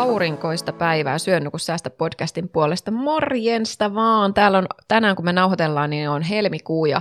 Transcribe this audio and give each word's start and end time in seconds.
Aurinkoista 0.00 0.72
päivää 0.72 1.18
Syön 1.18 1.50
kun 1.50 1.60
säästä 1.60 1.90
podcastin 1.90 2.48
puolesta. 2.48 2.90
Morjensta 2.90 3.94
vaan. 3.94 4.34
Täällä 4.34 4.58
on 4.58 4.66
tänään, 4.88 5.16
kun 5.16 5.24
me 5.24 5.32
nauhoitellaan, 5.32 5.90
niin 5.90 6.10
on 6.10 6.22
helmikuu 6.22 6.86
ja 6.86 7.00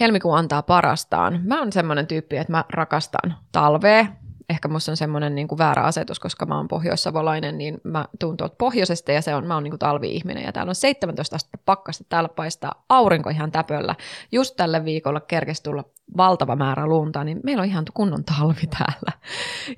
helmikuu 0.00 0.32
antaa 0.32 0.62
parastaan. 0.62 1.40
Mä 1.44 1.58
oon 1.58 1.72
semmoinen 1.72 2.06
tyyppi, 2.06 2.36
että 2.36 2.52
mä 2.52 2.64
rakastan 2.68 3.34
talvea 3.52 4.06
ehkä 4.48 4.68
musta 4.68 4.92
on 4.92 4.96
semmoinen 4.96 5.34
niin 5.34 5.48
kuin 5.48 5.58
väärä 5.58 5.82
asetus, 5.82 6.20
koska 6.20 6.46
mä 6.46 6.56
oon 6.56 6.68
pohjoissavolainen, 6.68 7.58
niin 7.58 7.80
mä 7.84 8.04
tuun 8.20 8.36
tuolta 8.36 8.54
pohjoisesta 8.58 9.12
ja 9.12 9.22
se 9.22 9.34
on, 9.34 9.46
mä 9.46 9.54
oon 9.54 9.62
niin 9.62 9.70
kuin 9.70 9.78
talvi-ihminen 9.78 10.44
ja 10.44 10.52
täällä 10.52 10.70
on 10.70 10.74
17 10.74 11.36
astetta 11.36 11.58
pakkasta, 11.64 12.04
täällä 12.08 12.28
paistaa 12.28 12.84
aurinko 12.88 13.30
ihan 13.30 13.52
täpöllä. 13.52 13.94
Just 14.32 14.56
tällä 14.56 14.84
viikolla 14.84 15.20
kerkesi 15.20 15.62
tulla 15.62 15.84
valtava 16.16 16.56
määrä 16.56 16.86
lunta, 16.86 17.24
niin 17.24 17.40
meillä 17.44 17.60
on 17.60 17.68
ihan 17.68 17.84
kunnon 17.94 18.24
talvi 18.24 18.66
täällä. 18.78 19.12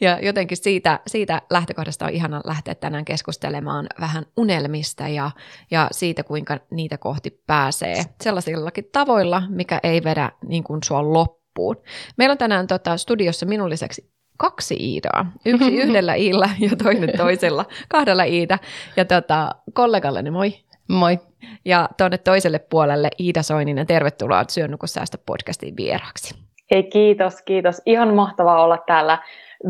Ja 0.01 0.19
jotenkin 0.23 0.57
siitä, 0.57 1.01
siitä 1.07 1.43
lähtökohdasta 1.51 2.05
on 2.05 2.11
ihana 2.11 2.41
lähteä 2.45 2.75
tänään 2.75 3.05
keskustelemaan 3.05 3.87
vähän 4.01 4.27
unelmista 4.37 5.09
ja, 5.09 5.30
ja 5.71 5.89
siitä, 5.93 6.23
kuinka 6.23 6.59
niitä 6.71 6.99
kohti 6.99 7.43
pääsee 7.47 8.05
sellaisillakin 8.21 8.89
tavoilla, 8.93 9.43
mikä 9.49 9.80
ei 9.83 10.05
vedä 10.05 10.33
niin 10.49 10.65
kuin 10.65 10.83
sua 10.83 11.12
loppuun. 11.12 11.77
Meillä 12.16 12.33
on 12.33 12.38
tänään 12.38 12.66
tota, 12.66 12.97
studiossa 12.97 13.46
minun 13.46 13.71
lisäksi 13.71 14.11
kaksi 14.37 14.77
Iidaa. 14.80 15.33
Yksi 15.45 15.77
yhdellä 15.83 16.15
Iillä 16.15 16.51
ja 16.59 16.71
toinen 16.83 17.16
toisella, 17.16 17.65
kahdella 17.88 18.24
Iida. 18.24 18.59
Ja 18.96 19.05
tota, 19.05 19.55
kollegalleni 19.73 20.30
moi. 20.30 20.55
Moi. 20.88 21.18
Ja 21.65 21.89
tuonne 21.99 22.19
toiselle 22.19 22.59
puolelle 22.59 23.09
Iida 23.21 23.43
Soininen, 23.43 23.87
tervetuloa 23.87 24.45
Syön 24.49 24.71
nuku 24.71 24.87
säästä 24.87 25.19
podcastiin 25.27 25.77
vieraaksi. 25.77 26.35
Hei 26.71 26.83
kiitos, 26.83 27.43
kiitos. 27.43 27.83
Ihan 27.87 28.15
mahtavaa 28.15 28.65
olla 28.65 28.79
täällä 28.87 29.19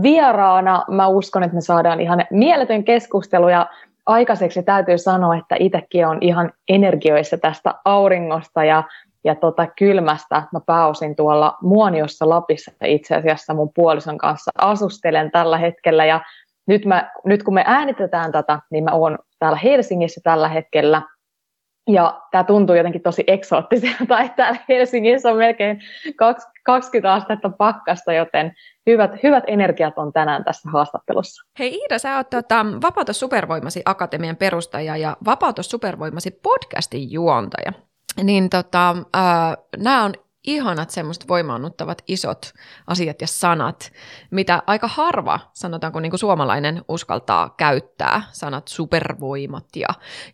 vieraana. 0.03 0.85
Mä 0.89 1.07
uskon, 1.07 1.43
että 1.43 1.55
me 1.55 1.61
saadaan 1.61 2.01
ihan 2.01 2.25
mieletön 2.31 2.85
keskustelu 2.85 3.49
ja 3.49 3.67
aikaiseksi 4.07 4.63
täytyy 4.63 4.99
sanoa, 4.99 5.37
että 5.37 5.57
itsekin 5.59 6.07
on 6.07 6.19
ihan 6.21 6.53
energioissa 6.69 7.39
tästä 7.39 7.75
auringosta 7.85 8.65
ja 8.65 8.83
ja 9.27 9.35
tota 9.35 9.67
kylmästä 9.67 10.43
mä 10.53 10.61
pääosin 10.67 11.17
tuolla 11.17 11.57
Muoniossa 11.63 12.29
Lapissa 12.29 12.73
itse 12.85 13.15
asiassa 13.15 13.55
mun 13.55 13.71
puolison 13.75 14.19
kanssa 14.19 14.51
asustelen 14.59 15.31
tällä 15.31 15.59
hetkellä 15.59 16.05
ja 16.05 16.21
nyt, 16.67 16.85
mä, 16.85 17.11
nyt 17.25 17.43
kun 17.43 17.55
me 17.55 17.65
äänitetään 17.67 18.33
tätä, 18.33 18.61
niin 18.71 18.85
mä 18.85 18.91
oon 18.91 19.19
täällä 19.39 19.59
Helsingissä 19.59 20.21
tällä 20.25 20.49
hetkellä 20.49 21.03
ja 21.89 22.23
tämä 22.31 22.45
tuntuu 22.45 22.77
jotenkin 22.77 23.03
tosi 23.03 23.25
eksoottiselta, 23.27 24.21
että 24.25 24.37
täällä 24.37 24.61
Helsingissä 24.69 25.31
on 25.31 25.37
melkein 25.37 25.81
20 26.63 27.15
astetta 27.15 27.51
pakkasta, 27.51 28.13
joten 28.13 28.53
hyvät, 28.87 29.11
hyvät 29.23 29.45
energiat 29.47 29.99
on 29.99 30.13
tänään 30.13 30.45
tässä 30.45 30.71
haastattelussa. 30.71 31.43
Hei 31.59 31.75
Iida, 31.75 31.99
sä 31.99 32.17
oot 32.17 32.31
tota, 32.31 32.67
Vapauta 32.83 33.13
Supervoimasi 33.13 33.83
Akatemian 33.85 34.37
perustaja 34.37 34.97
ja 34.97 35.17
Vapauta 35.25 35.63
Supervoimasi 35.63 36.31
podcastin 36.31 37.13
juontaja 37.13 37.73
niin 38.23 38.51
tota, 38.51 38.97
äh, 39.17 39.57
nämä 39.77 40.05
on 40.05 40.15
ihanat 40.47 40.91
semmoista 40.91 41.29
voimaannuttavat 41.29 42.03
isot 42.07 42.53
asiat 42.87 43.21
ja 43.21 43.27
sanat, 43.27 43.93
mitä 44.31 44.63
aika 44.67 44.89
harva, 44.89 45.41
sanotaanko 45.53 46.01
niin 46.01 46.11
kuin 46.11 46.21
suomalainen, 46.21 46.85
uskaltaa 46.89 47.55
käyttää, 47.57 48.23
sanat 48.33 48.69
supervoimat 48.69 49.67
ja, 49.77 49.89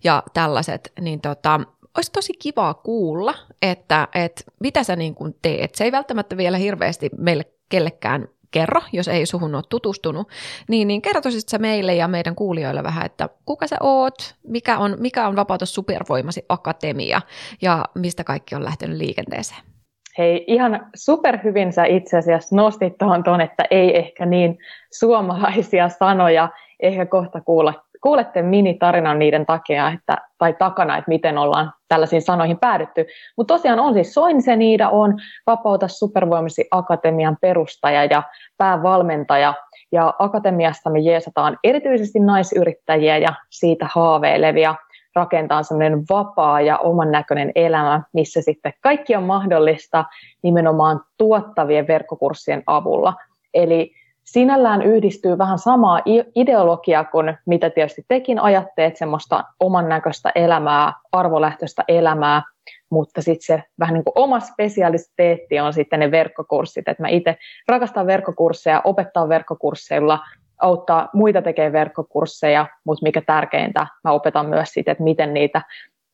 ja 0.04 0.22
tällaiset, 0.34 0.92
niin 1.00 1.20
tota, 1.20 1.60
olisi 1.96 2.12
tosi 2.12 2.32
kivaa 2.32 2.74
kuulla, 2.74 3.34
että, 3.62 4.08
että 4.14 4.44
mitä 4.60 4.84
sä 4.84 4.96
niin 4.96 5.14
kuin 5.14 5.34
teet. 5.42 5.74
Se 5.74 5.84
ei 5.84 5.92
välttämättä 5.92 6.36
vielä 6.36 6.56
hirveästi 6.56 7.10
meille 7.18 7.44
kellekään 7.68 8.28
kerro, 8.50 8.82
jos 8.92 9.08
ei 9.08 9.26
suhun 9.26 9.54
ole 9.54 9.62
tutustunut, 9.68 10.28
niin, 10.68 10.88
niin 10.88 11.02
kertoisit 11.02 11.48
sä 11.48 11.58
meille 11.58 11.94
ja 11.94 12.08
meidän 12.08 12.34
kuulijoille 12.34 12.82
vähän, 12.82 13.06
että 13.06 13.28
kuka 13.44 13.66
sä 13.66 13.76
oot, 13.80 14.34
mikä 14.42 14.78
on, 14.78 14.96
mikä 14.98 15.28
on 15.28 15.36
Vapautus 15.36 15.74
Supervoimasi 15.74 16.44
Akatemia 16.48 17.22
ja 17.62 17.84
mistä 17.94 18.24
kaikki 18.24 18.54
on 18.54 18.64
lähtenyt 18.64 18.98
liikenteeseen? 18.98 19.71
Hei, 20.18 20.44
ihan 20.46 20.86
superhyvin 20.94 21.72
sä 21.72 21.84
itse 21.84 22.18
asiassa 22.18 22.56
nostit 22.56 22.98
tuohon 22.98 23.24
tuon, 23.24 23.40
että 23.40 23.64
ei 23.70 23.98
ehkä 23.98 24.26
niin 24.26 24.58
suomalaisia 24.98 25.88
sanoja, 25.88 26.48
ehkä 26.80 27.06
kohta 27.06 27.40
kuulla 27.40 27.74
kuulette 28.02 28.42
minitarinan 28.42 29.18
niiden 29.18 29.46
takia, 29.46 29.88
että, 29.88 30.16
tai 30.38 30.54
takana, 30.58 30.96
että 30.96 31.08
miten 31.08 31.38
ollaan 31.38 31.72
tällaisiin 31.88 32.22
sanoihin 32.22 32.58
päädytty. 32.58 33.06
Mutta 33.36 33.54
tosiaan 33.54 33.80
on 33.80 33.94
siis 33.94 34.14
Soinse 34.14 34.56
Niida 34.56 34.88
on 34.88 35.14
Vapauta 35.46 35.88
supervoimasi 35.88 36.68
akatemian 36.70 37.36
perustaja 37.40 38.04
ja 38.04 38.22
päävalmentaja. 38.56 39.54
Ja 39.92 40.14
akatemiasta 40.18 40.90
me 40.90 40.98
jeesataan 40.98 41.58
erityisesti 41.64 42.20
naisyrittäjiä 42.20 43.18
ja 43.18 43.34
siitä 43.50 43.86
haaveilevia 43.94 44.74
rakentaa 45.14 45.62
semmoinen 45.62 46.02
vapaa 46.10 46.60
ja 46.60 46.78
oman 46.78 47.10
näköinen 47.10 47.52
elämä, 47.54 48.02
missä 48.12 48.42
sitten 48.42 48.72
kaikki 48.80 49.16
on 49.16 49.22
mahdollista 49.22 50.04
nimenomaan 50.42 51.00
tuottavien 51.18 51.86
verkkokurssien 51.86 52.62
avulla. 52.66 53.14
Eli 53.54 53.92
sinällään 54.24 54.82
yhdistyy 54.82 55.38
vähän 55.38 55.58
samaa 55.58 56.00
ideologiaa 56.34 57.04
kuin 57.04 57.38
mitä 57.46 57.70
tietysti 57.70 58.04
tekin 58.08 58.38
ajatteet, 58.38 58.96
semmoista 58.96 59.44
oman 59.60 59.88
näköistä 59.88 60.32
elämää, 60.34 60.92
arvolähtöistä 61.12 61.84
elämää, 61.88 62.42
mutta 62.90 63.22
sitten 63.22 63.46
se 63.46 63.62
vähän 63.78 63.94
niin 63.94 64.04
kuin 64.04 64.12
oma 64.14 64.40
spesialiteetti 64.40 65.60
on 65.60 65.72
sitten 65.72 66.00
ne 66.00 66.10
verkkokurssit, 66.10 66.88
että 66.88 67.02
mä 67.02 67.08
itse 67.08 67.36
rakastan 67.68 68.06
verkkokursseja, 68.06 68.80
opettaa 68.84 69.28
verkkokursseilla, 69.28 70.18
auttaa 70.62 71.08
muita 71.12 71.42
tekemään 71.42 71.72
verkkokursseja, 71.72 72.66
mutta 72.86 73.02
mikä 73.02 73.22
tärkeintä, 73.26 73.86
mä 74.04 74.10
opetan 74.10 74.46
myös 74.46 74.68
siitä, 74.68 74.92
että 74.92 75.04
miten 75.04 75.34
niitä 75.34 75.62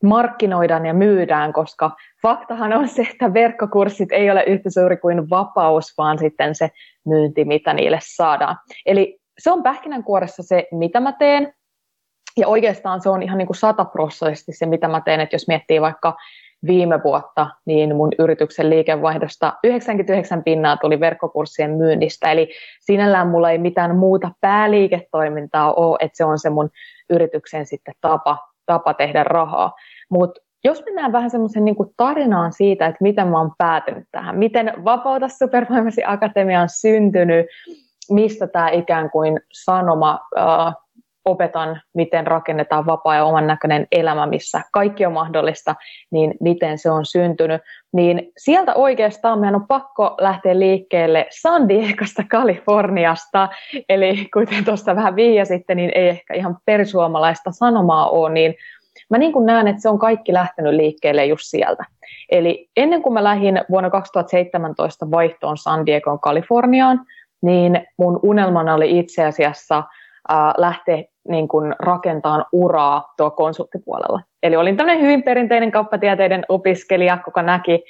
markkinoidaan 0.02 0.86
ja 0.86 0.94
myydään, 0.94 1.52
koska 1.52 1.90
faktahan 2.22 2.72
on 2.72 2.88
se, 2.88 3.02
että 3.02 3.34
verkkokurssit 3.34 4.12
ei 4.12 4.30
ole 4.30 4.42
yhtä 4.42 4.70
suuri 4.70 4.96
kuin 4.96 5.30
vapaus, 5.30 5.94
vaan 5.98 6.18
sitten 6.18 6.54
se 6.54 6.68
myynti, 7.06 7.44
mitä 7.44 7.74
niille 7.74 7.98
saadaan. 8.02 8.56
Eli 8.86 9.18
se 9.38 9.50
on 9.50 9.62
pähkinänkuoressa 9.62 10.42
se, 10.42 10.68
mitä 10.72 11.00
mä 11.00 11.12
teen, 11.12 11.54
ja 12.36 12.48
oikeastaan 12.48 13.00
se 13.00 13.08
on 13.08 13.22
ihan 13.22 13.38
niin 13.38 13.46
kuin 13.46 13.56
sataprosenttisesti 13.56 14.52
se, 14.52 14.66
mitä 14.66 14.88
mä 14.88 15.00
teen, 15.00 15.20
että 15.20 15.34
jos 15.34 15.48
miettii 15.48 15.80
vaikka 15.80 16.16
viime 16.66 17.00
vuotta, 17.04 17.46
niin 17.66 17.96
mun 17.96 18.08
yrityksen 18.18 18.70
liikevaihdosta 18.70 19.52
99 19.64 20.44
pinnaa 20.44 20.76
tuli 20.76 21.00
verkkokurssien 21.00 21.70
myynnistä, 21.70 22.32
eli 22.32 22.50
sinällään 22.80 23.28
mulla 23.28 23.50
ei 23.50 23.58
mitään 23.58 23.96
muuta 23.96 24.30
pääliiketoimintaa 24.40 25.72
ole, 25.72 25.96
että 26.00 26.16
se 26.16 26.24
on 26.24 26.38
se 26.38 26.50
mun 26.50 26.70
yrityksen 27.10 27.66
sitten 27.66 27.94
tapa, 28.00 28.38
tapa 28.66 28.94
tehdä 28.94 29.24
rahaa. 29.24 29.72
Mutta 30.10 30.40
jos 30.64 30.82
mennään 30.84 31.12
vähän 31.12 31.30
semmoisen 31.30 31.64
niin 31.64 31.76
tarinaan 31.96 32.52
siitä, 32.52 32.86
että 32.86 32.98
miten 33.02 33.28
mä 33.28 33.38
oon 33.38 33.52
päätynyt 33.58 34.04
tähän, 34.10 34.38
miten 34.38 34.72
Vapauta 34.84 35.28
Supervoimasi 35.28 36.02
Akatemia 36.06 36.60
on 36.60 36.68
syntynyt, 36.68 37.46
mistä 38.10 38.46
tämä 38.46 38.70
ikään 38.70 39.10
kuin 39.10 39.40
sanoma 39.52 40.20
äh, 40.38 40.74
opetan, 41.28 41.80
miten 41.94 42.26
rakennetaan 42.26 42.86
vapaa 42.86 43.14
ja 43.14 43.24
oman 43.24 43.46
näköinen 43.46 43.86
elämä, 43.92 44.26
missä 44.26 44.60
kaikki 44.72 45.06
on 45.06 45.12
mahdollista, 45.12 45.74
niin 46.10 46.34
miten 46.40 46.78
se 46.78 46.90
on 46.90 47.06
syntynyt. 47.06 47.62
Niin 47.92 48.32
sieltä 48.36 48.74
oikeastaan 48.74 49.38
meidän 49.38 49.54
on 49.54 49.66
pakko 49.66 50.14
lähteä 50.20 50.58
liikkeelle 50.58 51.26
San 51.30 51.68
Diegosta, 51.68 52.22
Kaliforniasta. 52.30 53.48
Eli 53.88 54.28
kuten 54.34 54.64
tuossa 54.64 54.96
vähän 54.96 55.16
vihjasitte, 55.16 55.74
niin 55.74 55.90
ei 55.94 56.08
ehkä 56.08 56.34
ihan 56.34 56.58
perisuomalaista 56.64 57.50
sanomaa 57.52 58.08
ole, 58.10 58.30
niin 58.30 58.54
mä 59.10 59.18
niin 59.18 59.32
kuin 59.32 59.46
näen, 59.46 59.68
että 59.68 59.82
se 59.82 59.88
on 59.88 59.98
kaikki 59.98 60.32
lähtenyt 60.32 60.74
liikkeelle 60.74 61.26
just 61.26 61.44
sieltä. 61.44 61.84
Eli 62.30 62.68
ennen 62.76 63.02
kuin 63.02 63.12
mä 63.12 63.24
lähdin 63.24 63.60
vuonna 63.70 63.90
2017 63.90 65.10
vaihtoon 65.10 65.56
San 65.56 65.86
Diegoon 65.86 66.20
Kaliforniaan, 66.20 67.00
niin 67.42 67.86
mun 67.98 68.20
unelmana 68.22 68.74
oli 68.74 68.98
itse 68.98 69.24
asiassa 69.24 69.78
äh, 69.78 70.38
lähteä 70.56 71.02
niin 71.28 71.48
kuin 71.48 71.74
rakentamaan 71.78 72.44
uraa 72.52 73.12
tuo 73.16 73.30
konsulttipuolella. 73.30 74.20
Eli 74.42 74.56
olin 74.56 74.76
tämmöinen 74.76 75.02
hyvin 75.02 75.22
perinteinen 75.22 75.70
kauppatieteiden 75.70 76.44
opiskelija, 76.48 77.18
joka 77.26 77.42
näki, 77.42 77.84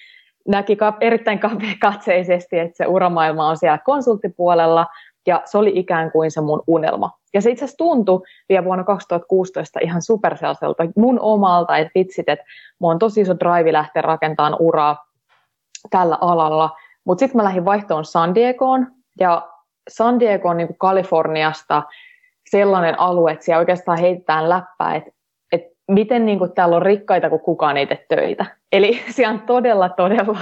näki 0.49 0.79
erittäin 1.00 1.40
katseisesti, 1.81 2.58
että 2.58 2.76
se 2.76 2.87
uramaailma 2.87 3.49
on 3.49 3.56
siellä 3.56 3.79
konsulttipuolella, 3.79 4.87
ja 5.26 5.43
se 5.44 5.58
oli 5.58 5.73
ikään 5.75 6.11
kuin 6.12 6.31
se 6.31 6.40
mun 6.40 6.62
unelma. 6.67 7.11
Ja 7.35 7.43
se 7.43 7.50
itse 7.50 7.64
asiassa 7.64 7.79
tuntui 7.79 8.23
vielä 8.49 8.64
vuonna 8.64 8.85
2016 8.85 9.81
ihan 9.82 10.02
superselselta 10.02 10.85
mun 10.96 11.20
omalta, 11.20 11.76
että 11.76 11.90
vitsit, 11.94 12.29
että 12.29 12.44
mulla 12.79 12.93
on 12.93 12.99
tosi 12.99 13.20
iso 13.20 13.35
drive 13.40 13.73
lähteä 13.73 14.02
rakentamaan 14.02 14.56
uraa 14.58 15.05
tällä 15.90 16.19
alalla. 16.20 16.76
Mutta 17.05 17.20
sitten 17.20 17.37
mä 17.37 17.44
lähdin 17.44 17.64
vaihtoon 17.64 18.05
San 18.05 18.35
Diegoon, 18.35 18.87
ja 19.20 19.49
San 19.88 20.20
Diego 20.20 20.49
on 20.49 20.56
niin 20.56 20.67
kuin 20.67 20.79
Kaliforniasta 20.79 21.82
sellainen 22.50 23.00
alue, 23.00 23.33
että 23.33 23.45
siellä 23.45 23.59
oikeastaan 23.59 23.99
heitetään 23.99 24.49
läppää, 24.49 24.95
että, 24.95 25.11
että 25.53 25.69
miten 25.89 26.27
niin 26.27 26.39
kuin 26.39 26.53
täällä 26.53 26.77
on 26.77 26.83
rikkaita, 26.83 27.31
kun 27.31 27.41
kukaan 27.41 27.77
ei 27.77 27.87
tee 27.87 28.05
töitä. 28.09 28.47
Eli 28.73 29.00
siellä 29.15 29.35
on 29.35 29.41
todella, 29.41 29.89
todella 29.89 30.39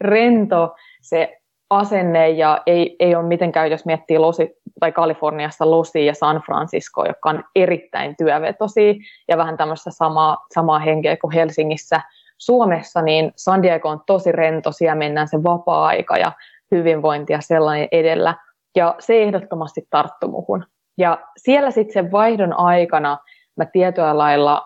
rento 0.00 0.74
se 1.02 1.38
asenne 1.70 2.30
ja 2.30 2.62
ei, 2.66 2.96
ei 3.00 3.14
ole 3.14 3.26
mitenkään, 3.26 3.70
jos 3.70 3.86
miettii 3.86 4.18
Losi, 4.18 4.54
tai 4.80 4.92
Kaliforniasta 4.92 5.70
Losi 5.70 6.06
ja 6.06 6.14
San 6.14 6.42
Francisco, 6.46 7.04
jotka 7.06 7.30
on 7.30 7.44
erittäin 7.56 8.16
työvetosia 8.16 8.94
ja 9.28 9.36
vähän 9.36 9.56
tämmöistä 9.56 9.90
samaa, 9.90 10.36
samaa 10.54 10.78
henkeä 10.78 11.16
kuin 11.16 11.34
Helsingissä. 11.34 12.00
Suomessa 12.38 13.02
niin 13.02 13.32
San 13.36 13.62
Diego 13.62 13.88
on 13.88 14.00
tosi 14.06 14.32
rento, 14.32 14.72
siellä 14.72 14.94
mennään 14.94 15.28
se 15.28 15.42
vapaa-aika 15.42 16.16
ja 16.16 16.32
hyvinvointi 16.70 17.32
ja 17.32 17.40
sellainen 17.40 17.88
edellä. 17.92 18.34
Ja 18.76 18.94
se 18.98 19.22
ehdottomasti 19.22 19.86
tarttu 19.90 20.28
muhun. 20.28 20.64
Ja 20.98 21.18
siellä 21.36 21.70
sitten 21.70 21.92
sen 21.92 22.12
vaihdon 22.12 22.58
aikana 22.58 23.18
mä 23.56 23.64
tietyllä 23.64 24.18
lailla 24.18 24.62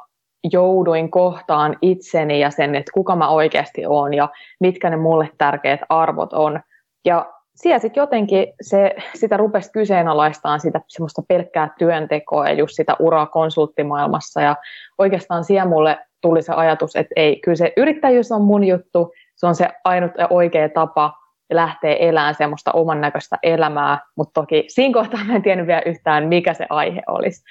jouduin 0.53 1.11
kohtaan 1.11 1.77
itseni 1.83 2.41
ja 2.41 2.51
sen, 2.51 2.75
että 2.75 2.93
kuka 2.95 3.17
mä 3.17 3.29
oikeasti 3.29 3.87
olen 3.87 4.15
ja 4.15 4.29
mitkä 4.61 4.91
ne 4.91 4.97
mulle 4.97 5.29
tärkeät 5.39 5.81
arvot 5.89 6.33
on. 6.33 6.61
Ja 7.05 7.33
siellä 7.55 7.79
sitten 7.79 8.01
jotenkin 8.01 8.47
se, 8.61 8.95
sitä 9.15 9.37
rupesi 9.37 9.73
kyseenalaistaan 9.73 10.61
sitä 10.61 10.81
semmoista 10.89 11.23
pelkkää 11.29 11.75
työntekoa 11.79 12.49
ja 12.49 12.55
just 12.55 12.75
sitä 12.77 12.97
uraa 12.99 13.27
konsulttimaailmassa. 13.27 14.41
Ja 14.41 14.57
oikeastaan 14.99 15.45
siellä 15.45 15.69
mulle 15.69 15.99
tuli 16.21 16.43
se 16.43 16.53
ajatus, 16.53 16.97
että 16.97 17.13
ei, 17.17 17.41
kyllä 17.41 17.57
se 17.57 17.73
yrittäjyys 17.77 18.33
on 18.33 18.43
mun 18.43 18.65
juttu, 18.65 19.13
se 19.37 19.47
on 19.47 19.55
se 19.55 19.69
ainut 19.85 20.13
ja 20.19 20.27
oikea 20.31 20.69
tapa 20.69 21.22
lähteä 21.57 21.95
elämään 21.95 22.35
semmoista 22.35 22.73
oman 22.73 23.01
näköistä 23.01 23.39
elämää, 23.43 23.99
mutta 24.17 24.41
toki 24.41 24.65
siinä 24.69 24.95
kohtaa 24.95 25.25
mä 25.25 25.35
en 25.35 25.43
tiennyt 25.43 25.67
vielä 25.67 25.83
yhtään, 25.87 26.29
mikä 26.29 26.55
se 26.55 26.67
aihe 26.71 27.03
olisi. 27.09 27.43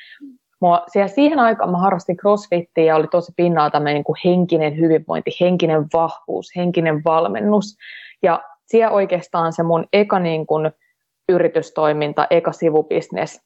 Mua, 0.61 0.83
siellä 0.87 1.07
siihen 1.07 1.39
aikaan 1.39 1.71
mä 1.71 1.77
harrastin 1.77 2.17
crossfittiä 2.17 2.83
ja 2.83 2.95
oli 2.95 3.07
tosi 3.07 3.33
pinnalla 3.35 3.69
tämmöinen 3.69 3.93
niin 3.93 4.03
kuin 4.03 4.17
henkinen 4.25 4.77
hyvinvointi, 4.77 5.31
henkinen 5.41 5.85
vahvuus, 5.93 6.55
henkinen 6.55 7.01
valmennus. 7.05 7.77
Ja 8.23 8.43
siellä 8.65 8.91
oikeastaan 8.91 9.53
se 9.53 9.63
mun 9.63 9.87
eka 9.93 10.19
niin 10.19 10.47
kuin, 10.47 10.71
yritystoiminta, 11.29 12.27
eka 12.29 12.51
sivubisnes 12.51 13.41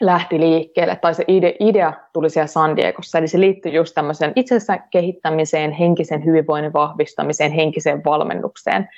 lähti 0.00 0.40
liikkeelle, 0.40 0.96
tai 0.96 1.14
se 1.14 1.24
ide, 1.28 1.54
idea 1.60 1.92
tuli 2.12 2.30
siellä 2.30 2.46
San 2.46 2.76
Diegossa, 2.76 3.18
eli 3.18 3.28
se 3.28 3.40
liittyi 3.40 3.74
just 3.74 3.94
tämmöiseen 3.94 4.32
itsensä 4.36 4.78
kehittämiseen, 4.78 5.72
henkisen 5.72 6.24
hyvinvoinnin 6.24 6.72
vahvistamiseen, 6.72 7.52
henkiseen 7.52 8.04
valmennukseen. 8.04 8.88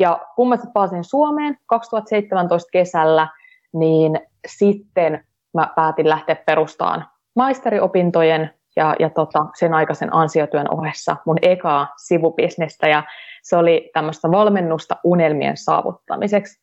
Ja 0.00 0.20
kun 0.36 0.48
mä 0.48 0.56
pääsin 0.74 1.04
Suomeen 1.04 1.58
2017 1.66 2.68
kesällä, 2.72 3.28
niin 3.72 4.20
sitten 4.46 5.24
mä 5.54 5.68
päätin 5.76 6.08
lähteä 6.08 6.36
perustamaan 6.46 7.06
maisteriopintojen 7.36 8.50
ja, 8.76 8.94
ja 8.98 9.10
tota, 9.10 9.46
sen 9.54 9.74
aikaisen 9.74 10.14
ansiotyön 10.14 10.74
ohessa 10.74 11.16
mun 11.26 11.38
ekaa 11.42 11.94
sivubisnestä 11.96 12.88
ja 12.88 13.02
se 13.42 13.56
oli 13.56 13.90
tämmöistä 13.92 14.30
valmennusta 14.30 14.96
unelmien 15.04 15.56
saavuttamiseksi. 15.56 16.60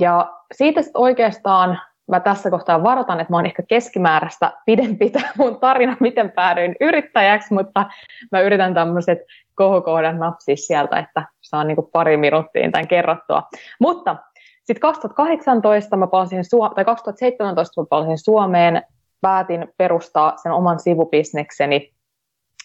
Ja 0.00 0.32
siitä 0.54 0.82
sitten 0.82 1.00
oikeastaan 1.00 1.80
mä 2.08 2.20
tässä 2.20 2.50
kohtaa 2.50 2.82
varoitan, 2.82 3.20
että 3.20 3.32
mä 3.32 3.36
oon 3.36 3.46
ehkä 3.46 3.62
keskimääräistä 3.68 4.52
pidempi 4.66 5.10
tämä 5.10 5.28
mun 5.38 5.60
tarina, 5.60 5.96
miten 6.00 6.32
päädyin 6.32 6.76
yrittäjäksi, 6.80 7.54
mutta 7.54 7.86
mä 8.32 8.40
yritän 8.40 8.74
tämmöiset 8.74 9.18
kohokohdan 9.54 10.18
napsia 10.18 10.56
sieltä, 10.56 10.98
että 10.98 11.22
saan 11.40 11.66
niin 11.66 11.76
pari 11.92 12.16
minuuttia 12.16 12.70
tämän 12.70 12.88
kerrottua. 12.88 13.42
Mutta 13.80 14.16
sitten 14.64 14.80
2018 14.80 15.96
mä 15.96 16.06
palasin 16.06 16.44
Suom- 16.44 16.74
tai 16.74 16.84
2017 16.84 17.80
mä 17.80 17.86
palasin 17.90 18.18
Suomeen, 18.18 18.82
päätin 19.20 19.68
perustaa 19.78 20.36
sen 20.36 20.52
oman 20.52 20.80
sivubisnekseni. 20.80 21.92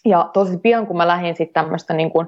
Ja 0.05 0.29
tosi 0.33 0.57
pian, 0.57 0.87
kun 0.87 0.97
mä 0.97 1.07
lähdin 1.07 1.35
sitten 1.35 1.63
tämmöistä 1.63 1.93
niin 1.93 2.11
kuin, 2.11 2.27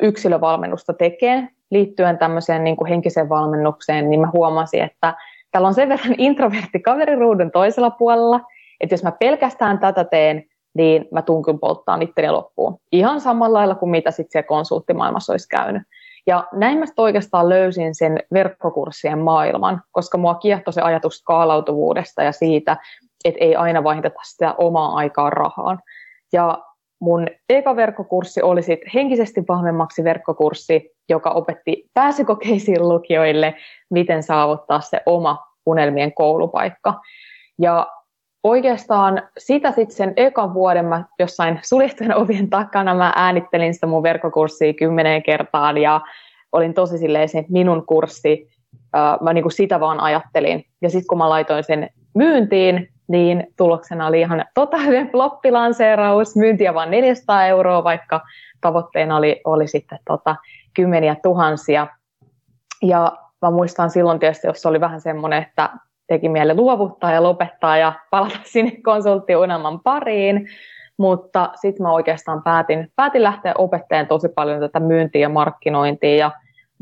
yksilövalmennusta 0.00 0.92
tekemään 0.92 1.48
liittyen 1.70 2.18
tämmöiseen 2.18 2.64
niin 2.64 2.76
kuin 2.76 2.88
henkiseen 2.88 3.28
valmennukseen, 3.28 4.10
niin 4.10 4.20
mä 4.20 4.30
huomasin, 4.32 4.82
että 4.82 5.14
täällä 5.54 5.68
on 5.68 5.74
sen 5.74 5.88
verran 5.88 6.14
introvertti 6.18 6.80
kaveri 6.80 7.14
ruudun 7.14 7.50
toisella 7.50 7.90
puolella, 7.90 8.40
että 8.80 8.92
jos 8.92 9.02
mä 9.02 9.12
pelkästään 9.12 9.78
tätä 9.78 10.04
teen, 10.04 10.44
niin 10.74 11.08
mä 11.12 11.22
tunkyn 11.22 11.58
polttaa 11.58 11.98
itteni 12.00 12.30
loppuun. 12.30 12.78
Ihan 12.92 13.20
samalla 13.20 13.58
lailla 13.58 13.74
kuin 13.74 13.90
mitä 13.90 14.10
sitten 14.10 14.32
siellä 14.32 14.46
konsulttimaailmassa 14.46 15.32
olisi 15.32 15.48
käynyt. 15.48 15.82
Ja 16.26 16.44
näin 16.52 16.78
mä 16.78 16.84
oikeastaan 16.96 17.48
löysin 17.48 17.94
sen 17.94 18.18
verkkokurssien 18.32 19.18
maailman, 19.18 19.82
koska 19.92 20.18
mua 20.18 20.34
kiehtoi 20.34 20.72
se 20.72 20.80
ajatus 20.80 21.18
skaalautuvuudesta 21.18 22.22
ja 22.22 22.32
siitä, 22.32 22.76
että 23.24 23.44
ei 23.44 23.56
aina 23.56 23.84
vaihdeta 23.84 24.20
sitä 24.24 24.54
omaa 24.58 24.94
aikaa 24.94 25.30
rahaan. 25.30 25.80
Ja 26.32 26.58
mun 27.04 27.26
eka 27.48 27.76
verkkokurssi 27.76 28.42
oli 28.42 28.62
sitten 28.62 28.90
henkisesti 28.94 29.44
vahvemmaksi 29.48 30.04
verkkokurssi, 30.04 30.90
joka 31.08 31.30
opetti 31.30 31.90
pääsykokeisiin 31.94 32.88
lukijoille, 32.88 33.54
miten 33.90 34.22
saavuttaa 34.22 34.80
se 34.80 35.00
oma 35.06 35.46
unelmien 35.66 36.12
koulupaikka. 36.14 37.00
Ja 37.58 37.86
oikeastaan 38.42 39.22
sitä 39.38 39.72
sitten 39.72 39.96
sen 39.96 40.12
ekan 40.16 40.54
vuoden 40.54 40.84
mä 40.84 41.04
jossain 41.18 41.60
suljettujen 41.62 42.16
ovien 42.16 42.50
takana 42.50 42.94
mä 42.94 43.12
äänittelin 43.16 43.74
sitä 43.74 43.86
mun 43.86 44.02
verkkokurssia 44.02 44.74
kymmeneen 44.74 45.22
kertaan 45.22 45.78
ja 45.78 46.00
olin 46.52 46.74
tosi 46.74 46.98
silleen 46.98 47.28
se 47.28 47.44
minun 47.48 47.86
kurssi, 47.86 48.48
mä 49.20 49.32
niinku 49.32 49.50
sitä 49.50 49.80
vaan 49.80 50.00
ajattelin. 50.00 50.64
Ja 50.82 50.90
sitten 50.90 51.06
kun 51.08 51.18
mä 51.18 51.28
laitoin 51.28 51.64
sen 51.64 51.90
myyntiin, 52.14 52.93
niin 53.08 53.46
tuloksena 53.56 54.06
oli 54.06 54.20
ihan 54.20 54.44
totaalinen 54.54 55.10
floppilanseeraus, 55.10 56.36
myyntiä 56.36 56.74
vain 56.74 56.90
400 56.90 57.46
euroa, 57.46 57.84
vaikka 57.84 58.20
tavoitteena 58.60 59.16
oli, 59.16 59.40
oli 59.44 59.66
sitten 59.66 59.98
tota, 60.06 60.36
kymmeniä 60.74 61.16
tuhansia. 61.22 61.86
Ja 62.82 63.12
mä 63.42 63.50
muistan 63.50 63.90
silloin 63.90 64.18
tietysti, 64.18 64.46
jos 64.46 64.66
oli 64.66 64.80
vähän 64.80 65.00
semmoinen, 65.00 65.42
että 65.42 65.70
teki 66.06 66.28
mieli 66.28 66.54
luovuttaa 66.54 67.12
ja 67.12 67.22
lopettaa 67.22 67.76
ja 67.76 67.92
palata 68.10 68.38
sinne 68.52 68.72
konsulttiunelman 68.82 69.80
pariin, 69.80 70.48
mutta 70.98 71.50
sitten 71.54 71.82
mä 71.82 71.92
oikeastaan 71.92 72.42
päätin, 72.42 72.88
päätin 72.96 73.22
lähteä 73.22 73.54
opettajan 73.58 74.06
tosi 74.06 74.28
paljon 74.28 74.60
tätä 74.60 74.80
myyntiä 74.80 75.20
ja 75.20 75.28
markkinointia 75.28 76.16
ja 76.16 76.30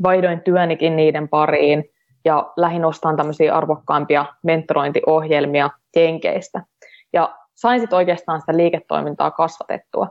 vaihdoin 0.03 0.41
työnikin 0.41 0.95
niiden 0.95 1.29
pariin 1.29 1.83
ja 2.25 2.51
lähin 2.57 2.85
ostaan 2.85 3.15
tämmöisiä 3.15 3.55
arvokkaampia 3.55 4.25
mentorointiohjelmia 4.43 5.69
Jenkeistä. 5.95 6.63
Ja 7.13 7.35
sain 7.55 7.79
sitten 7.79 7.97
oikeastaan 7.97 8.39
sitä 8.39 8.57
liiketoimintaa 8.57 9.31
kasvatettua. 9.31 10.07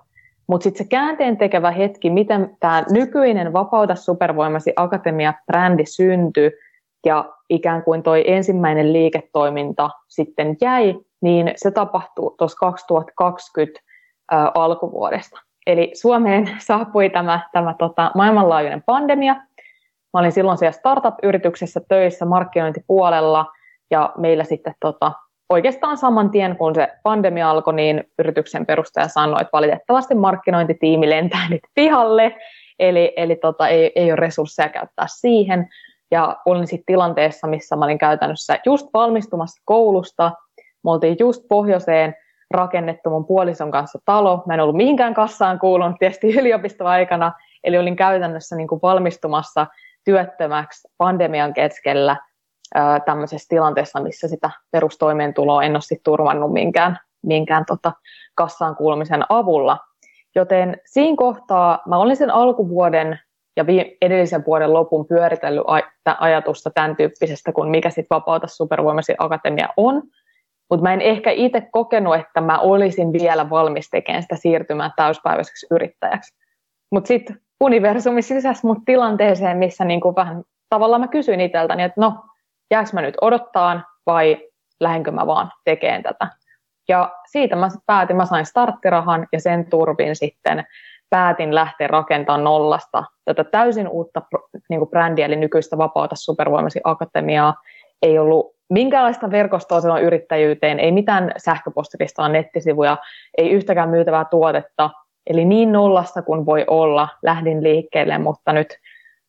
Mutta 0.46 0.64
sitten 0.64 0.84
se 0.84 0.88
käänteen 0.88 1.36
tekevä 1.36 1.70
hetki, 1.70 2.10
miten 2.10 2.56
tämä 2.60 2.84
nykyinen 2.90 3.52
Vapauta 3.52 3.94
supervoimasi 3.94 4.72
akatemia-brändi 4.76 5.86
syntyi 5.86 6.50
ja 7.06 7.24
ikään 7.50 7.82
kuin 7.82 8.02
toi 8.02 8.24
ensimmäinen 8.26 8.92
liiketoiminta 8.92 9.90
sitten 10.08 10.56
jäi, 10.60 10.94
niin 11.22 11.52
se 11.56 11.70
tapahtui 11.70 12.34
tuossa 12.38 12.56
2020 12.58 13.80
ä, 14.32 14.50
alkuvuodesta. 14.54 15.40
Eli 15.66 15.90
Suomeen 15.94 16.50
saapui 16.68 17.10
tämä, 17.10 17.40
tämä 17.52 17.74
tota, 17.78 18.10
maailmanlaajuinen 18.14 18.82
pandemia. 18.86 19.36
Mä 20.12 20.20
olin 20.20 20.32
silloin 20.32 20.58
siellä 20.58 20.72
startup-yrityksessä 20.72 21.80
töissä 21.88 22.24
markkinointipuolella 22.24 23.46
ja 23.90 24.12
meillä 24.16 24.44
sitten 24.44 24.74
tota, 24.80 25.12
oikeastaan 25.48 25.96
saman 25.96 26.30
tien, 26.30 26.56
kun 26.56 26.74
se 26.74 26.88
pandemia 27.02 27.50
alkoi, 27.50 27.74
niin 27.74 28.04
yrityksen 28.18 28.66
perustaja 28.66 29.08
sanoi, 29.08 29.40
että 29.40 29.52
valitettavasti 29.52 30.14
markkinointitiimi 30.14 31.10
lentää 31.10 31.48
nyt 31.50 31.60
pihalle, 31.74 32.36
eli, 32.78 33.12
eli 33.16 33.36
tota, 33.36 33.68
ei, 33.68 33.92
ei 33.94 34.12
ole 34.12 34.16
resursseja 34.16 34.68
käyttää 34.68 35.06
siihen. 35.08 35.68
Ja 36.10 36.36
olin 36.46 36.66
sitten 36.66 36.86
tilanteessa, 36.86 37.46
missä 37.46 37.76
mä 37.76 37.84
olin 37.84 37.98
käytännössä 37.98 38.58
just 38.66 38.86
valmistumassa 38.94 39.62
koulusta. 39.64 40.32
Me 40.84 40.90
oltiin 40.90 41.16
just 41.20 41.42
pohjoiseen 41.48 42.14
rakennettu 42.50 43.10
mun 43.10 43.26
puolison 43.26 43.70
kanssa 43.70 43.98
talo. 44.04 44.42
Mä 44.46 44.54
en 44.54 44.60
ollut 44.60 44.76
mihinkään 44.76 45.14
kassaan 45.14 45.58
kuulunut 45.58 45.96
tietysti 45.98 46.34
yliopistoaikana, 46.40 47.32
eli 47.64 47.78
olin 47.78 47.96
käytännössä 47.96 48.56
niin 48.56 48.68
kuin 48.68 48.82
valmistumassa 48.82 49.66
työttömäksi 50.04 50.88
pandemian 50.98 51.54
keskellä– 51.54 52.16
tämmöisessä 53.04 53.48
tilanteessa, 53.48 54.00
missä 54.00 54.28
sitä 54.28 54.50
perustoimeentuloa 54.70 55.62
en 55.62 55.72
ole 55.72 55.80
sit 55.80 56.02
turvannut 56.02 56.52
minkään, 56.52 56.98
minkään 57.22 57.64
tota 57.66 57.92
kassaan 58.34 58.76
kuulumisen 58.76 59.24
avulla. 59.28 59.78
Joten 60.34 60.76
siinä 60.86 61.16
kohtaa 61.16 61.82
mä 61.88 61.98
olin 61.98 62.16
sen 62.16 62.30
alkuvuoden 62.30 63.18
ja 63.56 63.64
edellisen 64.02 64.44
vuoden 64.46 64.72
lopun 64.72 65.06
pyöritellyt 65.06 65.64
ajatusta 66.18 66.70
tämän 66.70 66.96
tyyppisestä 66.96 67.52
kuin 67.52 67.70
mikä 67.70 67.90
sitten 67.90 68.16
Vapauta 68.16 68.46
supervoimasi 68.46 69.14
akatemia 69.18 69.68
on. 69.76 70.02
Mutta 70.70 70.82
mä 70.82 70.92
en 70.92 71.00
ehkä 71.00 71.30
itse 71.30 71.68
kokenut, 71.72 72.14
että 72.14 72.40
mä 72.40 72.58
olisin 72.58 73.12
vielä 73.12 73.50
valmis 73.50 73.90
tekemään 73.90 74.22
sitä 74.22 74.36
siirtymää 74.36 74.90
täyspäiväiseksi 74.96 75.66
yrittäjäksi. 75.70 76.34
Mutta 76.90 77.08
sitten 77.08 77.40
universumi 77.62 78.22
sisäsi 78.22 78.66
mut 78.66 78.78
tilanteeseen, 78.86 79.56
missä 79.56 79.84
niin 79.84 80.00
kuin 80.00 80.16
vähän 80.16 80.42
tavallaan 80.68 81.00
mä 81.00 81.08
kysyin 81.08 81.40
itseltäni, 81.40 81.82
että 81.82 82.00
no, 82.00 82.14
jääkö 82.70 82.90
mä 82.92 83.02
nyt 83.02 83.14
odottaan 83.20 83.86
vai 84.06 84.48
lähdenkö 84.80 85.10
mä 85.10 85.26
vaan 85.26 85.52
tekemään 85.64 86.02
tätä. 86.02 86.28
Ja 86.88 87.12
siitä 87.30 87.56
mä 87.56 87.68
päätin, 87.86 88.16
mä 88.16 88.26
sain 88.26 88.46
starttirahan 88.46 89.26
ja 89.32 89.40
sen 89.40 89.70
turvin 89.70 90.16
sitten 90.16 90.64
päätin 91.10 91.54
lähteä 91.54 91.86
rakentamaan 91.86 92.44
nollasta 92.44 93.04
tätä 93.24 93.44
täysin 93.44 93.88
uutta 93.88 94.22
niin 94.68 94.80
kuin 94.80 94.90
brändiä, 94.90 95.26
eli 95.26 95.36
nykyistä 95.36 95.78
Vapauta 95.78 96.16
supervoimasi 96.16 96.80
akatemiaa. 96.84 97.54
Ei 98.02 98.18
ollut 98.18 98.54
minkäänlaista 98.70 99.30
verkostoa 99.30 99.80
silloin 99.80 100.04
yrittäjyyteen, 100.04 100.80
ei 100.80 100.92
mitään 100.92 101.32
sähköpostilistaa, 101.36 102.28
nettisivuja, 102.28 102.96
ei 103.38 103.50
yhtäkään 103.50 103.88
myytävää 103.88 104.24
tuotetta. 104.24 104.90
Eli 105.26 105.44
niin 105.44 105.72
nollasta 105.72 106.22
kuin 106.22 106.46
voi 106.46 106.64
olla, 106.66 107.08
lähdin 107.22 107.62
liikkeelle, 107.62 108.18
mutta 108.18 108.52
nyt 108.52 108.78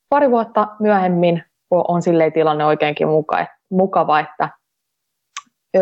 pari 0.10 0.32
vuotta 0.32 0.68
myöhemmin 0.80 1.44
on 1.72 2.02
silleen 2.02 2.34
tilanne 2.34 2.66
oikeinkin 2.66 3.08
mukava, 3.70 4.20
että 4.20 4.50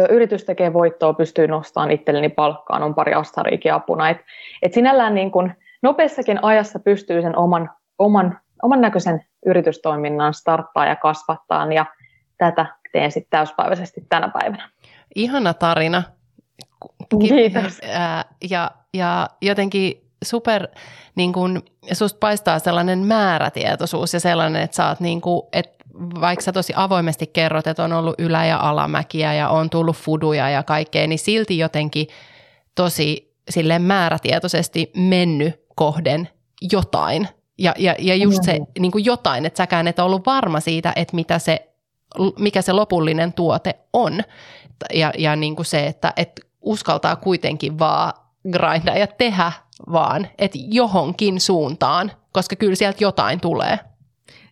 yritys 0.10 0.46
tekee 0.46 0.74
voittoa, 0.74 1.13
pystyy 1.13 1.48
nostamaan 1.48 1.91
itselleni 1.91 2.30
palkkaan, 2.30 2.84
on 2.84 2.96
pari 2.96 3.13
astariikin 3.13 3.74
apuna. 3.74 4.10
Et, 4.10 4.18
et 4.62 4.74
sinällään 4.74 5.15
niin 5.15 5.32
kun 5.32 5.53
nopeassakin 5.82 6.44
ajassa 6.44 6.80
pystyy 6.80 7.22
sen 7.22 7.38
oman, 7.38 7.70
oman, 8.00 8.39
oman 8.63 8.82
näköisen 8.82 9.25
yritystoiminnan 9.46 10.34
starttaa 10.34 10.86
ja 10.86 10.96
kasvattaa, 10.96 11.74
ja 11.74 11.86
tätä 12.38 12.65
teen 12.91 13.12
sitten 13.12 13.30
täyspäiväisesti 13.30 14.06
tänä 14.10 14.32
päivänä. 14.39 14.70
Ihana 15.15 15.53
tarina. 15.53 16.03
Kiitos. 17.20 17.80
Ja, 18.50 18.72
ja 18.94 19.30
jotenkin 19.42 20.08
super, 20.24 20.68
niin 21.16 21.34
kun, 21.34 21.64
susta 21.94 22.18
paistaa 22.20 22.60
sellainen 22.60 23.00
määrätietoisuus 23.00 24.14
ja 24.14 24.20
sellainen, 24.20 24.62
että 24.62 24.76
sä 24.76 24.88
oot 24.88 25.00
niin 25.00 25.22
kun, 25.22 25.48
että 25.54 25.86
vaikka 26.22 26.44
sä 26.44 26.52
tosi 26.52 26.74
avoimesti 26.76 27.28
kerrot, 27.28 27.68
että 27.68 27.84
on 27.84 27.94
ollut 27.94 28.16
ylä- 28.18 28.46
ja 28.46 28.58
alamäkiä 28.58 29.34
ja 29.34 29.50
on 29.50 29.70
tullut 29.70 29.98
fuduja 29.98 30.50
ja 30.50 30.64
kaikkea, 30.64 31.08
niin 31.08 31.20
silti 31.20 31.58
jotenkin 31.58 32.08
tosi 32.76 33.34
sille 33.50 33.80
määrätietoisesti 33.80 34.92
mennyt 34.96 35.62
kohden 35.76 36.30
jotain. 36.72 37.28
Ja, 37.58 37.74
ja, 37.78 37.96
ja 38.00 38.16
just 38.16 38.44
se 38.44 38.60
niin 38.80 38.92
kuin 38.92 39.06
jotain, 39.06 39.46
että 39.46 39.58
säkään 39.58 39.88
et 39.88 40.00
ollut 40.00 40.26
varma 40.26 40.60
siitä, 40.60 40.94
että 40.96 41.16
mitä 41.16 41.40
se, 41.40 41.68
mikä 42.40 42.62
se 42.62 42.72
lopullinen 42.72 43.34
tuote 43.34 43.80
on. 43.94 44.24
Ja, 44.94 45.12
ja 45.18 45.36
niin 45.36 45.56
kuin 45.56 45.66
se, 45.66 45.88
että, 45.88 46.14
että 46.18 46.42
uskaltaa 46.62 47.16
kuitenkin 47.16 47.80
vaan 47.80 48.14
grindaa 48.52 48.98
ja 48.98 49.08
tehdä 49.08 49.52
vaan, 49.92 50.28
että 50.38 50.58
johonkin 50.62 51.42
suuntaan, 51.42 52.12
koska 52.32 52.56
kyllä 52.56 52.76
sieltä 52.76 53.04
jotain 53.04 53.40
tulee. 53.40 53.80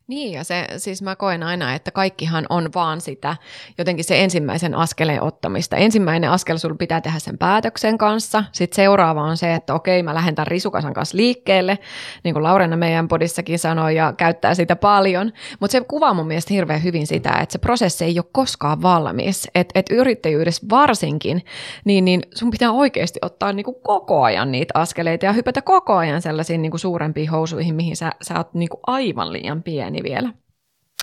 Niin, 0.09 0.33
ja 0.33 0.43
se, 0.43 0.67
siis 0.77 1.01
mä 1.01 1.15
koen 1.15 1.43
aina, 1.43 1.73
että 1.73 1.91
kaikkihan 1.91 2.45
on 2.49 2.69
vaan 2.75 3.01
sitä 3.01 3.35
jotenkin 3.77 4.05
se 4.05 4.23
ensimmäisen 4.23 4.75
askeleen 4.75 5.23
ottamista. 5.23 5.75
Ensimmäinen 5.77 6.29
askel 6.29 6.57
sulla 6.57 6.75
pitää 6.75 7.01
tehdä 7.01 7.19
sen 7.19 7.37
päätöksen 7.37 7.97
kanssa, 7.97 8.43
sitten 8.51 8.75
seuraava 8.75 9.21
on 9.21 9.37
se, 9.37 9.53
että 9.53 9.73
okei, 9.73 10.03
mä 10.03 10.13
lähden 10.13 10.35
tämän 10.35 10.47
risukasan 10.47 10.93
kanssa 10.93 11.17
liikkeelle, 11.17 11.77
niin 12.23 12.33
kuin 12.33 12.43
Laurena 12.43 12.77
meidän 12.77 13.07
podissakin 13.07 13.59
sanoi, 13.59 13.95
ja 13.95 14.13
käyttää 14.13 14.55
sitä 14.55 14.75
paljon. 14.75 15.31
Mutta 15.59 15.71
se 15.71 15.81
kuvaa 15.81 16.13
mun 16.13 16.27
mielestä 16.27 16.53
hirveän 16.53 16.83
hyvin 16.83 17.07
sitä, 17.07 17.31
että 17.31 17.53
se 17.53 17.59
prosessi 17.59 18.05
ei 18.05 18.19
ole 18.19 18.25
koskaan 18.31 18.81
valmis. 18.81 19.47
Että 19.55 19.79
et 19.79 19.89
yrittäjyydessä 19.89 20.67
varsinkin, 20.69 21.45
niin, 21.85 22.05
niin 22.05 22.21
sun 22.35 22.51
pitää 22.51 22.71
oikeasti 22.71 23.19
ottaa 23.21 23.53
niin 23.53 23.63
kuin 23.63 23.77
koko 23.83 24.23
ajan 24.23 24.51
niitä 24.51 24.71
askeleita 24.79 25.25
ja 25.25 25.33
hypätä 25.33 25.61
koko 25.61 25.95
ajan 25.95 26.21
sellaisiin 26.21 26.61
niin 26.61 26.71
kuin 26.71 26.79
suurempiin 26.79 27.29
housuihin, 27.29 27.75
mihin 27.75 27.95
sä, 27.95 28.11
sä 28.21 28.37
oot 28.37 28.53
niin 28.53 28.69
kuin 28.69 28.81
aivan 28.87 29.33
liian 29.33 29.63
pieni 29.63 29.98
pieni 30.03 30.15
vielä. 30.15 30.33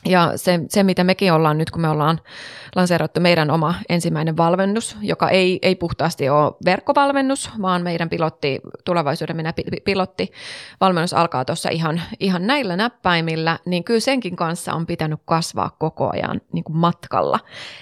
Ja 0.05 0.33
se, 0.37 0.61
se, 0.69 0.83
mitä 0.83 1.05
mekin 1.05 1.33
ollaan 1.33 1.59
nyt, 1.59 1.71
kun 1.71 1.83
me 1.83 1.89
ollaan 1.89 2.21
lanseerattu 2.77 3.21
meidän 3.21 3.51
oma 3.51 3.75
ensimmäinen 3.89 4.37
valmennus, 4.37 4.97
joka 5.01 5.29
ei, 5.29 5.59
ei 5.63 5.75
puhtaasti 5.75 6.29
ole 6.29 6.53
verkkovalmennus, 6.65 7.51
vaan 7.63 7.83
meidän 7.83 8.09
pilotti, 8.09 8.61
tulevaisuuden 8.85 9.37
minä 9.37 9.53
pilotti 9.85 10.33
valmennus 10.81 11.15
alkaa 11.15 11.45
tuossa 11.45 11.69
ihan, 11.69 12.03
ihan 12.21 12.47
näillä 12.47 12.77
näppäimillä, 12.77 13.59
niin 13.67 13.85
kyllä 13.85 14.01
senkin 14.01 14.37
kanssa 14.37 14.73
on 14.73 14.87
pitänyt 14.87 15.21
kasvaa 15.25 15.77
koko 15.79 16.11
ajan 16.13 16.41
niin 16.53 16.65
kuin 16.65 16.77
matkalla, 16.77 17.41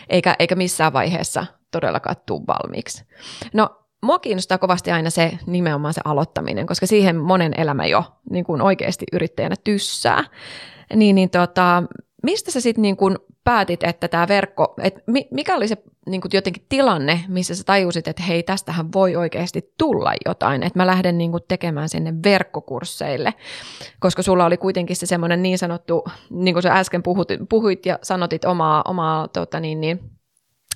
eikä, 0.09 0.37
eikä 0.38 0.54
missään 0.54 0.92
vaiheessa 0.92 1.47
todellakaan 1.71 2.16
tule 2.26 2.42
valmiiksi. 2.47 3.04
No 3.52 3.71
mua 4.02 4.18
kiinnostaa 4.18 4.59
kovasti 4.59 4.90
aina 4.90 5.11
se 5.11 5.38
nimenomaan 5.47 5.94
se 5.94 6.00
aloittaminen, 6.04 6.66
koska 6.66 6.87
siihen 6.87 7.16
monen 7.16 7.52
elämä 7.56 7.87
jo 7.87 8.04
niin 8.30 8.44
kuin 8.44 8.62
oikeasti 8.62 9.04
yrittäjänä 9.12 9.54
tyssää 9.64 10.25
niin, 10.95 11.14
niin 11.14 11.31
tota, 11.31 11.83
mistä 12.23 12.50
sä 12.50 12.61
sitten 12.61 12.83
niin 12.83 12.97
kun 12.97 13.19
päätit, 13.45 13.85
että 13.85 14.09
tämä 14.09 14.29
verkko, 14.29 14.75
että 14.83 15.00
mikä 15.31 15.57
oli 15.57 15.69
se 15.69 15.76
niin 16.07 16.21
kun 16.21 16.31
jotenkin 16.35 16.67
tilanne, 16.69 17.25
missä 17.29 17.55
sä 17.55 17.64
tajusit, 17.64 18.09
että 18.09 18.23
hei, 18.23 18.43
tästähän 18.43 18.93
voi 18.93 19.17
oikeasti 19.17 19.75
tulla 19.79 20.12
jotain, 20.26 20.62
että 20.62 20.79
mä 20.79 20.87
lähden 20.87 21.19
niin 21.19 21.33
tekemään 21.49 21.88
sinne 21.88 22.14
verkkokursseille, 22.25 23.35
koska 24.00 24.23
sulla 24.23 24.45
oli 24.45 24.57
kuitenkin 24.57 24.97
se 24.97 25.07
semmoinen 25.07 25.43
niin 25.43 25.59
sanottu, 25.59 26.05
niin 26.31 26.55
kuin 26.55 26.62
sä 26.62 26.75
äsken 26.75 27.03
puhut, 27.03 27.29
puhuit 27.49 27.87
ja 27.87 27.99
sanotit 28.03 28.45
omaa, 28.45 28.83
omaa 28.88 29.29
tota 29.29 29.61
niin, 29.61 29.81
niin, 29.81 30.00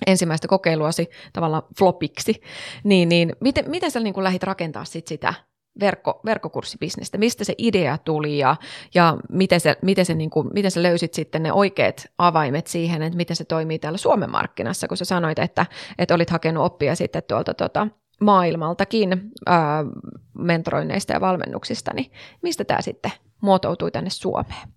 ensimmäistä 0.06 0.48
kokeiluasi 0.48 1.10
tavallaan 1.32 1.62
flopiksi, 1.78 2.42
niin, 2.84 3.08
niin 3.08 3.36
miten, 3.40 3.70
miten 3.70 3.90
sä 3.90 4.00
niin 4.00 4.24
lähdit 4.24 4.42
rakentaa 4.42 4.84
sit 4.84 5.06
sitä 5.06 5.34
verkko, 5.80 6.20
verkkokurssibisnestä, 6.24 7.18
mistä 7.18 7.44
se 7.44 7.54
idea 7.58 7.98
tuli 7.98 8.38
ja, 8.38 8.56
ja 8.94 9.16
miten, 9.30 9.60
se, 9.60 9.76
miten, 9.82 10.04
se, 10.06 10.14
niin 10.14 10.30
kuin, 10.30 10.48
miten 10.54 10.70
sä 10.70 10.82
löysit 10.82 11.14
sitten 11.14 11.42
ne 11.42 11.52
oikeat 11.52 12.06
avaimet 12.18 12.66
siihen, 12.66 13.02
että 13.02 13.16
miten 13.16 13.36
se 13.36 13.44
toimii 13.44 13.78
täällä 13.78 13.98
Suomen 13.98 14.30
markkinassa, 14.30 14.88
kun 14.88 14.96
sä 14.96 15.04
sanoit, 15.04 15.38
että, 15.38 15.66
että 15.98 16.14
olit 16.14 16.30
hakenut 16.30 16.64
oppia 16.64 16.94
sitten 16.94 17.22
tuolta 17.28 17.54
tota, 17.54 17.88
maailmaltakin 18.20 19.30
ää, 19.46 19.84
mentoroinneista 20.38 21.12
ja 21.12 21.20
valmennuksista, 21.20 21.94
niin 21.94 22.12
mistä 22.42 22.64
tämä 22.64 22.80
sitten 22.80 23.12
muotoutui 23.42 23.90
tänne 23.90 24.10
Suomeen? 24.10 24.68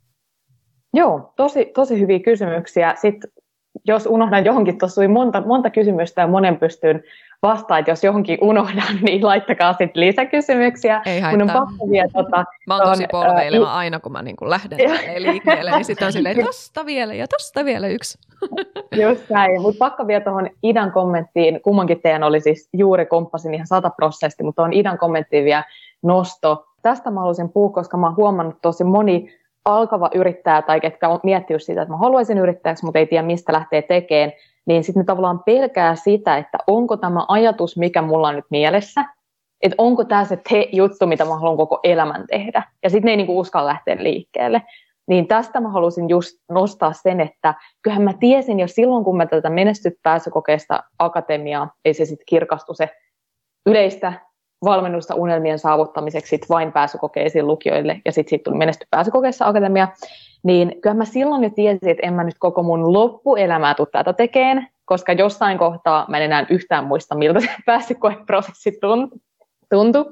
Joo, 0.93 1.34
tosi, 1.36 1.65
tosi 1.65 2.00
hyviä 2.00 2.20
kysymyksiä. 2.20 2.96
Sitten 2.96 3.31
jos 3.88 4.05
unohdan 4.05 4.46
johonkin, 4.46 4.77
tuossa 4.77 5.01
oli 5.01 5.08
monta, 5.08 5.41
monta 5.41 5.70
kysymystä 5.70 6.22
ja 6.22 6.27
monen 6.27 6.58
pystyn 6.58 7.03
vastaan, 7.41 7.79
että 7.79 7.91
jos 7.91 8.03
johonkin 8.03 8.38
unohdan, 8.41 8.95
niin 9.01 9.25
laittakaa 9.25 9.74
sitten 9.74 10.01
lisäkysymyksiä. 10.01 11.01
Ei 11.05 11.19
haittaa. 11.19 11.45
Mun 11.45 11.55
on 11.55 11.67
pakko 11.67 11.89
vielä, 11.89 12.07
tota, 12.13 12.45
mä 12.67 12.77
oon 12.77 12.89
tosi 12.89 13.05
polveileva 13.12 13.65
äh, 13.65 13.75
aina, 13.75 14.00
kun 14.00 14.12
mä 14.12 14.21
niin 14.21 14.36
lähden 14.41 14.79
liikkeelle, 15.17 15.71
niin 15.71 15.86
sitten 15.86 16.05
on 16.05 16.13
silleen, 16.13 16.45
tosta 16.45 16.86
vielä 16.86 17.13
ja 17.13 17.27
tosta 17.27 17.65
vielä 17.65 17.88
yksi. 17.88 18.19
Just 19.03 19.29
näin, 19.29 19.62
mutta 19.62 19.79
pakko 19.79 20.07
vielä 20.07 20.24
tuohon 20.24 20.50
Idan 20.63 20.91
kommenttiin, 20.91 21.62
kummankin 21.62 22.01
teidän 22.01 22.24
oli 22.24 22.39
siis 22.39 22.69
juuri 22.74 23.05
komppasin 23.05 23.53
ihan 23.53 23.67
sata 23.67 23.89
prosessi, 23.89 24.43
mutta 24.43 24.63
on 24.63 24.74
Idan 24.74 24.98
kommenttiin 24.98 25.45
vielä 25.45 25.63
nosto. 26.03 26.65
Tästä 26.81 27.12
mä 27.12 27.19
haluaisin 27.19 27.50
puhua, 27.50 27.69
koska 27.69 27.98
mä 27.98 28.07
oon 28.07 28.15
huomannut 28.15 28.55
tosi 28.62 28.83
moni 28.83 29.33
alkava 29.65 30.10
yrittäjä 30.13 30.62
tai 30.62 30.79
ketkä 30.79 31.10
on 31.10 31.19
miettinyt 31.24 31.63
sitä, 31.63 31.81
että 31.81 31.93
mä 31.93 31.98
haluaisin 31.98 32.38
yrittäjäksi, 32.38 32.86
mutta 32.86 33.00
ei 33.00 33.05
tiedä 33.05 33.27
mistä 33.27 33.53
lähtee 33.53 33.81
tekemään, 33.81 34.31
niin 34.65 34.83
sitten 34.83 35.05
tavallaan 35.05 35.43
pelkää 35.43 35.95
sitä, 35.95 36.37
että 36.37 36.57
onko 36.67 36.97
tämä 36.97 37.25
ajatus, 37.27 37.77
mikä 37.77 38.01
mulla 38.01 38.27
on 38.27 38.35
nyt 38.35 38.45
mielessä, 38.49 39.05
että 39.61 39.75
onko 39.77 40.03
tämä 40.05 40.25
se 40.25 40.37
te 40.49 40.69
juttu, 40.71 41.07
mitä 41.07 41.25
mä 41.25 41.35
haluan 41.35 41.57
koko 41.57 41.79
elämän 41.83 42.27
tehdä. 42.27 42.63
Ja 42.83 42.89
sitten 42.89 43.05
ne 43.05 43.11
ei 43.11 43.17
niinku 43.17 43.39
uskalla 43.39 43.69
lähteä 43.69 43.95
liikkeelle. 43.99 44.61
Niin 45.07 45.27
tästä 45.27 45.59
mä 45.59 45.69
halusin 45.69 46.09
just 46.09 46.37
nostaa 46.49 46.93
sen, 46.93 47.21
että 47.21 47.53
kyllähän 47.81 48.03
mä 48.03 48.13
tiesin 48.19 48.59
jo 48.59 48.67
silloin, 48.67 49.03
kun 49.03 49.17
mä 49.17 49.25
tätä 49.25 49.49
menestyt 49.49 49.93
pääsykokeesta 50.03 50.83
akatemiaa, 50.99 51.71
ei 51.85 51.93
se 51.93 52.05
sitten 52.05 52.25
kirkastu 52.25 52.73
se 52.73 52.89
yleistä 53.65 54.13
valmennusta 54.65 55.15
unelmien 55.15 55.59
saavuttamiseksi 55.59 56.29
sit 56.29 56.49
vain 56.49 56.71
pääsykokeisiin 56.71 57.47
lukijoille, 57.47 58.01
ja 58.05 58.11
sitten 58.11 58.29
siitä 58.29 58.43
tuli 58.43 58.57
menesty 58.57 58.85
pääsykokeessa 58.89 59.47
akatemia, 59.47 59.87
niin 60.43 60.81
kyllä 60.81 60.93
mä 60.93 61.05
silloin 61.05 61.43
jo 61.43 61.50
tiesin, 61.50 61.89
että 61.89 62.07
en 62.07 62.13
mä 62.13 62.24
nyt 62.24 62.39
koko 62.39 62.63
mun 62.63 62.93
loppuelämää 62.93 63.74
tule 63.74 63.88
tätä 63.91 64.13
tekeen, 64.13 64.67
koska 64.86 65.13
jossain 65.13 65.57
kohtaa 65.57 66.05
mä 66.10 66.17
en 66.17 66.24
enää 66.24 66.45
yhtään 66.50 66.86
muista, 66.86 67.15
miltä 67.15 67.39
se 67.39 67.50
pääsykoeprosessi 67.65 68.79
tuntui. 69.69 70.05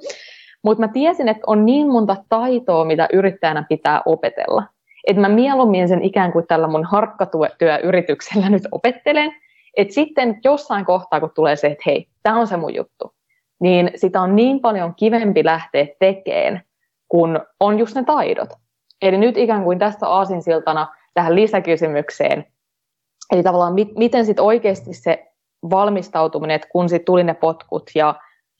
Mutta 0.63 0.81
mä 0.81 0.87
tiesin, 0.87 1.29
että 1.29 1.43
on 1.47 1.65
niin 1.65 1.87
monta 1.87 2.15
taitoa, 2.29 2.85
mitä 2.85 3.07
yrittäjänä 3.13 3.65
pitää 3.69 4.01
opetella. 4.05 4.63
Että 5.07 5.21
mä 5.21 5.29
mieluummin 5.29 5.87
sen 5.87 6.03
ikään 6.03 6.31
kuin 6.31 6.47
tällä 6.47 6.67
mun 6.67 6.83
harkkatyöyrityksellä 6.83 8.49
nyt 8.49 8.63
opettelen, 8.71 9.31
että 9.77 9.93
sitten 9.93 10.39
jossain 10.43 10.85
kohtaa, 10.85 11.19
kun 11.19 11.31
tulee 11.35 11.55
se, 11.55 11.67
että 11.67 11.83
hei, 11.85 12.07
tämä 12.23 12.39
on 12.39 12.47
se 12.47 12.57
mun 12.57 12.75
juttu, 12.75 13.13
niin 13.59 13.91
sitä 13.95 14.21
on 14.21 14.35
niin 14.35 14.59
paljon 14.59 14.95
kivempi 14.95 15.45
lähteä 15.45 15.87
tekemään, 15.99 16.61
kun 17.07 17.39
on 17.59 17.79
just 17.79 17.95
ne 17.95 18.03
taidot. 18.03 18.49
Eli 19.01 19.17
nyt 19.17 19.37
ikään 19.37 19.63
kuin 19.63 19.79
tästä 19.79 20.07
aasinsiltana 20.07 20.87
tähän 21.13 21.35
lisäkysymykseen, 21.35 22.45
eli 23.31 23.43
tavallaan 23.43 23.73
mi- 23.73 23.93
miten 23.97 24.25
sitten 24.25 24.45
oikeasti 24.45 24.93
se 24.93 25.31
valmistautuminen, 25.69 26.55
että 26.55 26.67
kun 26.71 26.89
sitten 26.89 27.05
tuli 27.05 27.23
ne 27.23 27.33
potkut 27.33 27.91
ja 27.95 28.15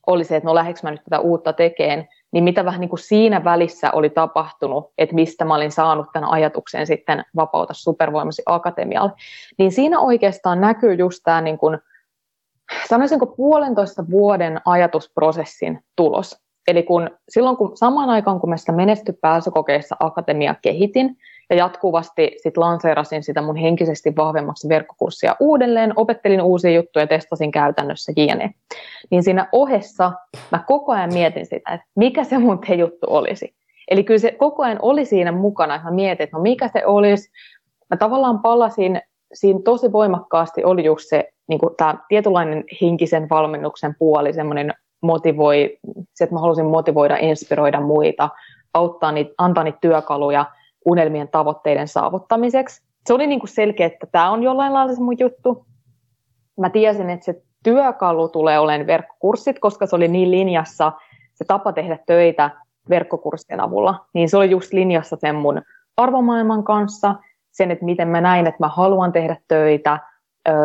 oli 0.07 0.23
se, 0.23 0.35
että 0.35 0.49
no 0.49 0.55
lähdekö 0.55 0.79
mä 0.83 0.91
nyt 0.91 1.03
tätä 1.03 1.19
uutta 1.19 1.53
tekeen, 1.53 2.07
niin 2.31 2.43
mitä 2.43 2.65
vähän 2.65 2.79
niin 2.79 2.89
kuin 2.89 2.99
siinä 2.99 3.43
välissä 3.43 3.91
oli 3.91 4.09
tapahtunut, 4.09 4.93
että 4.97 5.15
mistä 5.15 5.45
mä 5.45 5.55
olin 5.55 5.71
saanut 5.71 6.07
tämän 6.13 6.29
ajatuksen 6.29 6.87
sitten 6.87 7.25
vapauta 7.35 7.73
supervoimasi 7.73 8.41
akatemialle, 8.45 9.11
niin 9.57 9.71
siinä 9.71 9.99
oikeastaan 9.99 10.61
näkyy 10.61 10.93
just 10.93 11.19
tämä 11.23 11.41
niin 11.41 11.57
kuin, 11.57 11.77
sanoisinko 12.89 13.25
puolentoista 13.25 14.03
vuoden 14.09 14.61
ajatusprosessin 14.65 15.83
tulos. 15.95 16.41
Eli 16.69 16.83
kun, 16.83 17.09
silloin 17.29 17.57
kun 17.57 17.77
samaan 17.77 18.09
aikaan, 18.09 18.39
kun 18.39 18.49
mä 18.49 18.57
sitä 18.57 18.71
menesty 18.71 19.13
pääsykokeissa 19.13 19.95
akatemia 19.99 20.55
kehitin, 20.61 21.17
ja 21.49 21.55
jatkuvasti 21.55 22.31
sit 22.43 22.57
lanseerasin 22.57 23.23
sitä 23.23 23.41
mun 23.41 23.55
henkisesti 23.55 24.15
vahvemmaksi 24.15 24.69
verkkokurssia 24.69 25.35
uudelleen, 25.39 25.93
opettelin 25.95 26.41
uusia 26.41 26.71
juttuja, 26.71 27.07
testasin 27.07 27.51
käytännössä 27.51 28.11
jne. 28.17 28.53
Niin 29.09 29.23
siinä 29.23 29.47
ohessa 29.51 30.11
mä 30.51 30.63
koko 30.67 30.91
ajan 30.91 31.13
mietin 31.13 31.45
sitä, 31.45 31.73
että 31.73 31.87
mikä 31.95 32.23
se 32.23 32.37
mun 32.37 32.59
te 32.59 32.75
juttu 32.75 33.07
olisi. 33.09 33.55
Eli 33.87 34.03
kyllä 34.03 34.19
se 34.19 34.31
koko 34.31 34.63
ajan 34.63 34.79
oli 34.81 35.05
siinä 35.05 35.31
mukana, 35.31 35.75
että 35.75 35.87
mä 35.87 35.95
mietin, 35.95 36.23
että 36.23 36.37
no 36.37 36.43
mikä 36.43 36.67
se 36.67 36.85
olisi. 36.85 37.31
Mä 37.89 37.97
tavallaan 37.97 38.39
palasin, 38.39 39.01
siinä 39.33 39.59
tosi 39.63 39.91
voimakkaasti 39.91 40.63
oli 40.63 40.85
just 40.85 41.09
se 41.09 41.29
niin 41.47 41.59
tämä 41.77 41.95
tietynlainen 42.07 42.63
henkisen 42.81 43.29
valmennuksen 43.29 43.95
puoli, 43.99 44.33
semmoinen 44.33 44.73
motivoi, 45.01 45.77
se, 46.13 46.23
että 46.23 46.35
mä 46.35 46.39
halusin 46.39 46.65
motivoida, 46.65 47.17
inspiroida 47.17 47.81
muita, 47.81 48.29
auttaa 48.73 49.11
niitä, 49.11 49.33
antaa 49.37 49.63
niitä 49.63 49.77
työkaluja– 49.81 50.45
unelmien 50.85 51.27
tavoitteiden 51.27 51.87
saavuttamiseksi. 51.87 52.81
Se 53.07 53.13
oli 53.13 53.27
niin 53.27 53.39
kuin 53.39 53.49
selkeä, 53.49 53.87
että 53.87 54.07
tämä 54.11 54.31
on 54.31 54.43
jollain 54.43 54.73
lailla 54.73 54.93
se 54.93 55.01
mun 55.01 55.19
juttu. 55.19 55.65
Mä 56.59 56.69
tiesin, 56.69 57.09
että 57.09 57.25
se 57.25 57.41
työkalu 57.63 58.29
tulee 58.29 58.59
olemaan 58.59 58.87
verkkokurssit, 58.87 59.59
koska 59.59 59.85
se 59.85 59.95
oli 59.95 60.07
niin 60.07 60.31
linjassa 60.31 60.91
se 61.33 61.45
tapa 61.45 61.73
tehdä 61.73 61.99
töitä 62.05 62.49
verkkokurssien 62.89 63.59
avulla. 63.59 64.05
Niin 64.13 64.29
se 64.29 64.37
oli 64.37 64.49
just 64.49 64.73
linjassa 64.73 65.17
sen 65.19 65.35
mun 65.35 65.61
arvomaailman 65.97 66.63
kanssa, 66.63 67.15
sen, 67.51 67.71
että 67.71 67.85
miten 67.85 68.07
mä 68.07 68.21
näin, 68.21 68.47
että 68.47 68.63
mä 68.63 68.67
haluan 68.67 69.11
tehdä 69.11 69.37
töitä. 69.47 69.99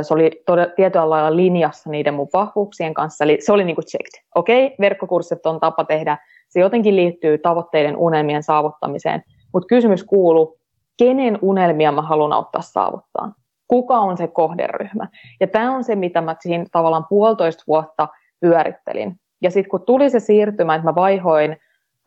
Se 0.02 0.14
oli 0.14 0.42
tietyllä 0.76 1.10
lailla 1.10 1.36
linjassa 1.36 1.90
niiden 1.90 2.14
mun 2.14 2.28
vahvuuksien 2.32 2.94
kanssa, 2.94 3.24
eli 3.24 3.38
se 3.40 3.52
oli 3.52 3.64
niin 3.64 3.76
checked. 3.76 4.24
Okei, 4.34 4.66
okay, 4.66 4.76
verkkokurssit 4.80 5.46
on 5.46 5.60
tapa 5.60 5.84
tehdä, 5.84 6.18
se 6.48 6.60
jotenkin 6.60 6.96
liittyy 6.96 7.38
tavoitteiden 7.38 7.96
unelmien 7.96 8.42
saavuttamiseen, 8.42 9.22
mutta 9.52 9.66
kysymys 9.66 10.04
kuuluu, 10.04 10.58
kenen 10.98 11.38
unelmia 11.42 11.92
mä 11.92 12.02
haluan 12.02 12.32
auttaa 12.32 12.62
saavuttaa? 12.62 13.32
Kuka 13.68 13.98
on 13.98 14.16
se 14.16 14.28
kohderyhmä? 14.28 15.08
Ja 15.40 15.46
tämä 15.46 15.72
on 15.72 15.84
se, 15.84 15.96
mitä 15.96 16.20
mä 16.20 16.36
siinä 16.40 16.64
tavallaan 16.72 17.06
puolitoista 17.08 17.64
vuotta 17.66 18.08
pyörittelin. 18.40 19.16
Ja 19.42 19.50
sitten 19.50 19.70
kun 19.70 19.86
tuli 19.86 20.10
se 20.10 20.20
siirtymä, 20.20 20.74
että 20.74 20.88
mä 20.88 20.94
vaihoin 20.94 21.50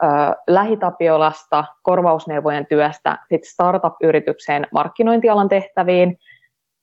ö, 0.04 0.08
lähitapiolasta 0.48 1.64
korvausneuvojen 1.84 2.66
työstä 2.66 3.18
sit 3.30 3.44
startup-yritykseen 3.44 4.68
markkinointialan 4.72 5.50
tehtäviin, 5.50 6.18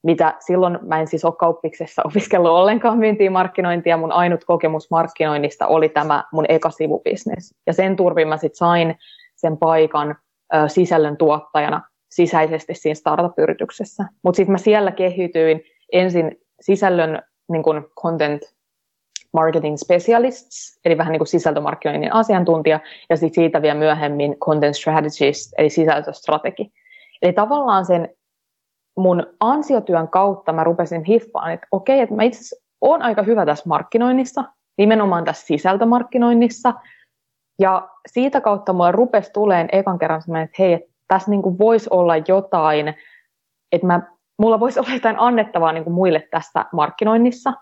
mitä 0.04 0.34
silloin 0.40 0.78
mä 0.82 1.00
en 1.00 1.06
siis 1.06 1.24
ole 1.24 1.34
kauppiksessa 1.38 2.02
opiskellut 2.08 2.50
ollenkaan 2.50 2.98
myyntiä 2.98 3.30
markkinointia, 3.30 3.96
mun 3.96 4.12
ainut 4.12 4.44
kokemus 4.44 4.90
markkinoinnista 4.90 5.66
oli 5.66 5.88
tämä 5.88 6.24
mun 6.32 6.44
eka 6.48 6.70
sivubisnes. 6.70 7.54
Ja 7.66 7.72
sen 7.72 7.96
turvin 7.96 8.28
mä 8.28 8.36
sitten 8.36 8.56
sain 8.56 8.94
sen 9.36 9.56
paikan 9.56 10.16
sisällön 10.66 11.16
tuottajana 11.16 11.82
sisäisesti 12.10 12.74
siinä 12.74 12.94
startup-yrityksessä. 12.94 14.04
Mutta 14.22 14.36
sitten 14.36 14.52
mä 14.52 14.58
siellä 14.58 14.92
kehityin 14.92 15.62
ensin 15.92 16.36
sisällön 16.60 17.22
niin 17.52 17.62
kun 17.62 17.90
content 18.02 18.42
marketing 19.32 19.76
specialists, 19.76 20.80
eli 20.84 20.98
vähän 20.98 21.12
niin 21.12 21.18
kuin 21.18 21.28
sisältömarkkinoinnin 21.28 22.12
asiantuntija, 22.12 22.80
ja 23.10 23.16
sitten 23.16 23.34
siitä 23.34 23.62
vielä 23.62 23.78
myöhemmin 23.78 24.38
content 24.38 24.76
strategist, 24.76 25.52
eli 25.58 25.70
sisältöstrategi. 25.70 26.72
Eli 27.22 27.32
tavallaan 27.32 27.86
sen 27.86 28.08
mun 28.96 29.26
ansiotyön 29.40 30.08
kautta 30.08 30.52
mä 30.52 30.64
rupesin 30.64 31.04
hiffaan, 31.04 31.52
että 31.52 31.66
okei, 31.72 32.00
että 32.00 32.14
mä 32.14 32.22
itse 32.22 32.38
asiassa 32.38 32.64
olen 32.80 33.02
aika 33.02 33.22
hyvä 33.22 33.46
tässä 33.46 33.68
markkinoinnissa, 33.68 34.44
nimenomaan 34.78 35.24
tässä 35.24 35.46
sisältömarkkinoinnissa, 35.46 36.74
ja 37.58 37.88
siitä 38.06 38.40
kautta 38.40 38.72
mulle 38.72 38.92
rupesi 38.92 39.30
tuleen 39.32 39.68
ekan 39.72 39.98
kerran 39.98 40.22
semmoinen, 40.22 40.44
että 40.44 40.56
hei, 40.58 40.72
että 40.72 40.90
tässä 41.08 41.30
niin 41.30 41.42
kuin 41.42 41.58
voisi 41.58 41.88
olla 41.90 42.14
jotain, 42.16 42.94
että 43.72 43.86
mä, 43.86 44.02
mulla 44.38 44.60
voisi 44.60 44.78
olla 44.80 44.94
jotain 44.94 45.18
annettavaa 45.18 45.72
niin 45.72 45.84
kuin 45.84 45.94
muille 45.94 46.28
tästä 46.30 46.66
markkinoinnissa. 46.72 47.52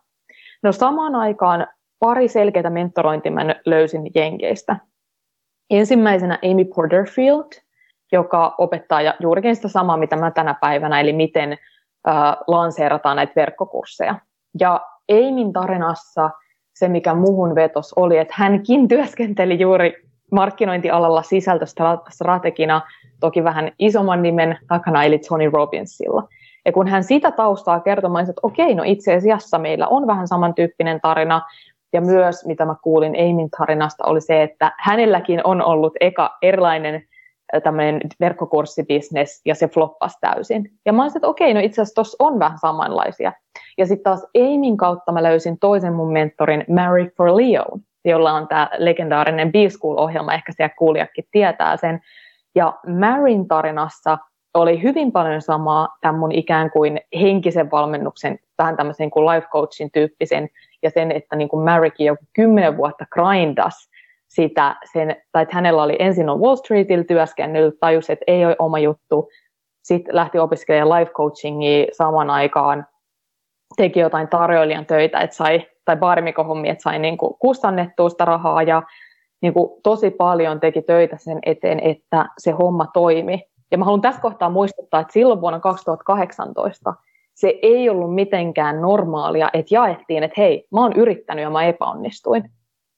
No 0.63 0.73
samaan 0.73 1.15
aikaan 1.15 1.67
pari 1.99 2.29
selkeää 2.29 2.71
mentorointia 2.71 3.33
mä 3.33 3.55
löysin 3.67 4.11
Jenkeistä. 4.15 4.77
Ensimmäisenä 5.71 6.39
Amy 6.51 6.65
Porterfield, 6.65 7.62
joka 8.13 8.55
opettaa 8.59 9.01
juurikin 9.21 9.57
sitä 9.57 9.69
samaa, 9.69 9.97
mitä 9.97 10.17
mä 10.17 10.31
tänä 10.31 10.55
päivänä, 10.61 11.01
eli 11.01 11.13
miten 11.13 11.53
äh, 11.53 12.37
lanseerataan 12.47 13.17
näitä 13.17 13.33
verkkokursseja. 13.37 14.15
Ja 14.61 14.81
Aimin 15.09 15.53
tarinassa– 15.53 16.31
se, 16.75 16.89
mikä 16.89 17.15
muhun 17.15 17.55
vetos, 17.55 17.93
oli, 17.93 18.19
että 18.19 18.35
hänkin 18.37 18.89
työskenteli 18.89 19.61
juuri 19.61 19.95
markkinointialalla 20.33 21.23
sisältöstrategina, 21.23 22.83
toki 23.21 23.45
vähän 23.45 23.73
isomman 23.79 24.23
nimen 24.23 24.59
takana, 24.69 25.05
eli 25.05 25.19
Tony 25.19 25.51
Robbinsilla. 25.51 26.29
Ja 26.65 26.73
kun 26.73 26.89
hän 26.89 27.05
sitä 27.05 27.31
taustaa 27.31 27.81
kertoi, 27.81 28.21
että 28.21 28.41
okei, 28.43 28.75
no 28.75 28.83
itse 28.87 29.15
asiassa 29.15 29.59
meillä 29.59 29.87
on 29.87 30.07
vähän 30.07 30.29
samantyyppinen 30.29 31.01
tarina, 31.01 31.43
ja 31.93 32.01
myös, 32.01 32.47
mitä 32.47 32.65
mä 32.65 32.75
kuulin 32.83 33.15
Aimin 33.19 33.51
tarinasta, 33.51 34.05
oli 34.05 34.21
se, 34.21 34.43
että 34.43 34.73
hänelläkin 34.79 35.41
on 35.45 35.63
ollut 35.63 35.93
eka 36.01 36.39
erilainen 36.43 37.03
tämmöinen 37.61 38.01
verkkokurssibisnes 38.21 39.41
ja 39.45 39.55
se 39.55 39.69
floppasi 39.69 40.19
täysin. 40.21 40.71
Ja 40.87 40.93
mä 40.93 41.03
olisin, 41.03 41.19
että 41.19 41.29
okei, 41.29 41.55
no 41.55 41.61
itse 41.61 41.83
asiassa 41.83 41.95
tuossa 41.95 42.25
on 42.25 42.39
vähän 42.39 42.59
samanlaisia. 42.59 43.33
Ja 43.79 43.87
sitten 43.87 44.05
taas 44.05 44.27
Aimin 44.35 44.77
kautta 44.77 45.13
mä 45.13 45.23
löysin 45.23 45.59
toisen 45.59 45.93
mun 45.93 46.13
mentorin, 46.13 46.65
Mary 46.69 47.13
for 47.17 47.37
Leo, 47.37 47.65
jolla 48.05 48.33
on 48.33 48.49
tämä 48.49 48.71
legendaarinen 48.79 49.53
B-School-ohjelma, 49.53 50.35
ehkä 50.35 50.53
siellä 50.53 50.75
kuulijakin 50.79 51.25
tietää 51.31 51.77
sen. 51.77 52.01
Ja 52.55 52.79
Maryn 52.87 53.49
tarinassa 53.49 54.19
oli 54.55 54.83
hyvin 54.83 55.13
paljon 55.13 55.43
samaa 55.43 55.97
tämän 56.01 56.19
mun 56.19 56.33
ikään 56.33 56.71
kuin 56.71 57.01
henkisen 57.21 57.71
valmennuksen, 57.71 58.39
vähän 58.59 58.77
tämmöisen 58.77 59.11
kuin 59.11 59.27
life 59.27 59.47
coachin 59.47 59.91
tyyppisen, 59.93 60.49
ja 60.83 60.91
sen, 60.91 61.13
että 61.13 61.37
niin 61.37 61.49
kuin 61.49 61.65
Marykin 61.65 62.07
joku 62.07 62.25
kymmenen 62.35 62.77
vuotta 62.77 63.07
grindas 63.11 63.89
sitä, 64.35 64.77
sen, 64.93 65.17
tai 65.33 65.43
että 65.43 65.55
hänellä 65.55 65.83
oli 65.83 65.97
ensin 65.99 66.29
on 66.29 66.41
Wall 66.41 66.57
Streetillä 66.57 67.05
työskennellyt, 67.05 67.81
tajusi, 67.81 68.13
että 68.13 68.25
ei 68.27 68.45
ole 68.47 68.57
oma 68.59 68.79
juttu, 68.79 69.29
sitten 69.83 70.17
lähti 70.17 70.39
opiskelemaan 70.39 71.01
life 71.01 71.13
coachingia 71.13 71.87
samaan 71.93 72.31
aikaan, 72.31 72.87
teki 73.77 74.01
jotain 74.01 74.29
tarjoilijan 74.29 74.87
töitä, 74.87 75.21
että 75.21 75.37
sai, 75.37 75.67
tai 75.85 75.97
baarimikohommi, 75.97 76.69
että 76.69 76.83
sai 76.83 76.99
niin 76.99 77.17
kuin 77.17 77.35
kustannettua 77.39 78.09
sitä 78.09 78.25
rahaa, 78.25 78.63
ja 78.63 78.83
niin 79.43 79.55
kuin 79.55 79.81
tosi 79.83 80.11
paljon 80.11 80.61
teki 80.61 80.83
töitä 80.83 81.17
sen 81.17 81.39
eteen, 81.47 81.81
että 81.81 82.27
se 82.39 82.51
homma 82.51 82.87
toimi. 82.87 83.45
Ja 83.71 83.79
mä 83.79 83.85
haluan 83.85 84.01
tässä 84.01 84.21
kohtaa 84.21 84.51
muistuttaa, 84.51 85.01
että 85.01 85.13
silloin 85.13 85.41
vuonna 85.41 85.61
2018 85.61 86.95
se 87.35 87.59
ei 87.63 87.91
ollut 87.91 88.15
mitenkään 88.15 88.81
normaalia, 88.81 89.51
että 89.53 89.75
jaettiin, 89.75 90.23
että 90.23 90.41
hei, 90.41 90.67
mä 90.73 90.81
oon 90.81 90.93
yrittänyt 90.97 91.43
ja 91.43 91.51
mä 91.51 91.65
epäonnistuin. 91.65 92.51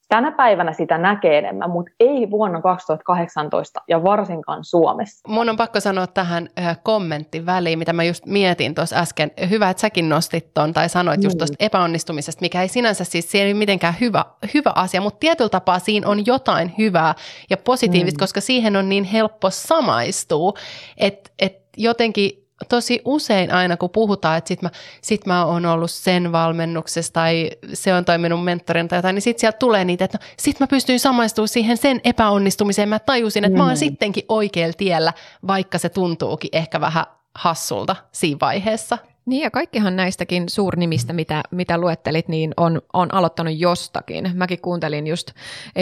Tänä 0.08 0.32
päivänä 0.32 0.72
sitä 0.72 0.98
näkee 0.98 1.38
enemmän, 1.38 1.70
mutta 1.70 1.92
ei 2.00 2.30
vuonna 2.30 2.60
2018 2.60 3.80
ja 3.88 4.02
varsinkaan 4.02 4.64
Suomessa. 4.64 5.28
Mun 5.28 5.48
on 5.48 5.56
pakko 5.56 5.80
sanoa 5.80 6.06
tähän 6.06 6.48
äh, 6.58 6.78
kommentti 6.82 7.46
väliin, 7.46 7.78
mitä 7.78 7.92
mä 7.92 8.04
just 8.04 8.26
mietin 8.26 8.74
tuossa 8.74 8.96
äsken. 8.96 9.30
Hyvä, 9.50 9.70
että 9.70 9.80
säkin 9.80 10.08
nostit 10.08 10.54
ton 10.54 10.72
tai 10.72 10.88
sanoit 10.88 11.24
just 11.24 11.38
tuosta 11.38 11.56
mm. 11.60 11.66
epäonnistumisesta, 11.66 12.40
mikä 12.40 12.62
ei 12.62 12.68
sinänsä 12.68 13.04
siis 13.04 13.30
se 13.30 13.42
ei 13.42 13.54
mitenkään 13.54 13.94
hyvä, 14.00 14.24
hyvä 14.54 14.72
asia, 14.74 15.00
mutta 15.00 15.18
tietyllä 15.18 15.48
tapaa 15.48 15.78
siinä 15.78 16.08
on 16.08 16.26
jotain 16.26 16.74
hyvää 16.78 17.14
ja 17.50 17.56
positiivista, 17.56 18.18
mm. 18.18 18.22
koska 18.22 18.40
siihen 18.40 18.76
on 18.76 18.88
niin 18.88 19.04
helppo 19.04 19.50
samaistua, 19.50 20.52
että 20.96 21.30
et 21.38 21.64
jotenkin 21.76 22.43
tosi 22.68 23.00
usein 23.04 23.52
aina, 23.52 23.76
kun 23.76 23.90
puhutaan, 23.90 24.38
että 24.38 24.48
sit 24.48 24.62
mä, 24.62 24.70
sit 25.02 25.26
mä 25.26 25.44
oon 25.44 25.66
ollut 25.66 25.90
sen 25.90 26.32
valmennuksessa 26.32 27.12
tai 27.12 27.50
se 27.72 27.94
on 27.94 28.04
toi 28.04 28.18
minun 28.18 28.44
mentorin 28.44 28.88
tai 28.88 28.98
jotain, 28.98 29.14
niin 29.14 29.22
sit 29.22 29.38
sieltä 29.38 29.58
tulee 29.58 29.84
niitä, 29.84 30.04
että 30.04 30.18
no, 30.22 30.26
sit 30.38 30.60
mä 30.60 30.66
pystyin 30.66 31.00
samaistumaan 31.00 31.48
siihen 31.48 31.76
sen 31.76 32.00
epäonnistumiseen. 32.04 32.88
Mä 32.88 32.98
tajusin, 32.98 33.44
että 33.44 33.56
mm. 33.56 33.58
mä 33.58 33.64
oon 33.64 33.72
mm. 33.72 33.78
sittenkin 33.78 34.24
oikealla 34.28 34.74
tiellä, 34.76 35.12
vaikka 35.46 35.78
se 35.78 35.88
tuntuukin 35.88 36.50
ehkä 36.52 36.80
vähän 36.80 37.04
hassulta 37.34 37.96
siinä 38.12 38.38
vaiheessa. 38.40 38.98
Niin 39.26 39.42
ja 39.42 39.50
kaikkihan 39.50 39.96
näistäkin 39.96 40.48
suurnimistä, 40.48 41.12
mitä, 41.12 41.42
mitä 41.50 41.78
luettelit, 41.78 42.28
niin 42.28 42.54
on, 42.56 42.82
on 42.92 43.14
aloittanut 43.14 43.58
jostakin. 43.58 44.30
Mäkin 44.34 44.60
kuuntelin 44.60 45.06
just, 45.06 45.30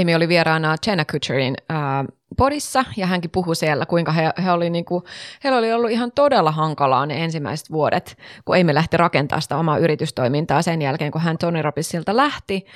Amy 0.00 0.14
oli 0.14 0.28
vieraana 0.28 0.76
Jenna 0.86 1.04
Kutcherin 1.04 1.54
ää, 1.68 2.04
podissa 2.36 2.84
ja 2.96 3.06
hänkin 3.06 3.30
puhui 3.30 3.56
siellä, 3.56 3.86
kuinka 3.86 4.12
he, 4.12 4.30
he 4.44 4.52
oli 4.52 4.70
niinku, 4.70 5.04
heillä 5.44 5.58
oli 5.58 5.72
ollut 5.72 5.90
ihan 5.90 6.12
todella 6.12 6.50
hankalaa 6.50 7.06
ne 7.06 7.24
ensimmäiset 7.24 7.70
vuodet, 7.70 8.18
kun 8.44 8.56
Amy 8.60 8.74
lähti 8.74 8.96
rakentamaan 8.96 9.42
sitä 9.42 9.56
omaa 9.56 9.78
yritystoimintaa 9.78 10.62
sen 10.62 10.82
jälkeen, 10.82 11.12
kun 11.12 11.20
hän 11.20 11.38
Tony 11.38 11.62
Robbinsilta 11.62 12.16
lähti. 12.16 12.66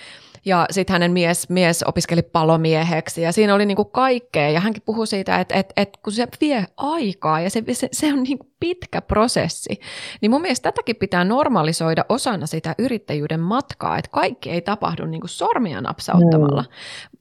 Ja 0.47 0.67
sitten 0.71 0.95
hänen 0.95 1.13
mies, 1.13 1.49
mies 1.49 1.83
opiskeli 1.83 2.23
palomieheksi 2.23 3.23
ja 3.23 3.33
siinä 3.33 3.55
oli 3.55 3.67
niin 3.67 3.77
kuin 3.77 3.91
kaikkea 3.91 4.51
ja 4.51 4.61
hänkin 4.61 4.83
puhui 4.87 5.07
siitä, 5.07 5.41
että, 5.41 5.55
että, 5.55 5.73
että 5.77 5.99
kun 6.03 6.13
se 6.13 6.29
vie 6.41 6.67
aikaa 6.77 7.41
ja 7.41 7.51
se, 7.51 7.63
se, 7.73 7.89
se 7.93 8.13
on 8.13 8.23
niin 8.23 8.39
kuin 8.39 8.51
pitkä 8.61 9.01
prosessi, 9.01 9.81
niin 10.21 10.31
mun 10.31 10.41
mielestä 10.41 10.73
tätäkin 10.73 10.97
pitää 10.97 11.25
normalisoida 11.25 12.05
osana 12.09 12.47
sitä 12.47 12.75
yrittäjyyden 12.79 13.41
matkaa, 13.41 13.99
että 13.99 14.11
kaikki 14.11 14.51
ei 14.51 14.61
tapahdu 14.61 15.07
niin 15.07 15.21
kuin 15.21 15.31
sormia 15.31 15.81
napsauttamalla. 15.81 16.63
Mm. 16.63 16.69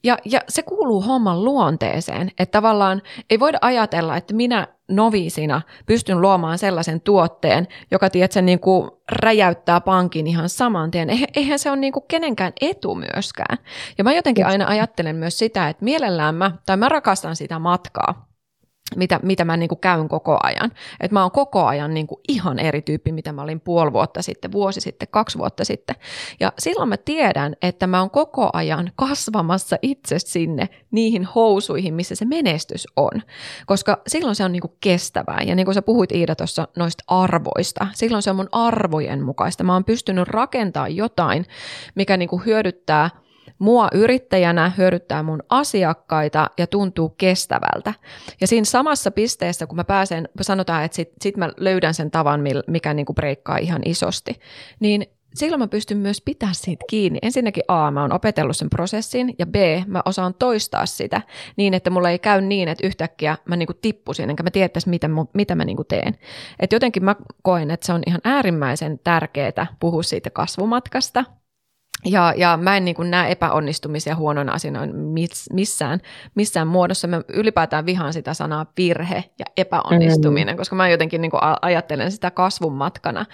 Ja, 0.03 0.17
ja 0.25 0.41
se 0.49 0.63
kuuluu 0.63 1.01
homman 1.01 1.43
luonteeseen, 1.43 2.31
että 2.39 2.57
tavallaan 2.57 3.01
ei 3.29 3.39
voida 3.39 3.57
ajatella, 3.61 4.17
että 4.17 4.33
minä 4.33 4.67
noviisina 4.88 5.62
pystyn 5.86 6.21
luomaan 6.21 6.58
sellaisen 6.58 7.02
tuotteen, 7.02 7.67
joka 7.91 8.10
tiedätkö, 8.10 8.41
niin 8.41 8.60
kuin 8.60 8.91
räjäyttää 9.12 9.82
pankin 9.82 10.28
ihan 10.28 10.50
saman 10.50 10.91
tien. 10.91 11.10
Eihän 11.36 11.60
se 11.60 11.69
ole 11.71 11.78
niin 11.78 11.93
kuin 11.93 12.06
kenenkään 12.08 12.54
etu 12.62 12.95
myöskään. 12.95 13.58
Ja 13.98 14.04
mä 14.04 14.13
jotenkin 14.13 14.45
aina 14.45 14.67
ajattelen 14.67 15.15
myös 15.15 15.38
sitä, 15.38 15.69
että 15.69 15.84
mielellään 15.84 16.36
mä, 16.36 16.52
tai 16.65 16.78
mä 16.78 16.89
rakastan 16.89 17.36
sitä 17.36 17.60
matkaa, 17.60 18.28
mitä, 18.95 19.19
mitä 19.24 19.45
mä 19.45 19.58
niin 19.58 19.69
kuin 19.69 19.80
käyn 19.80 20.10
koko 20.10 20.38
ajan. 20.43 20.71
Et 21.00 21.12
mä 21.12 21.21
oon 21.21 21.32
koko 21.32 21.65
ajan 21.65 21.93
niin 21.93 22.08
kuin 22.08 22.21
ihan 22.28 22.60
eri 22.60 22.82
tyyppi, 22.82 23.12
mitä 23.12 23.32
mä 23.32 23.41
olin 23.41 23.60
puoli 23.60 23.93
vuotta 23.93 24.21
sitten, 24.21 24.52
vuosi 24.52 24.82
sitten, 24.82 25.08
kaksi 25.12 25.38
vuotta 25.38 25.65
sitten. 25.65 25.95
Ja 26.39 26.54
silloin 26.60 26.89
mä 26.89 26.98
tiedän, 26.98 27.56
että 27.62 27.88
mä 27.88 28.00
oon 28.00 28.10
koko 28.10 28.50
ajan 28.54 28.91
kasvamassa 28.95 29.78
itse 29.82 30.19
sinne 30.19 30.69
niihin 30.91 31.24
housuihin, 31.24 31.93
missä 31.93 32.15
se 32.15 32.26
menestys 32.26 32.88
on. 32.95 33.21
Koska 33.65 34.02
silloin 34.08 34.36
se 34.36 34.43
on 34.43 34.52
niin 34.52 34.62
kuin 34.62 34.78
kestävää. 34.80 35.41
Ja 35.45 35.56
niin 35.56 35.65
kuin 35.65 35.76
sä 35.76 35.82
puhuit 35.82 36.12
Iida 36.12 36.36
tuossa 36.36 36.67
noista 36.78 37.04
arvoista, 37.08 37.88
silloin 37.93 38.24
se 38.24 38.30
on 38.30 38.36
mun 38.36 38.50
arvojen 38.52 39.24
mukaista. 39.24 39.63
Mä 39.63 39.74
oon 39.74 39.86
pystynyt 39.86 40.28
rakentamaan 40.28 40.95
jotain, 40.95 41.45
mikä 41.95 42.17
niin 42.17 42.30
kuin 42.30 42.45
hyödyttää– 42.45 43.10
mua 43.60 43.88
yrittäjänä, 43.93 44.71
hyödyttää 44.77 45.23
mun 45.23 45.43
asiakkaita 45.49 46.49
ja 46.58 46.67
tuntuu 46.67 47.10
kestävältä. 47.10 47.93
Ja 48.41 48.47
siinä 48.47 48.65
samassa 48.65 49.12
pisteessä, 49.12 49.67
kun 49.67 49.75
mä 49.75 49.84
pääsen, 49.84 50.29
sanotaan, 50.41 50.84
että 50.84 50.95
sit, 50.95 51.10
sit 51.21 51.38
mä 51.38 51.49
löydän 51.58 51.93
sen 51.93 52.12
tavan, 52.12 52.41
mikä 52.67 52.93
niinku 52.93 53.13
breikkaa 53.13 53.58
ihan 53.58 53.81
isosti, 53.86 54.39
niin 54.79 55.05
silloin 55.36 55.60
mä 55.60 55.67
pystyn 55.67 55.97
myös 55.97 56.21
pitää 56.21 56.49
siitä 56.53 56.86
kiinni. 56.89 57.19
Ensinnäkin 57.21 57.63
A, 57.67 57.91
mä 57.91 58.01
oon 58.01 58.13
opetellut 58.13 58.58
sen 58.58 58.69
prosessin, 58.69 59.36
ja 59.39 59.45
B, 59.45 59.55
mä 59.88 60.01
osaan 60.05 60.34
toistaa 60.34 60.86
sitä 60.86 61.21
niin, 61.55 61.73
että 61.73 61.89
mulla 61.89 62.10
ei 62.10 62.19
käy 62.19 62.41
niin, 62.41 62.67
että 62.67 62.88
yhtäkkiä 62.88 63.38
mä 63.45 63.55
niinku 63.55 63.73
tippusin, 63.73 64.29
enkä 64.29 64.43
mä 64.43 64.51
tietäisi, 64.51 64.89
mitä, 64.89 65.10
mitä 65.34 65.55
mä 65.55 65.65
niinku 65.65 65.84
teen. 65.84 66.17
Et 66.60 66.71
jotenkin 66.71 67.03
mä 67.03 67.15
koen, 67.41 67.71
että 67.71 67.86
se 67.86 67.93
on 67.93 68.01
ihan 68.08 68.21
äärimmäisen 68.23 68.99
tärkeää 68.99 69.67
puhua 69.79 70.03
siitä 70.03 70.29
kasvumatkasta, 70.29 71.23
ja, 72.06 72.34
ja 72.38 72.58
mä 72.58 72.78
en 72.78 72.86
niin 72.86 72.96
kuin 72.96 73.12
näe 73.12 73.32
epäonnistumisia 73.32 74.15
huonona 74.15 74.52
asiana 74.52 74.80
missään, 75.54 76.00
missään 76.36 76.68
muodossa. 76.68 77.08
Mä 77.08 77.22
ylipäätään 77.28 77.86
vihaan 77.86 78.13
sitä 78.13 78.34
sanaa 78.34 78.65
virhe 78.78 79.24
ja 79.39 79.46
epäonnistuminen, 79.58 80.56
mm. 80.56 80.58
koska 80.58 80.76
mä 80.76 80.89
jotenkin 80.89 81.22
niin 81.22 81.32
kuin 81.32 81.41
ajattelen 81.62 82.12
sitä 82.12 82.32
kasvun 82.32 82.74
matkana 82.74 83.26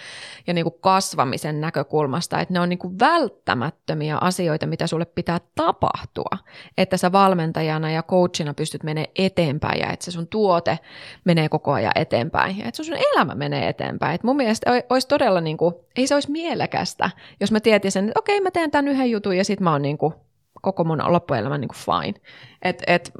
ja 0.47 0.53
niin 0.53 0.65
kuin 0.65 0.75
kasvamisen 0.81 1.61
näkökulmasta, 1.61 2.39
että 2.39 2.53
ne 2.53 2.59
on 2.59 2.69
niin 2.69 2.79
kuin 2.79 2.99
välttämättömiä 2.99 4.17
asioita, 4.17 4.67
mitä 4.67 4.87
sulle 4.87 5.05
pitää 5.05 5.39
tapahtua, 5.55 6.37
että 6.77 6.97
sä 6.97 7.11
valmentajana 7.11 7.91
ja 7.91 8.03
coachina 8.03 8.53
pystyt 8.53 8.83
menemään 8.83 9.11
eteenpäin 9.15 9.79
ja 9.79 9.91
että 9.91 10.05
se 10.05 10.11
sun 10.11 10.27
tuote 10.27 10.79
menee 11.25 11.49
koko 11.49 11.71
ajan 11.71 11.91
eteenpäin 11.95 12.57
ja 12.57 12.65
että 12.65 12.83
sun 12.83 12.95
elämä 13.13 13.35
menee 13.35 13.69
eteenpäin. 13.69 14.15
Et 14.15 14.23
mun 14.23 14.35
mielestä 14.35 14.71
olisi 14.89 15.07
todella, 15.07 15.41
niin 15.41 15.57
kuin, 15.57 15.75
ei 15.95 16.07
se 16.07 16.13
olisi 16.13 16.31
mielekästä, 16.31 17.09
jos 17.39 17.51
mä 17.51 17.59
tietäisin, 17.59 18.07
että 18.07 18.19
okei, 18.19 18.41
mä 18.41 18.51
teen 18.51 18.60
tämän 18.69 18.87
yhden 18.87 19.11
jutun 19.11 19.37
ja 19.37 19.45
sitten 19.45 19.63
mä 19.63 19.71
oon 19.71 19.81
niin 19.81 19.97
kuin, 19.97 20.13
koko 20.61 20.83
mun 20.83 21.03
loppuelämä 21.07 21.57
niin 21.57 21.69
kuin 21.69 22.01
fine. 22.01 22.19
Et, 22.61 22.83
et, 22.87 23.11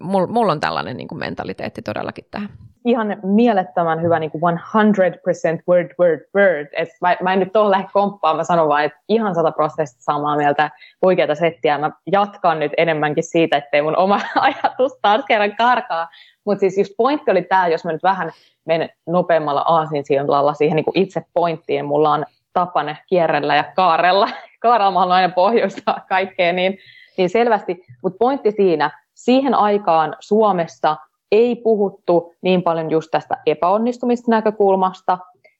mulla 0.00 0.26
mul 0.26 0.48
on 0.48 0.60
tällainen 0.60 0.96
niin 0.96 1.08
kuin 1.08 1.18
mentaliteetti 1.18 1.82
todellakin 1.82 2.24
tähän. 2.30 2.48
Ihan 2.84 3.16
mielettömän 3.22 4.02
hyvä 4.02 4.18
niin 4.18 4.30
kuin 4.30 4.42
100% 4.42 5.62
word, 5.68 5.94
word, 6.00 6.20
word. 6.36 6.66
Et 6.72 6.88
mä, 7.00 7.16
mä 7.22 7.32
en 7.32 7.40
nyt 7.40 7.52
tuohon 7.52 7.70
lähde 7.70 7.88
komppaan, 7.92 8.36
mä 8.36 8.44
sanon 8.44 8.68
vaan, 8.68 8.84
että 8.84 8.98
ihan 9.08 9.34
100 9.34 9.52
prosenttia 9.52 9.86
samaa 9.98 10.36
mieltä 10.36 10.70
oikeata 11.02 11.34
settiä. 11.34 11.78
Mä 11.78 11.90
jatkan 12.12 12.58
nyt 12.60 12.72
enemmänkin 12.76 13.24
siitä, 13.24 13.56
ettei 13.56 13.82
mun 13.82 13.96
oma 13.96 14.20
ajatus 14.40 14.98
taas 15.02 15.24
kerran 15.28 15.56
karkaa. 15.56 16.08
Mutta 16.44 16.60
siis 16.60 16.78
just 16.78 16.92
pointti 16.96 17.30
oli 17.30 17.42
tämä, 17.42 17.68
jos 17.68 17.84
mä 17.84 17.92
nyt 17.92 18.02
vähän 18.02 18.30
menen 18.64 18.88
nopeammalla 19.06 19.60
aasinsilalla 19.60 20.54
siihen 20.54 20.76
niin 20.76 20.84
kuin 20.84 20.98
itse 20.98 21.22
pointtiin. 21.34 21.84
Mulla 21.84 22.10
on 22.10 22.24
tapane 22.54 22.98
kierrellä 23.06 23.56
ja 23.56 23.64
kaarella. 23.76 24.28
Kaarella 24.60 25.00
haluan 25.00 25.16
aina 25.16 25.34
pohjoistaa 25.34 26.00
kaikkea, 26.08 26.52
niin, 26.52 26.78
niin 27.18 27.30
selvästi. 27.30 27.84
Mutta 28.02 28.16
pointti 28.18 28.50
siinä, 28.50 28.90
siihen 29.14 29.54
aikaan 29.54 30.16
Suomessa 30.20 30.96
ei 31.32 31.56
puhuttu 31.56 32.34
niin 32.42 32.62
paljon 32.62 32.90
just 32.90 33.08
tästä 33.10 33.36
epäonnistumista 33.46 34.30
näkökulmasta. 34.30 35.18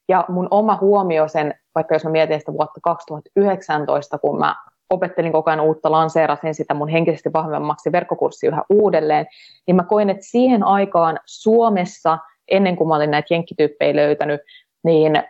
Ja 0.09 0.25
mun 0.29 0.49
oma 0.51 0.79
huomio 0.81 1.29
sen, 1.29 1.55
vaikka 1.75 1.95
jos 1.95 2.05
mä 2.05 2.11
mietin 2.11 2.39
sitä 2.41 2.53
vuotta 2.53 2.81
2019, 2.83 4.19
kun 4.19 4.39
mä 4.39 4.57
opettelin 4.91 5.33
koko 5.33 5.51
ajan 5.51 5.61
uutta, 5.61 5.91
lanseerasin 5.91 6.55
sitä 6.55 6.75
mun 6.75 6.89
henkisesti 6.89 7.33
vahvemmaksi 7.33 7.93
verkkokurssi 7.93 8.47
yhä 8.47 8.63
uudelleen, 8.71 9.27
niin 9.67 9.77
mä 9.77 9.85
koin, 9.85 10.11
että 10.11 10.25
siihen 10.27 10.65
aikaan 10.65 11.19
Suomessa, 11.27 12.19
ennen 12.49 12.77
kuin 12.77 12.89
mä 12.89 12.97
olin 12.97 13.11
näitä 13.11 13.35
jenkkityyppejä 13.35 13.97
löytänyt, 13.97 14.41
niin 14.85 15.23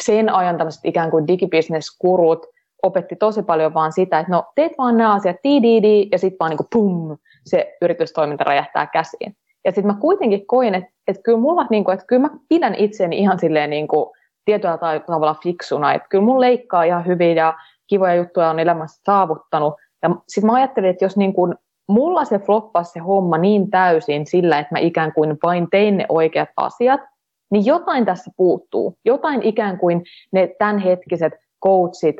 sen 0.00 0.34
ajan 0.34 0.56
tämmöiset 0.56 0.84
ikään 0.84 1.10
kuin 1.10 1.26
digibisneskurut 1.26 2.46
opetti 2.82 3.16
tosi 3.16 3.42
paljon 3.42 3.74
vaan 3.74 3.92
sitä, 3.92 4.18
että 4.18 4.32
no 4.32 4.44
teet 4.54 4.72
vaan 4.78 4.96
nämä 4.96 5.14
asiat 5.14 5.36
tididi 5.42 6.08
ja 6.12 6.18
sitten 6.18 6.36
vaan 6.40 6.50
niin 6.50 6.68
pum, 6.72 7.18
se 7.44 7.76
yritystoiminta 7.82 8.44
räjähtää 8.44 8.86
käsiin. 8.86 9.36
Ja 9.64 9.72
sitten 9.72 9.86
mä 9.86 10.00
kuitenkin 10.00 10.46
koin, 10.46 10.74
että, 10.74 10.90
että 11.08 11.22
kyllä 11.22 11.38
mulla 11.38 11.66
niin 11.70 11.84
kuin, 11.84 11.94
että 11.94 12.06
kyllä 12.06 12.22
mä 12.22 12.30
pidän 12.48 12.74
itseäni 12.74 13.18
ihan 13.18 13.38
silleen 13.38 13.70
niin 13.70 13.88
kuin 13.88 14.10
tietyllä 14.44 14.78
tavalla 15.06 15.36
fiksuna, 15.42 15.94
että 15.94 16.08
kyllä 16.08 16.24
mun 16.24 16.40
leikkaa 16.40 16.84
ihan 16.84 17.06
hyvin 17.06 17.36
ja 17.36 17.54
kivoja 17.86 18.14
juttuja 18.14 18.50
on 18.50 18.58
elämässä 18.58 19.02
saavuttanut. 19.06 19.74
Ja 20.02 20.10
sitten 20.28 20.50
mä 20.50 20.56
ajattelin, 20.56 20.90
että 20.90 21.04
jos 21.04 21.16
niin 21.16 21.32
kuin 21.32 21.54
mulla 21.88 22.24
se 22.24 22.38
floppasi 22.38 22.92
se 22.92 23.00
homma 23.00 23.38
niin 23.38 23.70
täysin 23.70 24.26
sillä, 24.26 24.58
että 24.58 24.74
mä 24.74 24.78
ikään 24.78 25.12
kuin 25.12 25.38
vain 25.42 25.68
tein 25.70 25.96
ne 25.96 26.06
oikeat 26.08 26.48
asiat, 26.56 27.00
niin 27.52 27.66
jotain 27.66 28.04
tässä 28.04 28.30
puuttuu. 28.36 28.98
Jotain 29.04 29.42
ikään 29.42 29.78
kuin 29.78 30.02
ne 30.32 30.48
tämänhetkiset 30.58 31.32
coachit 31.64 32.16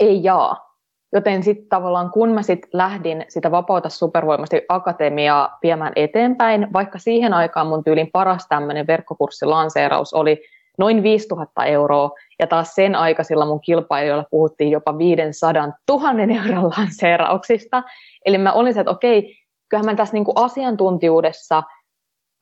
ei 0.00 0.24
jaa. 0.24 0.74
Joten 1.12 1.42
sitten 1.42 1.68
tavallaan 1.68 2.10
kun 2.10 2.28
mä 2.32 2.42
sitten 2.42 2.70
lähdin 2.72 3.24
sitä 3.28 3.50
Vapauta 3.50 3.88
supervoimasti 3.88 4.62
akatemiaa 4.68 5.58
viemään 5.62 5.92
eteenpäin, 5.96 6.72
vaikka 6.72 6.98
siihen 6.98 7.34
aikaan 7.34 7.66
mun 7.66 7.84
tyylin 7.84 8.10
paras 8.12 8.46
tämmöinen 8.48 8.86
verkkokurssilanseeraus 8.86 10.14
oli 10.14 10.42
noin 10.78 11.02
5000 11.02 11.64
euroa, 11.64 12.10
ja 12.38 12.46
taas 12.46 12.74
sen 12.74 12.94
aikaisilla 12.94 13.46
mun 13.46 13.60
kilpailijoilla 13.60 14.24
puhuttiin 14.30 14.70
jopa 14.70 14.98
500 14.98 15.72
000 15.88 16.10
euron 16.44 16.72
lanseerauksista. 16.78 17.82
Eli 18.24 18.38
mä 18.38 18.52
olin 18.52 18.74
se, 18.74 18.80
että 18.80 18.90
okei, 18.90 19.36
kyllähän 19.68 19.86
mä 19.86 19.94
tässä 19.94 20.14
niinku 20.14 20.32
asiantuntijuudessa– 20.34 21.62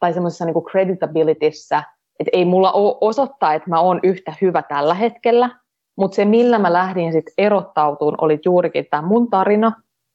tai 0.02 0.12
semmoisessa 0.12 0.44
niin 0.44 0.64
creditabilityssä, 0.70 1.82
että 2.20 2.30
ei 2.32 2.44
mulla 2.44 2.72
ole 2.72 2.96
osoittaa, 3.00 3.54
että 3.54 3.70
mä 3.70 3.80
oon 3.80 4.00
yhtä 4.02 4.32
hyvä 4.40 4.62
tällä 4.62 4.94
hetkellä, 4.94 5.50
mutta 5.96 6.14
se, 6.14 6.24
millä 6.24 6.58
mä 6.58 6.72
lähdin 6.72 7.12
sitten 7.12 7.34
erottautuun, 7.38 8.14
oli 8.20 8.38
juurikin 8.44 8.86
tämä 8.90 9.08
mun 9.08 9.30
tarina, 9.30 9.72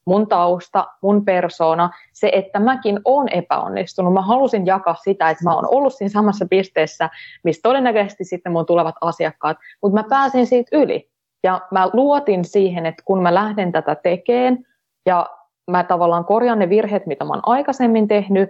mun 0.08 0.28
tausta, 0.28 0.88
mun 1.02 1.26
persona, 1.26 1.90
se, 2.14 2.30
että 2.34 2.60
mäkin 2.60 3.00
oon 3.06 3.30
epäonnistunut. 3.30 4.14
Mä 4.14 4.22
halusin 4.22 4.66
jakaa 4.66 4.96
sitä, 5.04 5.30
että 5.30 5.44
mä 5.44 5.56
oon 5.56 5.74
ollut 5.74 5.94
siinä 5.94 6.10
samassa 6.10 6.46
pisteessä, 6.50 7.10
missä 7.44 7.62
todennäköisesti 7.64 8.24
sitten 8.24 8.52
mun 8.52 8.66
tulevat 8.66 8.96
asiakkaat, 9.02 9.58
mutta 9.82 10.02
mä 10.02 10.04
pääsin 10.10 10.48
siitä 10.48 10.78
yli. 10.78 11.10
Ja 11.44 11.62
mä 11.72 11.90
luotin 11.94 12.46
siihen, 12.46 12.86
että 12.86 13.04
kun 13.06 13.22
mä 13.22 13.34
lähden 13.34 13.72
tätä 13.72 13.96
tekemään, 13.96 14.58
ja 15.06 15.30
mä 15.72 15.84
tavallaan 15.84 16.26
korjaan 16.26 16.60
ne 16.60 16.70
virheet, 16.70 17.06
mitä 17.06 17.26
mä 17.26 17.34
oon 17.34 17.42
aikaisemmin 17.46 18.08
tehnyt, 18.08 18.50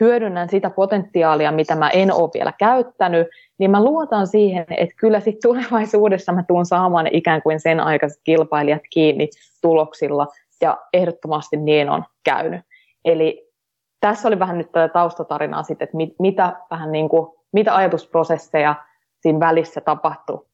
hyödynnän 0.00 0.48
sitä 0.48 0.70
potentiaalia, 0.70 1.52
mitä 1.52 1.74
mä 1.74 1.90
en 1.90 2.12
ole 2.12 2.30
vielä 2.34 2.52
käyttänyt, 2.58 3.26
niin 3.58 3.70
mä 3.70 3.84
luotan 3.84 4.26
siihen, 4.26 4.66
että 4.76 4.94
kyllä 4.96 5.20
sitten 5.20 5.50
tulevaisuudessa 5.50 6.32
mä 6.32 6.42
tuun 6.42 6.66
saamaan 6.66 7.06
ikään 7.12 7.42
kuin 7.42 7.60
sen 7.60 7.80
aikaiset 7.80 8.20
kilpailijat 8.24 8.82
kiinni 8.90 9.28
tuloksilla, 9.62 10.26
ja 10.60 10.78
ehdottomasti 10.92 11.56
niin 11.56 11.90
on 11.90 12.04
käynyt. 12.24 12.60
Eli 13.04 13.52
tässä 14.00 14.28
oli 14.28 14.38
vähän 14.38 14.58
nyt 14.58 14.72
tätä 14.72 14.92
taustatarinaa 14.92 15.62
sitten, 15.62 15.84
että 15.84 15.96
mit, 15.96 16.14
mitä, 16.18 16.52
vähän 16.70 16.92
niin 16.92 17.08
kuin, 17.08 17.36
mitä 17.52 17.76
ajatusprosesseja 17.76 18.74
siinä 19.20 19.40
välissä 19.40 19.80
tapahtui, 19.80 20.46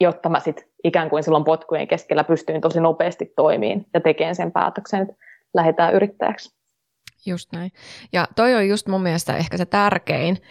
jotta 0.00 0.28
mä 0.28 0.40
sitten 0.40 0.64
ikään 0.84 1.10
kuin 1.10 1.22
silloin 1.22 1.44
potkujen 1.44 1.88
keskellä 1.88 2.24
pystyin 2.24 2.60
tosi 2.60 2.80
nopeasti 2.80 3.32
toimiin 3.36 3.86
ja 3.94 4.00
tekemään 4.00 4.34
sen 4.34 4.52
päätöksen, 4.52 5.02
että 5.02 5.14
lähdetään 5.54 5.94
yrittäjäksi. 5.94 6.61
Just 7.26 7.52
näin. 7.52 7.72
Ja 8.12 8.28
toi 8.36 8.54
on 8.54 8.68
just 8.68 8.88
mun 8.88 9.02
mielestä 9.02 9.36
ehkä 9.36 9.56
se 9.56 9.66
tärkein, 9.66 10.42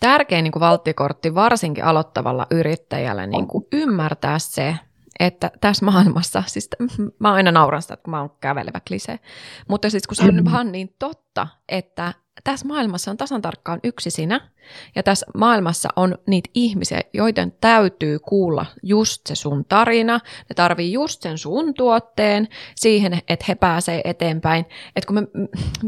tärkein 0.00 0.42
niin 0.42 0.52
kuin 0.52 0.60
valttikortti 0.60 1.34
varsinkin 1.34 1.84
aloittavalla 1.84 2.46
yrittäjällä 2.50 3.26
niin 3.26 3.46
kuin 3.46 3.66
ymmärtää 3.72 4.38
se, 4.38 4.76
että 5.20 5.50
tässä 5.60 5.84
maailmassa, 5.84 6.42
siis 6.46 6.68
mä 7.18 7.32
aina 7.32 7.52
nauran 7.52 7.82
sitä, 7.82 7.96
kun 7.96 8.10
mä 8.10 8.20
oon 8.20 8.30
kävelevä 8.40 8.80
klise, 8.88 9.18
mutta 9.68 9.90
siis 9.90 10.06
kun 10.06 10.16
se 10.16 10.24
on 10.24 10.44
vaan 10.52 10.72
niin 10.72 10.94
totta, 10.98 11.46
että 11.68 12.12
tässä 12.44 12.66
maailmassa 12.66 13.10
on 13.10 13.16
tasan 13.16 13.42
tarkkaan 13.42 13.80
yksi 13.84 14.10
sinä, 14.10 14.40
ja 14.94 15.02
tässä 15.02 15.26
maailmassa 15.34 15.88
on 15.96 16.18
niitä 16.26 16.50
ihmisiä, 16.54 17.00
joiden 17.12 17.52
täytyy 17.60 18.18
kuulla 18.18 18.66
just 18.82 19.26
se 19.26 19.34
sun 19.34 19.64
tarina, 19.64 20.14
ne 20.48 20.54
tarvii 20.54 20.92
just 20.92 21.22
sen 21.22 21.38
sun 21.38 21.74
tuotteen 21.74 22.48
siihen, 22.74 23.20
että 23.28 23.44
he 23.48 23.54
pääsee 23.54 24.00
eteenpäin. 24.04 24.66
Et 24.96 25.06
kun 25.06 25.14
me, 25.14 25.22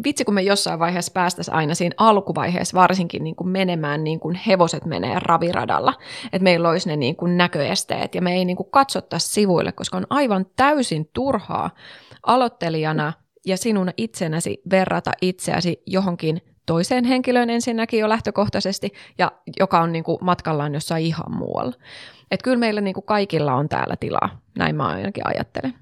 vitsi, 0.04 0.24
kun 0.24 0.34
me 0.34 0.42
jossain 0.42 0.78
vaiheessa 0.78 1.12
päästäisiin 1.12 1.54
aina 1.54 1.74
siinä 1.74 1.94
alkuvaiheessa 1.96 2.78
varsinkin 2.78 3.24
niin 3.24 3.36
kuin 3.36 3.48
menemään 3.48 4.04
niin 4.04 4.20
kuin 4.20 4.34
hevoset 4.46 4.84
menee 4.84 5.18
raviradalla, 5.18 5.94
että 6.24 6.44
meillä 6.44 6.68
olisi 6.68 6.88
ne 6.88 6.96
niin 6.96 7.16
kuin 7.16 7.36
näköesteet, 7.36 8.14
ja 8.14 8.22
me 8.22 8.34
ei 8.34 8.44
niin 8.44 8.56
kuin 8.56 8.70
katsottaisi 8.70 9.28
sivuille, 9.28 9.72
koska 9.72 9.96
on 9.96 10.06
aivan 10.10 10.46
täysin 10.56 11.10
turhaa 11.12 11.70
aloittelijana 12.26 13.12
ja 13.46 13.56
sinun 13.56 13.90
itsenäsi 13.96 14.62
verrata 14.70 15.10
itseäsi 15.22 15.82
johonkin 15.86 16.40
toiseen 16.66 17.04
henkilöön 17.04 17.50
ensinnäkin 17.50 18.00
jo 18.00 18.08
lähtökohtaisesti, 18.08 18.92
ja 19.18 19.32
joka 19.58 19.80
on 19.80 19.92
niin 19.92 20.04
kuin 20.04 20.18
matkallaan 20.20 20.74
jossain 20.74 21.04
ihan 21.04 21.36
muualla. 21.36 21.72
Että 22.30 22.44
kyllä 22.44 22.58
meillä 22.58 22.80
niin 22.80 22.94
kuin 22.94 23.06
kaikilla 23.06 23.54
on 23.54 23.68
täällä 23.68 23.96
tilaa, 24.00 24.40
näin 24.58 24.76
mä 24.76 24.86
ainakin 24.86 25.26
ajattelen. 25.26 25.74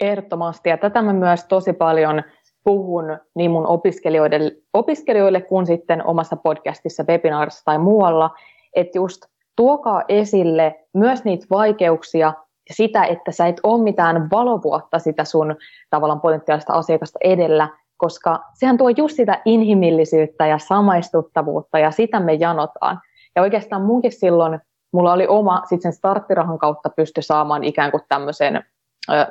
Ehdottomasti, 0.00 0.68
ja 0.68 0.78
tätä 0.78 1.02
mä 1.02 1.12
myös 1.12 1.44
tosi 1.44 1.72
paljon 1.72 2.22
puhun 2.64 3.18
niin 3.34 3.50
mun 3.50 3.66
opiskelijoille, 3.66 4.56
opiskelijoille 4.74 5.40
kuin 5.40 5.66
sitten 5.66 6.06
omassa 6.06 6.36
podcastissa, 6.36 7.04
webinaarissa 7.08 7.64
tai 7.64 7.78
muualla, 7.78 8.30
että 8.76 8.98
just 8.98 9.22
tuokaa 9.56 10.02
esille 10.08 10.86
myös 10.94 11.24
niitä 11.24 11.46
vaikeuksia 11.50 12.32
sitä, 12.72 13.04
että 13.04 13.32
sä 13.32 13.46
et 13.46 13.60
ole 13.62 13.82
mitään 13.82 14.30
valovuotta 14.30 14.98
sitä 14.98 15.24
sun 15.24 15.56
tavallaan 15.90 16.20
potentiaalista 16.20 16.72
asiakasta 16.72 17.18
edellä, 17.24 17.68
koska 17.96 18.40
sehän 18.54 18.78
tuo 18.78 18.88
just 18.88 19.16
sitä 19.16 19.42
inhimillisyyttä 19.44 20.46
ja 20.46 20.58
samaistuttavuutta 20.58 21.78
ja 21.78 21.90
sitä 21.90 22.20
me 22.20 22.34
janotaan. 22.34 23.00
Ja 23.36 23.42
oikeastaan 23.42 23.82
munkin 23.82 24.12
silloin, 24.12 24.60
mulla 24.92 25.12
oli 25.12 25.26
oma, 25.26 25.62
sit 25.68 25.82
sen 25.82 25.92
starttirahan 25.92 26.58
kautta 26.58 26.90
pysty 26.96 27.22
saamaan 27.22 27.64
ikään 27.64 27.90
kuin 27.90 28.02
tämmöisen 28.08 28.64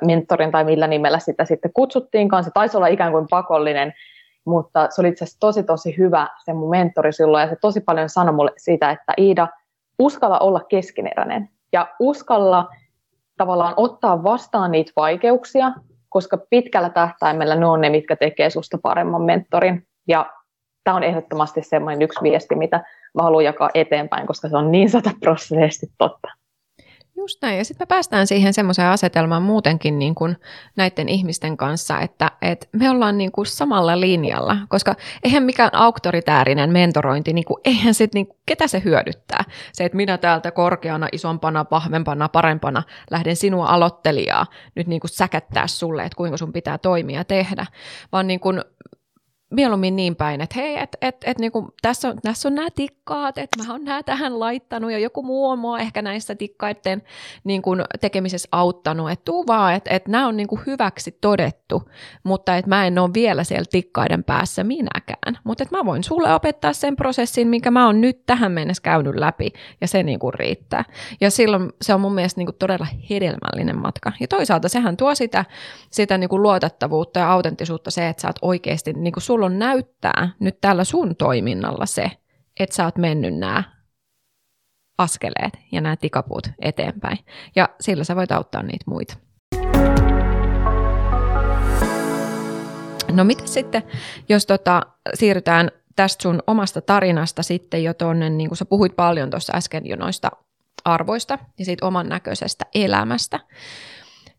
mentorin 0.06 0.52
tai 0.52 0.64
millä 0.64 0.88
nimellä 0.88 1.20
sitä 1.20 1.46
sitten 1.46 1.74
kutsuttiinkaan. 1.74 2.44
Se 2.44 2.52
taisi 2.54 2.78
olla 2.78 2.88
ikään 2.88 3.12
kuin 3.12 3.28
pakollinen, 3.30 3.94
mutta 4.46 4.88
se 4.90 5.02
oli 5.02 5.10
itse 5.10 5.24
asiassa 5.24 5.40
tosi 5.40 5.64
tosi 5.64 5.98
hyvä 5.98 6.28
se 6.46 6.54
mun 6.54 6.70
mentori 6.70 7.14
silloin 7.14 7.42
ja 7.42 7.50
se 7.50 7.56
tosi 7.62 7.82
paljon 7.82 8.10
sanoi 8.10 8.34
mulle 8.34 8.52
siitä, 8.58 8.92
että 8.92 9.14
Iida, 9.18 9.48
uskalla 10.00 10.40
olla 10.40 10.62
keskeneräinen 10.70 11.50
ja 11.74 11.88
uskalla 12.00 12.70
tavallaan 13.42 13.74
ottaa 13.78 14.24
vastaan 14.24 14.72
niitä 14.72 14.92
vaikeuksia 14.96 15.72
koska 16.12 16.38
pitkällä 16.50 16.90
tähtäimellä 16.90 17.56
ne 17.56 17.66
on 17.66 17.82
ne, 17.82 17.90
mitkä 17.90 18.16
tekee 18.16 18.50
susta 18.50 18.78
paremman 18.78 19.22
mentorin. 19.22 19.88
Ja 20.08 20.32
tämä 20.84 20.98
on 20.98 21.04
ehdottomasti 21.04 21.62
semmoinen 21.64 22.02
yksi 22.02 22.20
viesti, 22.24 22.56
mitä 22.56 22.78
mä 23.14 23.24
haluan 23.24 23.44
jakaa 23.44 23.70
eteenpäin, 23.74 24.28
koska 24.28 24.50
se 24.50 24.58
on 24.58 24.72
niin 24.72 24.90
sataprosenttisesti 24.90 25.88
totta. 25.98 26.28
Just 27.22 27.42
näin. 27.42 27.58
Ja 27.58 27.66
sitten 27.66 27.86
me 27.86 27.88
päästään 27.88 28.28
siihen 28.28 28.54
semmoiseen 28.54 28.88
asetelmaan 28.88 29.44
muutenkin 29.44 30.00
niin 30.00 30.16
kuin 30.16 30.38
näiden 30.76 31.10
ihmisten 31.10 31.58
kanssa, 31.58 32.00
että, 32.00 32.32
että 32.42 32.68
me 32.72 32.90
ollaan 32.90 33.18
niin 33.18 33.32
kuin 33.32 33.46
samalla 33.46 34.00
linjalla, 34.00 34.58
koska 34.70 34.96
eihän 35.24 35.44
mikään 35.44 35.76
auktoritäärinen 35.76 36.70
mentorointi, 36.72 37.34
niin 37.34 37.46
kuin, 37.46 37.62
eihän 37.64 37.94
sit, 37.94 38.14
niin 38.14 38.28
kuin, 38.28 38.38
ketä 38.46 38.68
se 38.68 38.82
hyödyttää? 38.86 39.44
Se, 39.74 39.86
että 39.86 39.96
minä 39.96 40.18
täältä 40.18 40.52
korkeana, 40.52 41.08
isompana, 41.12 41.66
vahvempana, 41.72 42.30
parempana 42.30 42.84
lähden 43.12 43.36
sinua 43.36 43.68
aloittelijaa 43.68 44.46
nyt 44.76 44.88
niin 44.88 45.00
kuin 45.00 45.12
säkättää 45.12 45.68
sulle, 45.68 46.04
että 46.04 46.18
kuinka 46.18 46.38
sun 46.38 46.54
pitää 46.54 46.78
toimia 46.78 47.24
tehdä, 47.24 47.66
vaan 48.12 48.28
niin 48.28 48.40
kuin 48.40 48.62
mieluummin 49.52 49.96
niin 49.96 50.16
päin, 50.16 50.42
että 50.42 50.56
hei, 50.60 50.78
et, 50.78 50.98
et, 51.02 51.16
et, 51.26 51.40
niinku, 51.40 51.74
tässä, 51.82 52.10
on, 52.10 52.18
tässä 52.22 52.50
on 52.50 52.56
nämä 52.56 52.68
tikkaat, 52.76 53.38
että 53.38 53.64
mä 53.64 53.72
oon 53.72 53.84
nämä 53.84 54.04
tähän 54.04 54.40
laittanut 54.40 54.92
ja 54.92 55.00
joku 55.00 55.24
muu 55.24 55.50
on 55.50 55.60
mua 55.60 55.80
ehkä 55.80 56.02
näissä 56.02 56.36
tikkaiden 56.36 57.02
niinku, 57.44 57.72
tekemisessä 58.02 58.50
auttanut, 58.52 59.12
että 59.12 59.26
tuu 59.26 59.48
vaan, 59.48 59.74
että 59.74 59.90
et 59.90 60.08
nämä 60.08 60.28
on 60.28 60.38
niinku, 60.38 60.60
hyväksi 60.68 61.18
todettu, 61.22 61.90
mutta 62.24 62.58
että 62.58 62.70
mä 62.70 62.86
en 62.86 63.00
ole 63.00 63.14
vielä 63.14 63.44
siellä 63.44 63.66
tikkaiden 63.72 64.24
päässä 64.24 64.64
minäkään, 64.64 65.38
mutta 65.44 65.64
että 65.64 65.78
mä 65.78 65.86
voin 65.86 66.04
sulle 66.04 66.34
opettaa 66.34 66.74
sen 66.74 66.96
prosessin, 66.96 67.48
minkä 67.48 67.72
mä 67.72 67.86
oon 67.86 68.02
nyt 68.02 68.26
tähän 68.26 68.52
mennessä 68.52 68.84
käynyt 68.84 69.16
läpi 69.16 69.54
ja 69.82 69.88
se 69.88 70.04
niinku, 70.04 70.32
riittää. 70.32 70.86
Ja 71.22 71.32
silloin 71.32 71.70
se 71.82 71.94
on 71.94 72.02
mun 72.02 72.14
mielestä 72.16 72.40
niinku, 72.40 72.52
todella 72.52 72.88
hedelmällinen 73.10 73.78
matka. 73.78 74.12
Ja 74.20 74.28
toisaalta 74.28 74.70
sehän 74.70 74.98
tuo 74.98 75.16
sitä, 75.16 75.46
sitä 75.90 76.18
niinku, 76.18 76.42
luotettavuutta 76.42 77.20
ja 77.20 77.32
autenttisuutta 77.32 77.92
se, 77.92 78.10
että 78.10 78.22
sä 78.22 78.28
oot 78.28 78.40
oikeasti 78.42 78.94
niinku, 78.94 79.20
sulla 79.20 79.41
on 79.46 79.60
näyttää 79.60 80.30
nyt 80.40 80.62
tällä 80.62 80.84
sun 80.84 81.16
toiminnalla 81.16 81.86
se, 81.86 82.12
että 82.60 82.76
sä 82.76 82.86
oot 82.86 82.98
mennyt 82.98 83.38
nämä 83.38 83.64
askeleet 84.98 85.54
ja 85.72 85.82
nämä 85.82 85.96
tikapuut 85.96 86.48
eteenpäin. 86.60 87.18
Ja 87.56 87.70
sillä 87.80 88.04
sä 88.04 88.16
voit 88.16 88.32
auttaa 88.32 88.64
niitä 88.64 88.86
muita. 88.88 89.18
No 93.12 93.24
mitä 93.24 93.48
sitten, 93.48 93.84
jos 94.30 94.46
tota, 94.46 94.82
siirrytään 95.14 95.72
tästä 95.96 96.22
sun 96.22 96.44
omasta 96.48 96.82
tarinasta 96.82 97.44
sitten 97.44 97.84
jo 97.84 97.94
tuonne, 97.94 98.30
niin 98.30 98.50
kuin 98.50 98.58
sä 98.58 98.66
puhuit 98.66 98.96
paljon 98.96 99.30
tuossa 99.30 99.54
äsken 99.56 99.86
jo 99.86 99.96
noista 99.96 100.32
arvoista 100.86 101.40
ja 101.60 101.66
siitä 101.66 101.86
oman 101.86 102.10
näköisestä 102.10 102.66
elämästä, 102.76 103.40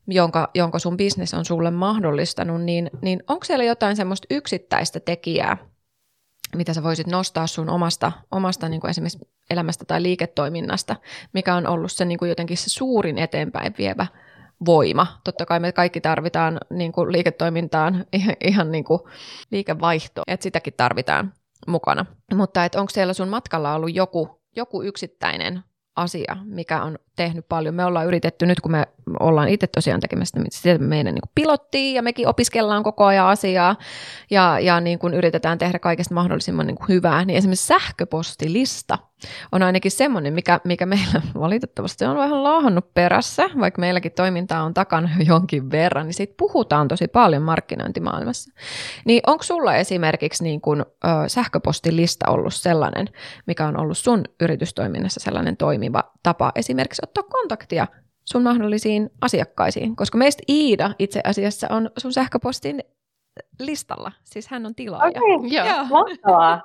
jonka, 0.07 0.51
jonka 0.55 0.79
sun 0.79 0.97
bisnes 0.97 1.35
on 1.35 1.45
sulle 1.45 1.71
mahdollistanut, 1.71 2.63
niin, 2.63 2.91
niin 3.03 3.23
onko 3.29 3.45
siellä 3.45 3.65
jotain 3.65 3.97
semmoista 3.97 4.27
yksittäistä 4.31 5.01
tekijää, 5.01 5.57
mitä 6.57 6.75
sä 6.75 6.83
voisit 6.83 7.07
nostaa 7.07 7.47
sun 7.47 7.71
omasta, 7.71 8.13
omasta 8.31 8.69
niin 8.69 8.81
kuin 8.81 8.91
esimerkiksi 8.91 9.19
elämästä 9.51 9.85
tai 9.85 10.03
liiketoiminnasta, 10.03 10.97
mikä 11.33 11.55
on 11.55 11.67
ollut 11.67 11.93
se 11.93 12.05
niin 12.05 12.19
kuin 12.19 12.29
jotenkin 12.29 12.57
se 12.57 12.71
suurin 12.71 13.19
eteenpäin 13.19 13.75
vievä 13.79 14.07
voima. 14.65 15.07
Totta 15.25 15.47
kai 15.47 15.61
me 15.61 15.73
kaikki 15.73 16.01
tarvitaan 16.01 16.61
niin 16.71 16.93
kuin 16.93 17.13
liiketoimintaan 17.13 18.07
ihan, 18.13 18.37
ihan 18.41 18.73
niin 18.73 18.85
kuin 18.85 19.01
liikevaihto, 19.51 20.23
että 20.27 20.45
sitäkin 20.45 20.75
tarvitaan 20.77 21.33
mukana. 21.67 22.07
Mutta 22.35 22.61
onko 22.77 22.91
siellä 22.91 23.13
sun 23.13 23.29
matkalla 23.29 23.75
ollut 23.75 23.95
joku, 23.95 24.43
joku 24.57 24.83
yksittäinen 24.83 25.63
asia, 25.97 26.37
mikä 26.45 26.83
on 26.83 26.99
tehnyt 27.17 27.49
paljon. 27.49 27.75
Me 27.75 27.85
ollaan 27.85 28.07
yritetty 28.07 28.47
nyt, 28.47 28.61
kun 28.61 28.73
me 28.73 28.87
ollaan 29.21 29.49
itse 29.49 29.67
tosiaan 29.67 30.01
tekemässä 30.01 30.41
sitä 30.51 30.79
meidän 30.79 31.15
niin 31.15 31.23
pilottia 31.35 31.95
ja 31.95 32.03
mekin 32.03 32.29
opiskellaan 32.29 32.83
koko 32.83 33.05
ajan 33.05 33.27
asiaa 33.27 33.77
ja, 34.31 34.61
ja 34.61 34.81
niin 34.81 34.99
kuin 34.99 35.15
yritetään 35.15 35.59
tehdä 35.59 35.79
kaikesta 35.79 36.15
mahdollisimman 36.15 36.67
niin 36.67 36.77
kuin 36.77 36.89
hyvää, 36.89 37.25
niin 37.25 37.37
esimerkiksi 37.37 37.67
sähköpostilista 37.67 38.99
on 39.53 39.63
ainakin 39.63 39.91
semmoinen, 39.91 40.35
mikä, 40.35 40.61
mikä 40.65 40.87
meillä 40.87 41.23
valitettavasti 41.39 42.05
on 42.05 42.17
vähän 42.17 42.43
laahannut 42.43 42.95
perässä, 42.95 43.51
vaikka 43.61 43.81
meilläkin 43.81 44.13
toimintaa 44.13 44.63
on 44.63 44.75
takana 44.75 45.11
jo 45.19 45.25
jonkin 45.33 45.71
verran, 45.71 46.07
niin 46.07 46.15
siitä 46.15 46.35
puhutaan 46.37 46.89
tosi 46.89 47.09
paljon 47.09 47.43
markkinointimaailmassa. 47.43 48.53
Niin 49.05 49.23
onko 49.27 49.43
sulla 49.43 49.75
esimerkiksi 49.77 50.45
niin 50.45 50.61
kuin, 50.61 50.81
ö, 50.81 51.09
sähköpostilista 51.27 52.31
ollut 52.31 52.55
sellainen, 52.55 53.09
mikä 53.47 53.67
on 53.67 53.81
ollut 53.81 53.99
sun 53.99 54.25
yritystoiminnassa 54.41 55.21
sellainen 55.21 55.57
toimiva 55.57 56.05
tapa 56.23 56.53
esimerkiksi 56.55 57.02
ottaa 57.03 57.23
kontaktia 57.23 57.87
sun 58.25 58.43
mahdollisiin 58.43 59.11
asiakkaisiin, 59.21 59.97
koska 59.97 60.19
meistä 60.19 60.43
Iida 60.49 60.91
itse 60.99 61.21
asiassa 61.25 61.67
on 61.71 61.91
sun 61.99 62.13
sähköpostin 62.13 62.83
listalla. 63.59 64.13
Siis 64.25 64.49
hän 64.49 64.67
on 64.67 64.75
tilaaja. 64.75 65.09
Okei, 65.09 65.35
okay. 65.35 65.49
Joo. 65.49 65.85
mahtavaa. 65.85 66.63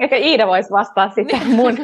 Ehkä 0.00 0.16
Iida 0.16 0.46
voisi 0.46 0.70
vastata 0.70 1.14
sitten 1.14 1.40
niin. 1.40 1.56
mun 1.56 1.76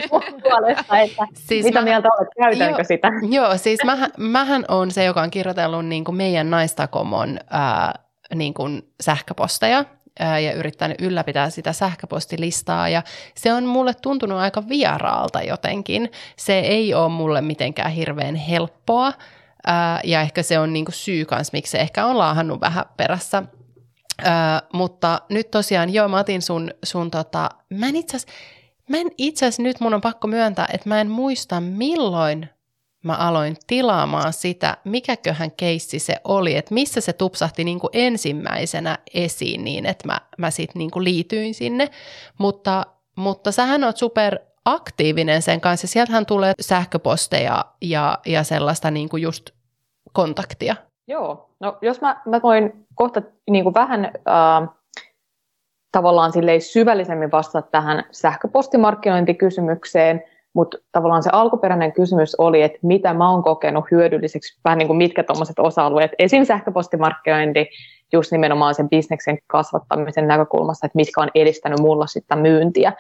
puolesta, 0.43 0.99
että 0.99 1.27
siis 1.35 1.65
mitä 1.65 1.79
mä, 1.81 1.85
mieltä 1.85 2.09
olet, 2.19 2.29
käytänkö 2.43 2.81
jo, 2.81 2.85
sitä? 2.85 3.11
Joo, 3.31 3.57
siis 3.57 3.85
mähän, 3.85 4.11
mähän 4.19 4.65
on 4.69 4.91
se, 4.91 5.05
joka 5.05 5.23
on 5.23 5.31
kirjoitellut 5.31 5.87
niin 5.87 6.05
kuin 6.05 6.17
meidän 6.17 6.51
naistakomon 6.51 7.39
ää, 7.51 7.95
niin 8.35 8.55
kuin 8.55 8.83
sähköposteja 9.01 9.85
ja 10.21 10.53
yrittänyt 10.53 11.01
ylläpitää 11.01 11.51
sitä 11.51 11.73
sähköpostilistaa 11.73 12.89
ja 12.89 13.03
se 13.35 13.53
on 13.53 13.65
mulle 13.65 13.95
tuntunut 13.95 14.39
aika 14.39 14.69
vieraalta 14.69 15.43
jotenkin. 15.43 16.11
Se 16.37 16.59
ei 16.59 16.95
ole 16.95 17.09
mulle 17.09 17.41
mitenkään 17.41 17.91
hirveän 17.91 18.35
helppoa 18.35 19.13
ja 20.05 20.21
ehkä 20.21 20.43
se 20.43 20.59
on 20.59 20.73
niinku 20.73 20.93
syy 20.93 21.25
kanssa, 21.25 21.51
miksi 21.53 21.71
se 21.71 21.79
ehkä 21.79 22.07
on 22.07 22.19
laahannut 22.19 22.61
vähän 22.61 22.85
perässä. 22.97 23.43
mutta 24.73 25.21
nyt 25.29 25.51
tosiaan, 25.51 25.93
joo, 25.93 26.09
mä 26.09 26.19
otin 26.19 26.43
sun, 26.43 26.71
sun 26.85 27.11
tota, 27.11 27.51
mä 27.71 27.87
en 28.97 29.11
itse 29.19 29.47
asiassa, 29.47 29.63
nyt 29.63 29.81
mun 29.81 29.95
on 29.95 30.01
pakko 30.01 30.29
myöntää, 30.29 30.69
että 30.73 30.89
mä 30.89 31.01
en 31.01 31.11
muista 31.11 31.61
milloin 31.61 32.49
mä 33.03 33.15
aloin 33.15 33.57
tilaamaan 33.67 34.33
sitä, 34.33 34.77
mikäköhän 34.85 35.51
keissi 35.51 35.99
se 35.99 36.17
oli, 36.25 36.57
että 36.57 36.75
missä 36.75 37.01
se 37.01 37.13
tupsahti 37.13 37.65
niin 37.65 37.81
kuin 37.81 37.91
ensimmäisenä 37.93 38.99
esiin 39.15 39.65
niin, 39.65 39.87
että 39.87 40.07
mä, 40.07 40.21
mä 40.39 40.51
sitten 40.51 40.79
niin 40.79 40.91
kuin 40.91 41.05
liityin 41.05 41.55
sinne. 41.55 41.91
Mutta, 42.39 42.87
mutta 43.17 43.53
sähän 43.53 43.85
oot 43.85 43.97
super 43.97 44.39
aktiivinen 44.65 45.43
sen 45.43 45.61
kanssa. 45.61 45.87
Sieltähän 45.87 46.27
tulee 46.27 46.53
sähköposteja 46.61 47.65
ja, 47.81 48.19
ja 48.27 48.43
sellaista 48.43 48.91
niin 48.91 49.09
kuin 49.09 49.23
just 49.23 49.51
kontaktia? 50.13 50.77
Joo, 51.07 51.51
no 51.61 51.79
jos 51.83 52.01
mä, 52.01 52.23
mä 52.27 52.41
voin 52.43 52.87
kohta 52.95 53.23
niin 53.51 53.65
kuin 53.65 53.75
vähän 53.75 54.05
äh, 54.05 54.13
tavallaan 55.93 56.33
syvällisemmin 56.73 57.31
vastata 57.31 57.69
tähän 57.71 58.05
sähköpostimarkkinointikysymykseen, 58.11 60.25
mutta 60.55 60.79
tavallaan 60.93 61.23
se 61.23 61.31
alkuperäinen 61.33 61.93
kysymys 61.93 62.35
oli, 62.35 62.63
että 62.63 62.79
mitä 62.83 63.15
mä 63.15 63.31
oon 63.31 63.43
kokenut 63.43 63.85
hyödylliseksi, 63.91 64.61
vähän 64.65 64.79
niin 64.79 64.87
kuin 64.87 64.97
mitkä 64.97 65.23
tuommoiset 65.23 65.59
osa-alueet, 65.59 66.11
esim. 66.19 66.45
sähköpostimarkkinointi, 66.45 67.69
just 68.13 68.33
nimenomaan 68.33 68.75
sen 68.75 68.89
bisneksen 68.89 69.39
kasvattamisen 69.47 70.29
näkökulmasta, 70.29 70.87
että 70.87 70.97
mitkä 70.97 71.21
on 71.21 71.29
edistänyt 71.35 71.81
mulla 71.81 72.07
sitä 72.07 72.37
myyntiä, 72.37 72.93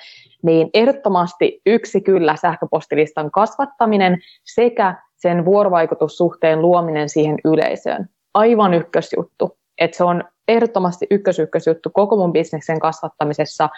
niin 0.43 0.71
ehdottomasti 0.75 1.61
yksi 1.67 2.01
kyllä 2.01 2.37
sähköpostilistan 2.37 3.31
kasvattaminen 3.31 4.19
sekä 4.45 4.95
sen 5.17 5.45
vuorovaikutussuhteen 5.45 6.63
luominen 6.63 7.09
siihen 7.09 7.39
yleisöön. 7.45 8.09
Aivan 8.35 8.75
ykkösjuttu. 8.75 9.59
Että 9.79 9.97
se 9.97 10.05
on 10.05 10.25
ehdottomasti 10.49 11.07
ykkös 11.11 11.39
ykkösjuttu 11.39 11.91
koko 11.91 12.17
mun 12.17 12.33
bisneksen 12.33 12.81
kasvattamisessa 12.81 13.69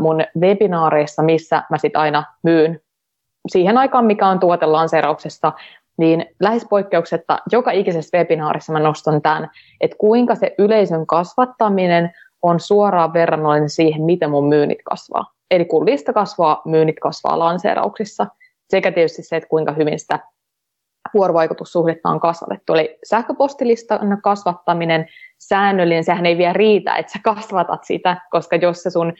mun 0.00 0.24
webinaareissa, 0.40 1.22
missä 1.22 1.62
mä 1.70 1.78
sitten 1.78 2.00
aina 2.00 2.24
myyn 2.42 2.80
siihen 3.48 3.78
aikaan, 3.78 4.04
mikä 4.04 4.28
on 4.28 4.40
tuotelanseerauksessa, 4.40 5.52
niin 5.98 6.26
lähes 6.40 6.66
poikkeuksetta 6.70 7.38
joka 7.52 7.70
ikisessä 7.70 8.18
webinaarissa 8.18 8.72
mä 8.72 8.80
nostan 8.80 9.22
tämän, 9.22 9.50
että 9.80 9.96
kuinka 10.00 10.34
se 10.34 10.54
yleisön 10.58 11.06
kasvattaminen 11.06 12.10
on 12.42 12.60
suoraan 12.60 13.12
verrannollinen 13.12 13.70
siihen, 13.70 14.02
miten 14.02 14.30
mun 14.30 14.48
myynnit 14.48 14.78
kasvaa. 14.84 15.32
Eli 15.50 15.64
kun 15.64 15.86
lista 15.86 16.12
kasvaa, 16.12 16.62
myynnit 16.64 17.00
kasvaa 17.00 17.38
lanseerauksissa, 17.38 18.26
sekä 18.70 18.92
tietysti 18.92 19.22
se, 19.22 19.36
että 19.36 19.48
kuinka 19.48 19.72
hyvin 19.72 19.98
sitä 19.98 20.18
vuorovaikutussuhdetta 21.14 22.08
on 22.08 22.20
kasvatettu. 22.20 22.74
Eli 22.74 22.98
sähköpostilistan 23.04 24.18
kasvattaminen, 24.22 25.06
säännöllinen, 25.38 26.04
sehän 26.04 26.26
ei 26.26 26.38
vielä 26.38 26.52
riitä, 26.52 26.96
että 26.96 27.12
sä 27.12 27.18
kasvatat 27.24 27.84
sitä, 27.84 28.16
koska 28.30 28.56
jos 28.56 28.82
se 28.82 28.90
sun 28.90 29.12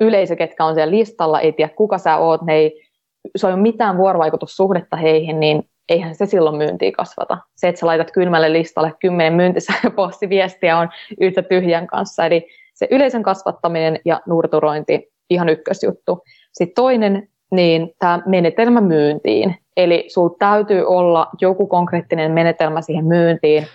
yleisö, 0.00 0.36
ketkä 0.36 0.64
on 0.64 0.74
siellä 0.74 0.96
listalla, 0.96 1.40
ei 1.40 1.52
tiedä 1.52 1.74
kuka 1.76 1.98
sä 1.98 2.16
oot, 2.16 2.42
ne 2.42 2.54
ei, 2.54 2.88
se 3.36 3.46
on 3.46 3.58
mitään 3.58 3.96
vuorovaikutussuhdetta 3.96 4.96
heihin, 4.96 5.40
niin 5.40 5.68
eihän 5.88 6.14
se 6.14 6.26
silloin 6.26 6.56
myyntiä 6.56 6.92
kasvata. 6.92 7.38
Se, 7.56 7.68
että 7.68 7.78
sä 7.78 7.86
laitat 7.86 8.10
kylmälle 8.10 8.52
listalle 8.52 8.92
kymmenen 9.00 9.32
myyntisähköpostiviestiä 9.32 10.78
on 10.78 10.88
yhtä 11.20 11.42
tyhjän 11.42 11.86
kanssa. 11.86 12.26
Eli 12.26 12.48
se 12.74 12.88
yleisön 12.90 13.22
kasvattaminen 13.22 14.00
ja 14.04 14.20
nurturointi, 14.26 15.12
ihan 15.30 15.48
ykkösjuttu. 15.48 16.22
Sitten 16.52 16.74
toinen, 16.74 17.28
niin 17.50 17.94
tämä 17.98 18.22
menetelmä 18.26 18.80
myyntiin. 18.80 19.56
Eli 19.76 20.04
sinulla 20.08 20.36
täytyy 20.38 20.84
olla 20.86 21.26
joku 21.40 21.66
konkreettinen 21.66 22.32
menetelmä 22.32 22.82
siihen 22.82 23.04
myyntiin. 23.04 23.66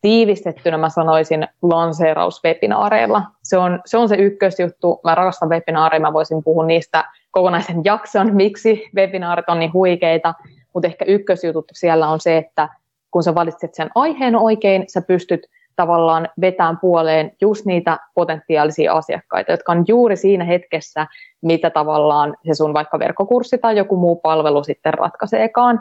Tiivistettynä 0.00 0.78
mä 0.78 0.88
sanoisin 0.88 1.48
lanseerauswebinaareilla. 1.62 3.22
Se 3.42 3.58
on, 3.58 3.80
se 3.86 3.98
on 3.98 4.08
se 4.08 4.16
ykkösjuttu. 4.16 5.00
Mä 5.04 5.14
rakastan 5.14 5.48
webinaareja, 5.48 6.00
mä 6.00 6.12
voisin 6.12 6.44
puhua 6.44 6.66
niistä 6.66 7.04
kokonaisen 7.32 7.84
jakson, 7.84 8.34
miksi 8.36 8.90
webinaarit 8.96 9.48
on 9.48 9.58
niin 9.58 9.72
huikeita. 9.72 10.34
Mutta 10.74 10.86
ehkä 10.86 11.04
ykkösjutut 11.04 11.64
siellä 11.72 12.08
on 12.08 12.20
se, 12.20 12.36
että 12.36 12.68
kun 13.10 13.22
sä 13.22 13.34
valitset 13.34 13.74
sen 13.74 13.90
aiheen 13.94 14.36
oikein, 14.36 14.84
sä 14.88 15.02
pystyt 15.02 15.46
tavallaan 15.76 16.28
vetään 16.40 16.78
puoleen 16.78 17.32
just 17.40 17.66
niitä 17.66 17.98
potentiaalisia 18.14 18.92
asiakkaita, 18.92 19.52
jotka 19.52 19.72
on 19.72 19.84
juuri 19.88 20.16
siinä 20.16 20.44
hetkessä, 20.44 21.06
mitä 21.42 21.70
tavallaan 21.70 22.36
se 22.46 22.54
sun 22.54 22.74
vaikka 22.74 22.98
verkkokurssi 22.98 23.58
tai 23.58 23.76
joku 23.76 23.96
muu 23.96 24.16
palvelu 24.16 24.64
sitten 24.64 24.94
ratkaiseekaan. 24.94 25.80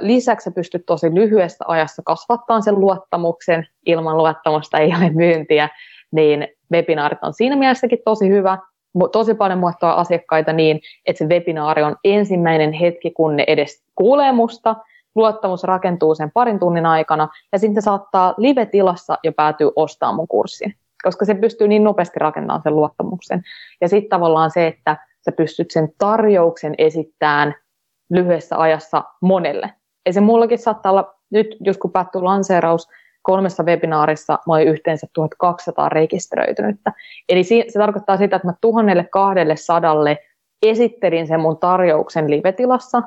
Lisäksi 0.00 0.44
sä 0.44 0.50
pystyt 0.50 0.86
tosi 0.86 1.14
lyhyessä 1.14 1.64
ajassa 1.68 2.02
kasvattamaan 2.04 2.62
sen 2.62 2.80
luottamuksen, 2.80 3.66
ilman 3.86 4.16
luottamusta 4.16 4.78
ei 4.78 4.88
ole 4.88 5.10
myyntiä, 5.10 5.68
niin 6.12 6.48
webinaarit 6.72 7.18
on 7.22 7.34
siinä 7.34 7.56
mielessäkin 7.56 7.98
tosi 8.04 8.28
hyvä. 8.28 8.58
Tosi 9.12 9.34
paljon 9.34 9.58
muuttaa 9.58 10.00
asiakkaita 10.00 10.52
niin, 10.52 10.80
että 11.06 11.18
se 11.18 11.24
webinaari 11.24 11.82
on 11.82 11.96
ensimmäinen 12.04 12.72
hetki, 12.72 13.10
kun 13.10 13.36
ne 13.36 13.44
edes 13.46 13.82
kuulee 13.94 14.32
musta, 14.32 14.76
luottamus 15.14 15.64
rakentuu 15.64 16.14
sen 16.14 16.30
parin 16.30 16.58
tunnin 16.58 16.86
aikana, 16.86 17.28
ja 17.52 17.58
sitten 17.58 17.82
se 17.82 17.84
saattaa 17.84 18.34
live-tilassa 18.36 19.18
jo 19.24 19.32
päätyä 19.32 19.70
ostamaan 19.76 20.16
mun 20.16 20.28
kurssin, 20.28 20.74
koska 21.02 21.24
se 21.24 21.34
pystyy 21.34 21.68
niin 21.68 21.84
nopeasti 21.84 22.18
rakentamaan 22.18 22.62
sen 22.62 22.76
luottamuksen. 22.76 23.42
Ja 23.80 23.88
sitten 23.88 24.10
tavallaan 24.10 24.50
se, 24.50 24.66
että 24.66 24.96
sä 25.24 25.32
pystyt 25.32 25.70
sen 25.70 25.92
tarjouksen 25.98 26.74
esittämään 26.78 27.54
lyhyessä 28.10 28.58
ajassa 28.58 29.04
monelle. 29.20 29.70
Ja 30.06 30.12
se 30.12 30.20
mullakin 30.20 30.58
saattaa 30.58 30.92
olla, 30.92 31.14
nyt 31.30 31.56
jos 31.60 31.78
kun 31.78 31.92
päättyy 31.92 32.22
lanseeraus, 32.22 32.88
kolmessa 33.22 33.62
webinaarissa 33.62 34.38
mä 34.46 34.54
olin 34.54 34.68
yhteensä 34.68 35.06
1200 35.12 35.88
rekisteröitynyttä. 35.88 36.92
Eli 37.28 37.44
se 37.44 37.64
tarkoittaa 37.74 38.16
sitä, 38.16 38.36
että 38.36 38.48
mä 38.48 38.54
tuhannelle 38.60 39.04
kahdelle 39.04 39.56
sadalle 39.56 40.18
esittelin 40.62 41.26
sen 41.26 41.40
mun 41.40 41.58
tarjouksen 41.58 42.30
live-tilassa, 42.30 43.02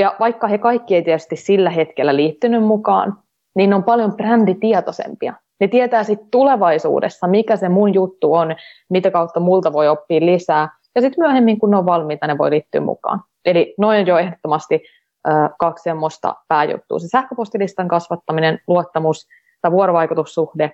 ja 0.00 0.16
vaikka 0.20 0.46
he 0.46 0.58
kaikki 0.58 0.94
ei 0.94 1.02
tietysti 1.02 1.36
sillä 1.36 1.70
hetkellä 1.70 2.16
liittynyt 2.16 2.64
mukaan, 2.64 3.18
niin 3.54 3.70
ne 3.70 3.76
on 3.76 3.84
paljon 3.84 4.16
bränditietoisempia. 4.16 5.34
Ne 5.60 5.68
tietää 5.68 6.04
sitten 6.04 6.30
tulevaisuudessa, 6.30 7.26
mikä 7.26 7.56
se 7.56 7.68
mun 7.68 7.94
juttu 7.94 8.34
on, 8.34 8.56
mitä 8.90 9.10
kautta 9.10 9.40
multa 9.40 9.72
voi 9.72 9.88
oppia 9.88 10.20
lisää. 10.20 10.68
Ja 10.94 11.00
sitten 11.00 11.24
myöhemmin, 11.24 11.58
kun 11.58 11.70
ne 11.70 11.76
on 11.76 11.86
valmiita, 11.86 12.26
ne 12.26 12.38
voi 12.38 12.50
liittyä 12.50 12.80
mukaan. 12.80 13.20
Eli 13.44 13.74
noin 13.78 14.00
on 14.00 14.06
jo 14.06 14.18
ehdottomasti 14.18 14.82
kaksi 15.58 15.82
semmoista 15.82 16.34
pääjuttua. 16.48 16.98
Se 16.98 17.08
sähköpostilistan 17.08 17.88
kasvattaminen, 17.88 18.60
luottamus 18.66 19.28
tai 19.62 19.70
vuorovaikutussuhde 19.70 20.72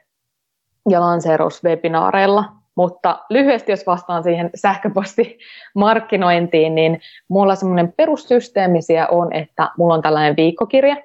ja 0.89 1.01
lanseeraus 1.01 1.65
webinaareilla. 1.65 2.45
Mutta 2.75 3.19
lyhyesti, 3.31 3.73
jos 3.73 3.87
vastaan 3.87 4.23
siihen 4.23 4.51
sähköpostimarkkinointiin, 4.55 6.75
niin 6.75 7.01
mulla 7.29 7.55
semmoinen 7.55 7.95
perussysteemi 7.97 8.83
siellä 8.83 9.09
on, 9.09 9.33
että 9.33 9.71
mulla 9.79 9.95
on 9.95 10.03
tällainen 10.03 10.37
viikkokirja. 10.37 10.97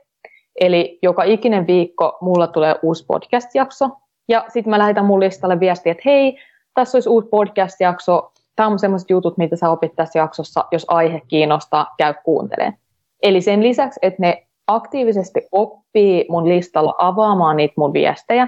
Eli 0.60 1.00
joka 1.02 1.24
ikinen 1.24 1.68
viikko 1.68 2.18
mulla 2.22 2.48
tulee 2.48 2.76
uusi 2.82 3.06
podcast-jakso. 3.06 3.90
Ja 4.28 4.46
sitten 4.48 4.72
mä 4.72 4.80
lähetän 4.80 5.06
mun 5.06 5.20
listalle 5.20 5.60
viestiä, 5.60 5.92
että 5.92 6.04
hei, 6.06 6.38
tässä 6.74 6.96
olisi 6.96 7.10
uusi 7.10 7.28
podcast-jakso. 7.28 8.32
Tämä 8.56 8.70
on 8.70 8.80
semmoiset 8.80 9.10
jutut, 9.10 9.38
mitä 9.38 9.56
sä 9.56 9.70
opit 9.70 9.96
tässä 9.96 10.20
jaksossa. 10.20 10.66
Jos 10.72 10.86
aihe 10.88 11.22
kiinnostaa, 11.28 11.94
käy 11.98 12.14
kuuntelemaan. 12.24 12.81
Eli 13.24 13.42
sen 13.42 13.64
lisäksi, 13.64 14.00
että 14.02 14.22
ne 14.22 14.48
aktiivisesti 14.68 15.48
oppii 15.52 16.26
mun 16.30 16.50
listalla 16.50 16.96
avaamaan 16.98 17.58
niitä 17.58 17.74
mun 17.78 17.94
viestejä, 17.94 18.48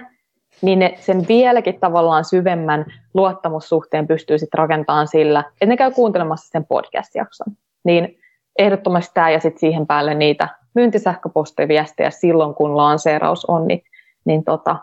niin 0.62 0.79
ne 0.79 0.93
sen 0.99 1.25
vieläkin 1.27 1.79
tavallaan 1.79 2.25
syvemmän 2.25 2.86
luottamussuhteen 3.13 4.07
pystyy 4.07 4.38
sitten 4.38 4.57
rakentamaan 4.57 5.07
sillä, 5.07 5.43
että 5.53 5.65
ne 5.65 5.77
käy 5.77 5.91
kuuntelemassa 5.91 6.49
sen 6.51 6.65
podcast-jakson. 6.65 7.53
Niin 7.83 8.19
ehdottomasti 8.59 9.12
tämä 9.13 9.29
ja 9.29 9.39
sitten 9.39 9.59
siihen 9.59 9.88
päälle 9.88 10.13
niitä 10.13 10.49
myyntisähköpostiviestejä 10.75 12.09
silloin, 12.09 12.55
kun 12.55 12.77
lanseeraus 12.77 13.45
on, 13.45 13.67
niin, 13.67 13.83
niin 14.25 14.43
tota, 14.43 14.77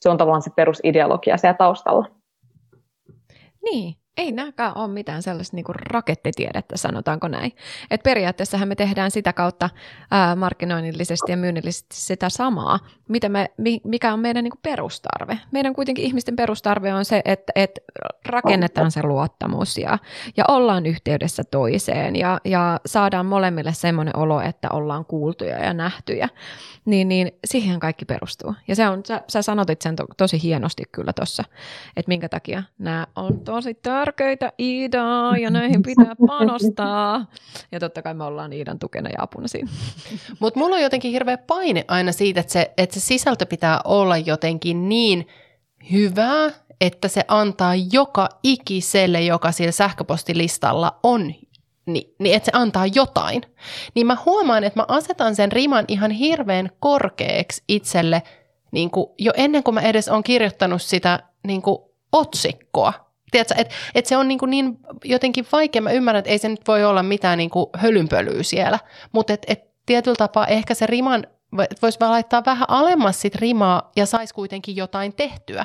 se 0.00 0.10
on 0.10 0.16
tavallaan 0.16 0.42
se 0.42 0.50
perusideologia 0.56 1.36
siellä 1.36 1.56
taustalla. 1.56 2.06
Niin, 3.64 3.94
ei 4.20 4.32
nämäkään 4.32 4.76
ole 4.76 4.88
mitään 4.88 5.22
sellaista 5.22 5.56
niin 5.56 5.64
rakettitiedettä, 5.68 6.76
sanotaanko 6.76 7.28
näin. 7.28 7.52
Et 7.90 8.02
periaatteessahan 8.02 8.68
me 8.68 8.74
tehdään 8.74 9.10
sitä 9.10 9.32
kautta 9.32 9.70
ää, 10.10 10.36
markkinoinnillisesti 10.36 11.32
ja 11.32 11.36
myynnillisesti 11.36 11.96
sitä 11.96 12.28
samaa, 12.28 12.78
mitä 13.08 13.28
me, 13.28 13.50
mikä 13.84 14.12
on 14.12 14.20
meidän 14.20 14.44
niin 14.44 14.52
perustarve. 14.62 15.38
Meidän 15.52 15.74
kuitenkin 15.74 16.04
ihmisten 16.04 16.36
perustarve 16.36 16.94
on 16.94 17.04
se, 17.04 17.22
että, 17.24 17.52
että 17.54 17.80
rakennetaan 18.26 18.90
se 18.90 19.02
luottamus 19.02 19.78
ja, 19.78 19.98
ja 20.36 20.44
ollaan 20.48 20.86
yhteydessä 20.86 21.42
toiseen 21.50 22.16
ja, 22.16 22.40
ja 22.44 22.80
saadaan 22.86 23.26
molemmille 23.26 23.72
semmoinen 23.72 24.16
olo, 24.16 24.40
että 24.40 24.68
ollaan 24.72 25.04
kuultuja 25.04 25.64
ja 25.64 25.72
nähtyjä. 25.74 26.28
Niin, 26.84 27.08
niin 27.08 27.32
siihen 27.44 27.80
kaikki 27.80 28.04
perustuu. 28.04 28.54
Ja 28.68 28.76
se 28.76 28.88
on, 28.88 29.02
sä, 29.06 29.22
sä 29.28 29.42
sanotit 29.42 29.82
sen 29.82 29.96
to, 29.96 30.04
tosi 30.16 30.42
hienosti 30.42 30.82
kyllä 30.92 31.12
tuossa, 31.12 31.44
että 31.96 32.08
minkä 32.08 32.28
takia 32.28 32.62
nämä 32.78 33.06
on 33.16 33.40
tosi 33.40 33.74
tärkeitä 33.74 34.09
tärkeitä 34.10 34.52
Iida 34.60 35.32
ja 35.40 35.50
näihin 35.50 35.82
pitää 35.82 36.14
panostaa. 36.26 37.26
Ja 37.72 37.80
totta 37.80 38.02
kai 38.02 38.14
me 38.14 38.24
ollaan 38.24 38.52
Iidan 38.52 38.78
tukena 38.78 39.08
ja 39.08 39.22
apuna 39.22 39.48
siinä. 39.48 39.70
Mutta 40.40 40.60
mulla 40.60 40.76
on 40.76 40.82
jotenkin 40.82 41.12
hirveä 41.12 41.38
paine 41.38 41.84
aina 41.88 42.12
siitä, 42.12 42.40
että 42.40 42.52
se, 42.52 42.72
että 42.78 42.94
se 42.94 43.00
sisältö 43.00 43.46
pitää 43.46 43.80
olla 43.84 44.16
jotenkin 44.16 44.88
niin 44.88 45.26
hyvää, 45.92 46.50
että 46.80 47.08
se 47.08 47.24
antaa 47.28 47.74
joka 47.92 48.28
ikiselle, 48.42 49.22
joka 49.22 49.52
siellä 49.52 49.72
sähköpostilistalla 49.72 50.98
on 51.02 51.34
niin, 51.86 52.14
niin 52.18 52.36
että 52.36 52.46
se 52.46 52.52
antaa 52.54 52.86
jotain. 52.86 53.42
Niin 53.94 54.06
mä 54.06 54.16
huomaan, 54.26 54.64
että 54.64 54.80
mä 54.80 54.84
asetan 54.88 55.36
sen 55.36 55.52
riman 55.52 55.84
ihan 55.88 56.10
hirveän 56.10 56.70
korkeaksi 56.80 57.62
itselle 57.68 58.22
niin 58.72 58.90
kuin 58.90 59.06
jo 59.18 59.32
ennen 59.36 59.62
kuin 59.62 59.74
mä 59.74 59.80
edes 59.80 60.08
on 60.08 60.22
kirjoittanut 60.22 60.82
sitä 60.82 61.20
niin 61.46 61.62
kuin 61.62 61.78
otsikkoa. 62.12 63.09
Tiedätkö, 63.30 63.54
että 63.58 63.74
et 63.94 64.06
se 64.06 64.16
on 64.16 64.28
niin, 64.28 64.38
kuin 64.38 64.50
niin 64.50 64.78
jotenkin 65.04 65.46
vaikea. 65.52 65.82
Mä 65.82 65.90
ymmärrän, 65.90 66.18
että 66.18 66.30
ei 66.30 66.38
se 66.38 66.48
nyt 66.48 66.68
voi 66.68 66.84
olla 66.84 67.02
mitään 67.02 67.38
niin 67.38 67.50
kuin 67.50 67.66
hölynpölyä 67.76 68.42
siellä, 68.42 68.78
mutta 69.12 69.32
et, 69.32 69.42
et 69.48 69.64
tietyllä 69.86 70.16
tapaa 70.16 70.46
ehkä 70.46 70.74
se 70.74 70.86
riman 70.86 71.26
voisi 71.82 72.00
vaan 72.00 72.12
laittaa 72.12 72.42
vähän 72.46 72.70
alemmas 72.70 73.20
sit 73.20 73.34
rimaa 73.34 73.90
ja 73.96 74.06
saisi 74.06 74.34
kuitenkin 74.34 74.76
jotain 74.76 75.12
tehtyä. 75.12 75.64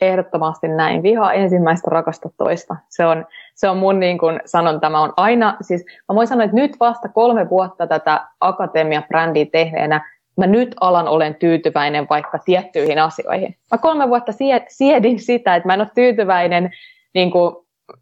Ehdottomasti 0.00 0.68
näin. 0.68 1.02
Vihaa 1.02 1.32
ensimmäistä, 1.32 1.90
rakasta 1.90 2.28
toista. 2.36 2.76
Se 2.88 3.06
on, 3.06 3.26
se 3.54 3.68
on 3.68 3.76
mun 3.76 4.00
niin 4.00 4.18
kuin 4.18 4.40
sanon, 4.44 4.80
tämä 4.80 5.00
on 5.00 5.12
aina, 5.16 5.56
siis 5.60 5.84
mä 6.08 6.14
voin 6.14 6.26
sanoa, 6.26 6.44
että 6.44 6.56
nyt 6.56 6.76
vasta 6.80 7.08
kolme 7.08 7.50
vuotta 7.50 7.86
tätä 7.86 8.26
akatemia-brändiä 8.40 9.46
tehneenä, 9.52 10.11
mä 10.36 10.46
nyt 10.46 10.74
alan 10.80 11.08
olen 11.08 11.34
tyytyväinen 11.34 12.06
vaikka 12.10 12.38
tiettyihin 12.38 12.98
asioihin. 12.98 13.56
Mä 13.70 13.78
kolme 13.78 14.08
vuotta 14.08 14.32
siedin 14.68 15.18
sitä, 15.20 15.56
että 15.56 15.66
mä 15.66 15.74
en 15.74 15.80
ole 15.80 15.90
tyytyväinen, 15.94 16.70
niin 17.14 17.30
kuin, 17.30 17.56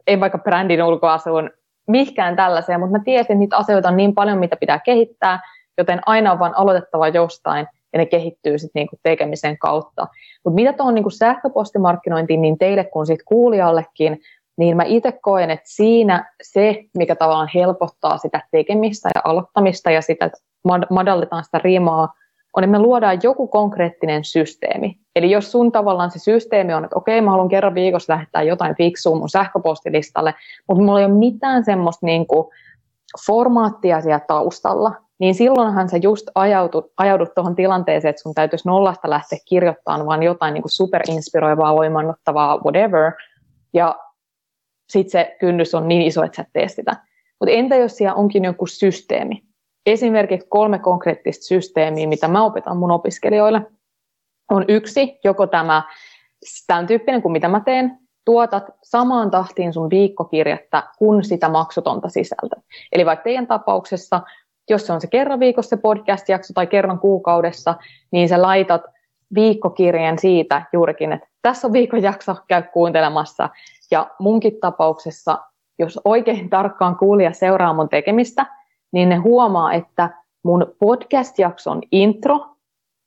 ei 0.06 0.20
vaikka 0.20 0.38
brändin 0.38 0.82
ulkoasuun, 0.82 1.50
mihinkään 1.88 2.36
tällaiseen, 2.36 2.80
mutta 2.80 2.98
mä 2.98 3.04
tiesin, 3.04 3.20
että 3.20 3.34
niitä 3.34 3.56
asioita 3.56 3.88
on 3.88 3.96
niin 3.96 4.14
paljon, 4.14 4.38
mitä 4.38 4.56
pitää 4.56 4.78
kehittää, 4.78 5.40
joten 5.78 6.00
aina 6.06 6.32
on 6.32 6.38
vain 6.38 6.56
aloitettava 6.56 7.08
jostain, 7.08 7.66
ja 7.92 7.98
ne 7.98 8.06
kehittyy 8.06 8.58
sitten 8.58 8.80
niinku 8.80 8.96
tekemisen 9.02 9.58
kautta. 9.58 10.06
Mutta 10.44 10.54
mitä 10.54 10.72
tuohon 10.72 10.94
niinku 10.94 11.10
sähköpostimarkkinointiin 11.10 12.42
niin 12.42 12.58
teille 12.58 12.84
kuin 12.84 13.06
sit 13.06 13.20
kuulijallekin, 13.24 14.20
niin 14.58 14.76
mä 14.76 14.82
itse 14.86 15.12
koen, 15.12 15.50
että 15.50 15.68
siinä 15.68 16.32
se, 16.42 16.84
mikä 16.98 17.14
tavallaan 17.14 17.50
helpottaa 17.54 18.18
sitä 18.18 18.40
tekemistä 18.50 19.10
ja 19.14 19.20
aloittamista 19.24 19.90
ja 19.90 20.02
sitä, 20.02 20.24
että 20.24 20.38
madalletaan 20.90 21.44
sitä 21.44 21.58
rimaa, 21.58 22.14
on, 22.56 22.64
että 22.64 22.70
me 22.70 22.78
luodaan 22.78 23.18
joku 23.22 23.46
konkreettinen 23.46 24.24
systeemi. 24.24 24.98
Eli 25.16 25.30
jos 25.30 25.52
sun 25.52 25.72
tavallaan 25.72 26.10
se 26.10 26.18
systeemi 26.18 26.74
on, 26.74 26.84
että 26.84 26.96
okei, 26.96 27.20
mä 27.20 27.30
haluan 27.30 27.48
kerran 27.48 27.74
viikossa 27.74 28.12
lähettää 28.12 28.42
jotain 28.42 28.76
fiksua 28.76 29.16
mun 29.16 29.28
sähköpostilistalle, 29.28 30.34
mutta 30.68 30.82
mulla 30.82 31.00
ei 31.00 31.06
ole 31.06 31.14
mitään 31.14 31.64
semmoista 31.64 32.06
niin 32.06 32.26
kuin 32.26 32.48
formaattia 33.26 34.00
siellä 34.00 34.20
taustalla, 34.28 34.92
niin 35.18 35.34
silloinhan 35.34 35.88
sä 35.88 35.96
just 35.96 36.28
ajaudut, 36.34 36.92
ajaudut 36.96 37.34
tuohon 37.34 37.56
tilanteeseen, 37.56 38.10
että 38.10 38.22
sun 38.22 38.34
täytyisi 38.34 38.68
nollasta 38.68 39.10
lähteä 39.10 39.38
kirjoittamaan 39.44 40.06
vaan 40.06 40.22
jotain 40.22 40.54
niin 40.54 40.62
kuin 40.62 40.72
superinspiroivaa, 40.72 41.76
voimannuttavaa, 41.76 42.58
whatever, 42.58 43.12
ja 43.72 43.98
sitten 44.88 45.10
se 45.10 45.36
kynnys 45.40 45.74
on 45.74 45.88
niin 45.88 46.02
iso, 46.02 46.22
että 46.22 46.36
sä 46.36 46.42
et 46.42 46.48
tee 46.52 46.68
sitä. 46.68 46.96
Mutta 47.40 47.52
entä 47.52 47.76
jos 47.76 47.96
siellä 47.96 48.14
onkin 48.14 48.44
joku 48.44 48.66
systeemi? 48.66 49.49
Esimerkiksi 49.86 50.46
kolme 50.50 50.78
konkreettista 50.78 51.46
systeemiä, 51.46 52.08
mitä 52.08 52.28
mä 52.28 52.44
opetan 52.44 52.76
mun 52.76 52.90
opiskelijoille, 52.90 53.62
on 54.50 54.64
yksi, 54.68 55.18
joko 55.24 55.46
tämä 55.46 55.82
tämän 56.66 56.86
tyyppinen 56.86 57.22
kuin 57.22 57.32
mitä 57.32 57.48
mä 57.48 57.60
teen, 57.60 57.98
tuotat 58.24 58.64
samaan 58.82 59.30
tahtiin 59.30 59.72
sun 59.72 59.90
viikkokirjettä 59.90 60.82
kuin 60.98 61.24
sitä 61.24 61.48
maksutonta 61.48 62.08
sisältöä. 62.08 62.62
Eli 62.92 63.06
vaikka 63.06 63.22
teidän 63.22 63.46
tapauksessa, 63.46 64.20
jos 64.70 64.86
se 64.86 64.92
on 64.92 65.00
se 65.00 65.06
kerran 65.06 65.40
viikossa 65.40 65.76
se 65.76 65.76
podcast-jakso 65.76 66.52
tai 66.54 66.66
kerran 66.66 66.98
kuukaudessa, 66.98 67.74
niin 68.10 68.28
sä 68.28 68.42
laitat 68.42 68.82
viikkokirjeen 69.34 70.18
siitä 70.18 70.62
juurikin, 70.72 71.12
että 71.12 71.28
tässä 71.42 71.66
on 71.66 71.72
viikon 71.72 72.02
jakso, 72.02 72.36
käy 72.48 72.62
kuuntelemassa. 72.72 73.48
Ja 73.90 74.10
munkin 74.18 74.60
tapauksessa, 74.60 75.38
jos 75.78 76.00
oikein 76.04 76.50
tarkkaan 76.50 76.96
kuulija 76.96 77.32
seuraa 77.32 77.74
mun 77.74 77.88
tekemistä, 77.88 78.46
niin 78.92 79.08
ne 79.08 79.16
huomaa, 79.16 79.72
että 79.72 80.10
mun 80.42 80.74
podcast-jakson 80.78 81.82
intro 81.92 82.46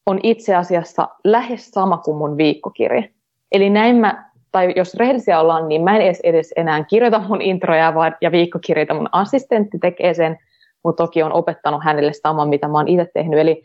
on 0.06 0.20
itse 0.24 0.56
asiassa 0.56 1.10
lähes 1.24 1.72
sama 1.72 1.98
kuin 1.98 2.18
mun 2.18 2.38
viikkokirja. 2.38 3.04
Eli 3.52 3.70
näin 3.70 3.96
mä, 3.96 4.32
tai 4.52 4.74
jos 4.76 4.94
rehellisiä 4.94 5.40
ollaan, 5.40 5.68
niin 5.68 5.84
mä 5.84 5.96
en 5.96 6.02
edes, 6.02 6.20
edes 6.20 6.54
enää 6.56 6.84
kirjoita 6.84 7.24
mun 7.28 7.42
introja 7.42 7.96
vaan, 7.96 8.16
ja 8.22 8.32
viikkokirjoita. 8.32 8.94
Mun 8.94 9.10
assistentti 9.12 9.80
tekee 9.80 10.14
sen, 10.14 10.38
mutta 10.84 11.04
toki 11.04 11.24
on 11.24 11.34
opettanut 11.34 11.84
hänelle 11.84 12.14
saman, 12.14 12.50
mitä 12.50 12.68
mä 12.68 12.78
oon 12.78 12.88
itse 12.88 13.08
tehnyt. 13.14 13.40
Eli 13.40 13.64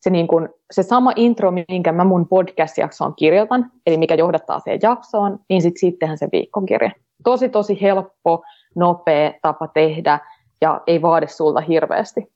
se, 0.00 0.10
niin 0.10 0.28
kun, 0.28 0.48
se 0.70 0.82
sama 0.82 1.12
intro, 1.16 1.50
minkä 1.50 1.92
mä 1.92 2.04
mun 2.04 2.28
podcast-jaksoon 2.28 3.14
kirjoitan, 3.16 3.70
eli 3.86 3.96
mikä 3.96 4.14
johdattaa 4.14 4.60
siihen 4.60 4.80
jaksoon, 4.82 5.38
niin 5.48 5.62
sitten 5.62 5.80
sittenhän 5.80 6.18
se 6.18 6.28
viikkokirja. 6.32 6.90
Tosi, 7.24 7.48
tosi 7.48 7.82
helppo, 7.82 8.42
nopea 8.74 9.32
tapa 9.42 9.68
tehdä 9.68 10.18
ja 10.60 10.80
ei 10.86 11.02
vaadi 11.02 11.26
sulta 11.28 11.60
hirveästi. 11.60 12.32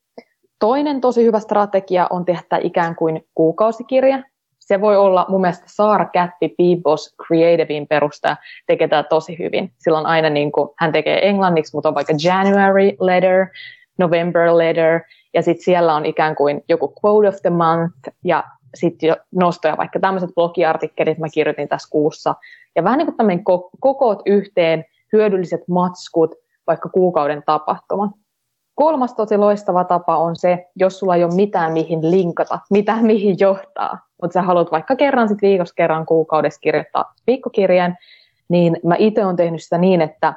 Toinen 0.58 1.00
tosi 1.00 1.24
hyvä 1.24 1.40
strategia 1.40 2.06
on 2.10 2.24
tehdä 2.24 2.58
ikään 2.62 2.96
kuin 2.96 3.26
kuukausikirja. 3.34 4.22
Se 4.58 4.80
voi 4.80 4.96
olla 4.96 5.26
mun 5.28 5.40
mielestä 5.40 5.64
Saara 5.66 6.04
Käppi 6.04 6.48
Peebos 6.48 7.14
Creativein 7.26 7.86
perustaja 7.86 8.36
tekee 8.66 8.88
tämä 8.88 9.02
tosi 9.02 9.38
hyvin. 9.38 9.72
Silloin 9.78 10.06
aina 10.06 10.30
niin 10.30 10.52
kuin, 10.52 10.68
hän 10.78 10.92
tekee 10.92 11.28
englanniksi, 11.28 11.76
mutta 11.76 11.88
on 11.88 11.94
vaikka 11.94 12.14
January 12.24 12.90
letter, 13.00 13.46
November 13.98 14.58
letter, 14.58 15.00
ja 15.34 15.42
sitten 15.42 15.64
siellä 15.64 15.94
on 15.94 16.06
ikään 16.06 16.36
kuin 16.36 16.64
joku 16.68 16.94
quote 17.04 17.28
of 17.28 17.36
the 17.42 17.50
month, 17.50 18.08
ja 18.24 18.44
sitten 18.74 19.16
nostoja, 19.34 19.76
vaikka 19.76 20.00
tämmöiset 20.00 20.30
blogiartikkelit 20.34 21.18
mä 21.18 21.26
kirjoitin 21.34 21.68
tässä 21.68 21.88
kuussa, 21.90 22.34
ja 22.76 22.84
vähän 22.84 22.98
niin 22.98 23.06
kuin 23.06 23.16
tämmöinen 23.16 23.44
kokoot 23.80 24.22
yhteen, 24.26 24.84
hyödylliset 25.12 25.68
matskut, 25.68 26.34
vaikka 26.66 26.88
kuukauden 26.88 27.42
tapahtuma. 27.46 28.10
Kolmas 28.74 29.14
tosi 29.14 29.36
loistava 29.36 29.84
tapa 29.84 30.16
on 30.16 30.36
se, 30.36 30.66
jos 30.76 30.98
sulla 30.98 31.16
ei 31.16 31.24
ole 31.24 31.34
mitään 31.34 31.72
mihin 31.72 32.10
linkata, 32.10 32.58
mitään 32.70 33.04
mihin 33.12 33.36
johtaa, 33.38 33.98
mutta 34.22 34.32
sä 34.34 34.42
haluat 34.42 34.72
vaikka 34.72 34.96
kerran 34.96 35.28
sit 35.28 35.42
viikossa 35.42 35.74
kerran 35.74 36.06
kuukaudessa 36.06 36.60
kirjoittaa 36.60 37.12
viikkokirjeen, 37.26 37.98
niin 38.48 38.76
mä 38.84 38.94
itse 38.98 39.24
olen 39.24 39.36
tehnyt 39.36 39.62
sitä 39.62 39.78
niin, 39.78 40.00
että 40.00 40.34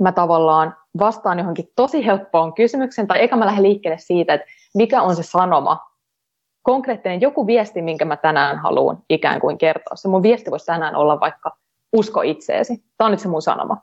mä 0.00 0.12
tavallaan 0.12 0.76
vastaan 0.98 1.38
johonkin 1.38 1.68
tosi 1.76 2.06
helppoon 2.06 2.54
kysymykseen, 2.54 3.06
tai 3.06 3.18
eikä 3.18 3.36
mä 3.36 3.46
lähde 3.46 3.62
liikkeelle 3.62 3.98
siitä, 3.98 4.34
että 4.34 4.46
mikä 4.74 5.02
on 5.02 5.16
se 5.16 5.22
sanoma, 5.22 5.80
konkreettinen 6.62 7.20
joku 7.20 7.46
viesti, 7.46 7.82
minkä 7.82 8.04
mä 8.04 8.16
tänään 8.16 8.58
haluan 8.58 8.98
ikään 9.10 9.40
kuin 9.40 9.58
kertoa. 9.58 9.96
Se 9.96 10.08
mun 10.08 10.22
viesti 10.22 10.50
voisi 10.50 10.66
tänään 10.66 10.96
olla 10.96 11.20
vaikka 11.20 11.56
usko 11.92 12.22
itseesi. 12.22 12.84
Tämä 12.96 13.06
on 13.06 13.10
nyt 13.10 13.20
se 13.20 13.28
mun 13.28 13.42
sanoma. 13.42 13.76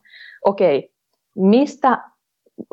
Okei, 0.45 0.93
mistä 1.36 2.12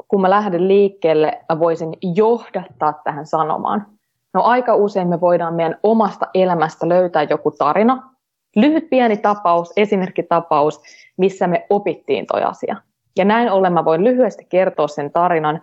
kun 0.09 0.21
mä 0.21 0.31
lähden 0.31 0.69
liikkeelle, 0.69 1.41
mä 1.49 1.59
voisin 1.59 1.93
johdattaa 2.15 2.93
tähän 3.05 3.27
sanomaan. 3.27 3.87
No 4.35 4.43
aika 4.43 4.75
usein 4.75 5.09
me 5.09 5.21
voidaan 5.21 5.55
meidän 5.55 5.79
omasta 5.83 6.27
elämästä 6.35 6.89
löytää 6.89 7.23
joku 7.23 7.51
tarina, 7.51 8.11
lyhyt 8.57 8.91
pieni 8.91 9.17
tapaus, 9.17 9.73
esimerkkitapaus, 9.77 10.83
missä 11.17 11.47
me 11.47 11.67
opittiin 11.71 12.27
toi 12.27 12.43
asia. 12.43 12.77
Ja 13.19 13.25
näin 13.25 13.51
ollen 13.51 13.73
mä 13.73 13.85
voin 13.85 14.05
lyhyesti 14.05 14.47
kertoa 14.49 14.89
sen 14.89 15.13
tarinan, 15.13 15.61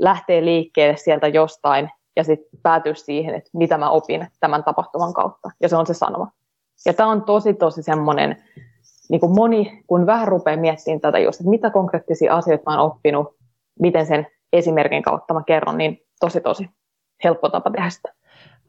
lähteä 0.00 0.44
liikkeelle 0.44 0.96
sieltä 0.96 1.28
jostain 1.28 1.90
ja 2.16 2.24
sitten 2.24 2.60
päätyä 2.62 2.94
siihen, 2.94 3.34
että 3.34 3.50
mitä 3.52 3.78
mä 3.78 3.90
opin 3.90 4.26
tämän 4.40 4.64
tapahtuman 4.64 5.14
kautta. 5.14 5.50
Ja 5.60 5.68
se 5.68 5.76
on 5.76 5.86
se 5.86 5.94
sanoma. 5.94 6.30
Ja 6.86 6.94
tämä 6.94 7.10
on 7.10 7.22
tosi, 7.22 7.54
tosi 7.54 7.82
semmoinen, 7.82 8.36
niin 9.10 9.20
kuin 9.20 9.34
moni, 9.34 9.82
kun 9.86 10.06
vähän 10.06 10.28
rupeaa 10.28 10.56
miettimään 10.56 11.00
tätä 11.00 11.18
just, 11.18 11.40
että 11.40 11.50
mitä 11.50 11.70
konkreettisia 11.70 12.36
asioita 12.36 12.70
mä 12.70 12.76
oon 12.80 12.92
oppinut, 12.92 13.36
miten 13.80 14.06
sen 14.06 14.26
esimerkin 14.52 15.02
kautta 15.02 15.34
mä 15.34 15.42
kerron, 15.46 15.78
niin 15.78 15.98
tosi, 16.20 16.40
tosi 16.40 16.68
helppo 17.24 17.48
tapa 17.48 17.70
tehdä 17.70 17.90
sitä. 17.90 18.12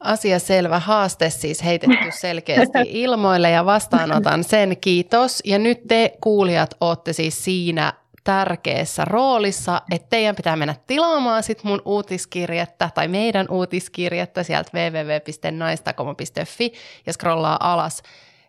Asia 0.00 0.38
selvä, 0.38 0.78
haaste 0.78 1.30
siis 1.30 1.64
heitetty 1.64 2.10
selkeästi 2.20 2.78
ilmoille 2.84 3.50
ja 3.50 3.64
vastaanotan 3.64 4.44
sen, 4.44 4.76
kiitos. 4.80 5.42
Ja 5.44 5.58
nyt 5.58 5.80
te 5.88 6.12
kuulijat 6.20 6.74
olette 6.80 7.12
siis 7.12 7.44
siinä 7.44 7.92
tärkeässä 8.24 9.04
roolissa, 9.04 9.82
että 9.90 10.08
teidän 10.10 10.36
pitää 10.36 10.56
mennä 10.56 10.74
tilaamaan 10.86 11.42
sit 11.42 11.64
mun 11.64 11.82
uutiskirjettä 11.84 12.90
tai 12.94 13.08
meidän 13.08 13.46
uutiskirjettä 13.50 14.42
sieltä 14.42 14.70
www.naistakomo.fi 14.74 16.72
ja 17.06 17.12
scrollaa 17.12 17.72
alas 17.72 18.02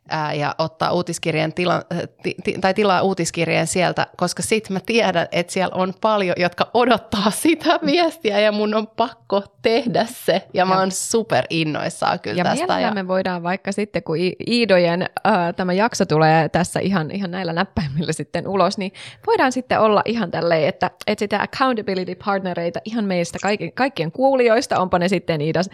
ää, 0.10 0.34
ja 0.34 0.56
ottaa 0.58 0.92
uutiskirjeen 0.92 1.54
tila, 1.54 1.82
ti, 2.24 2.36
ti, 2.44 2.56
tai 2.62 2.74
tilaa 2.74 3.02
uutiskirjeen 3.02 3.68
sieltä, 3.68 4.08
koska 4.18 4.44
sitten 4.44 4.74
mä 4.74 4.80
tiedän, 4.86 5.28
että 5.32 5.54
siellä 5.54 5.76
on 5.76 5.94
paljon, 6.02 6.36
jotka 6.38 6.70
odottaa 6.74 7.32
sitä 7.44 7.80
viestiä 7.86 8.40
ja 8.40 8.52
mun 8.52 8.74
on 8.74 8.88
pakko 8.88 9.44
tehdä 9.62 10.06
se. 10.10 10.48
Ja 10.54 10.66
mä 10.66 10.80
oon 10.80 10.92
super 10.92 11.46
innoissaan 11.50 12.20
kyllä 12.20 12.38
ja 12.38 12.44
tästä. 12.44 12.80
Ja 12.80 12.92
me 12.94 13.08
voidaan 13.08 13.44
vaikka 13.44 13.72
sitten, 13.72 14.04
kun 14.04 14.18
Iidojen 14.48 15.02
äh, 15.02 15.56
tämä 15.56 15.74
jakso 15.74 16.06
tulee 16.06 16.50
tässä 16.50 16.80
ihan, 16.80 17.12
ihan 17.12 17.32
näillä 17.32 17.54
näppäimillä 17.54 18.14
sitten 18.14 18.48
ulos, 18.48 18.78
niin 18.78 18.94
voidaan 19.28 19.52
sitten 19.52 19.80
olla 19.80 20.02
ihan 20.06 20.32
tälleen, 20.32 20.68
että 20.68 20.92
etsitään 21.08 21.42
accountability 21.42 22.16
partnereita 22.26 22.80
ihan 22.86 23.06
meistä 23.06 23.40
kaikkien, 23.42 23.74
kaikkien 23.74 24.12
kuulijoista, 24.12 24.80
onpa 24.80 25.00
ne 25.00 25.08
sitten 25.08 25.42
Iidas, 25.42 25.70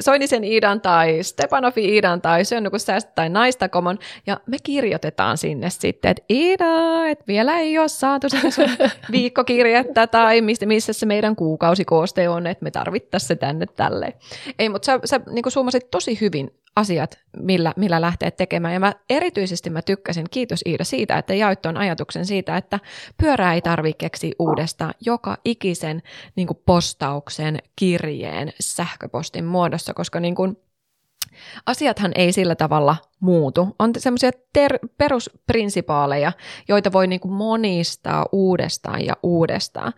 Soinisen 0.00 0.44
Iidan 0.44 0.80
tai 0.80 1.22
Stepanofi 1.22 1.84
Iidan 1.94 2.20
tai 2.20 2.44
Sönnukussäästä 2.44 3.12
tai 3.14 3.28
Naista 3.28 3.55
Instakomon, 3.56 3.98
ja 4.26 4.40
me 4.46 4.56
kirjoitetaan 4.62 5.38
sinne 5.38 5.70
sitten, 5.70 6.10
että 6.10 6.22
Ida, 6.28 7.06
että 7.08 7.24
vielä 7.28 7.58
ei 7.58 7.78
ole 7.78 7.88
saatu 7.88 8.26
sun 8.28 8.68
viikkokirjettä, 9.12 10.06
tai 10.06 10.40
missä, 10.40 10.66
missä 10.66 10.92
se 10.92 11.06
meidän 11.06 11.36
kuukausikooste 11.36 12.28
on, 12.28 12.46
että 12.46 12.64
me 12.64 12.70
tarvittaisiin 12.70 13.28
se 13.28 13.36
tänne 13.36 13.66
tälleen. 13.66 14.12
Ei, 14.58 14.68
mutta 14.68 14.86
sä, 14.86 15.00
sä 15.04 15.20
niin 15.30 15.44
summasit 15.48 15.90
tosi 15.90 16.18
hyvin 16.20 16.50
asiat, 16.76 17.18
millä, 17.36 17.72
millä 17.76 18.00
lähtee 18.00 18.30
tekemään. 18.30 18.74
Ja 18.74 18.80
mä 18.80 18.92
erityisesti 19.10 19.70
mä 19.70 19.82
tykkäsin, 19.82 20.26
kiitos 20.30 20.60
Iida 20.66 20.84
siitä, 20.84 21.18
että 21.18 21.34
jaoit 21.34 21.62
tuon 21.62 21.76
ajatuksen 21.76 22.26
siitä, 22.26 22.56
että 22.56 22.80
pyörää 23.16 23.54
ei 23.54 23.60
tarvitse 23.60 23.98
keksiä 23.98 24.32
uudestaan 24.38 24.94
joka 25.00 25.36
ikisen 25.44 26.02
niin 26.36 26.48
postauksen, 26.66 27.58
kirjeen, 27.76 28.52
sähköpostin 28.60 29.44
muodossa, 29.44 29.94
koska 29.94 30.20
niin 30.20 30.34
kuin, 30.34 30.56
asiathan 31.66 32.12
ei 32.14 32.32
sillä 32.32 32.54
tavalla 32.54 32.96
muutu. 33.20 33.76
On 33.78 33.90
semmoisia 33.98 34.30
perusprinsipaaleja, 34.98 36.32
joita 36.68 36.92
voi 36.92 37.06
niin 37.06 37.20
monistaa 37.28 38.26
uudestaan 38.32 39.04
ja 39.04 39.16
uudestaan. 39.22 39.92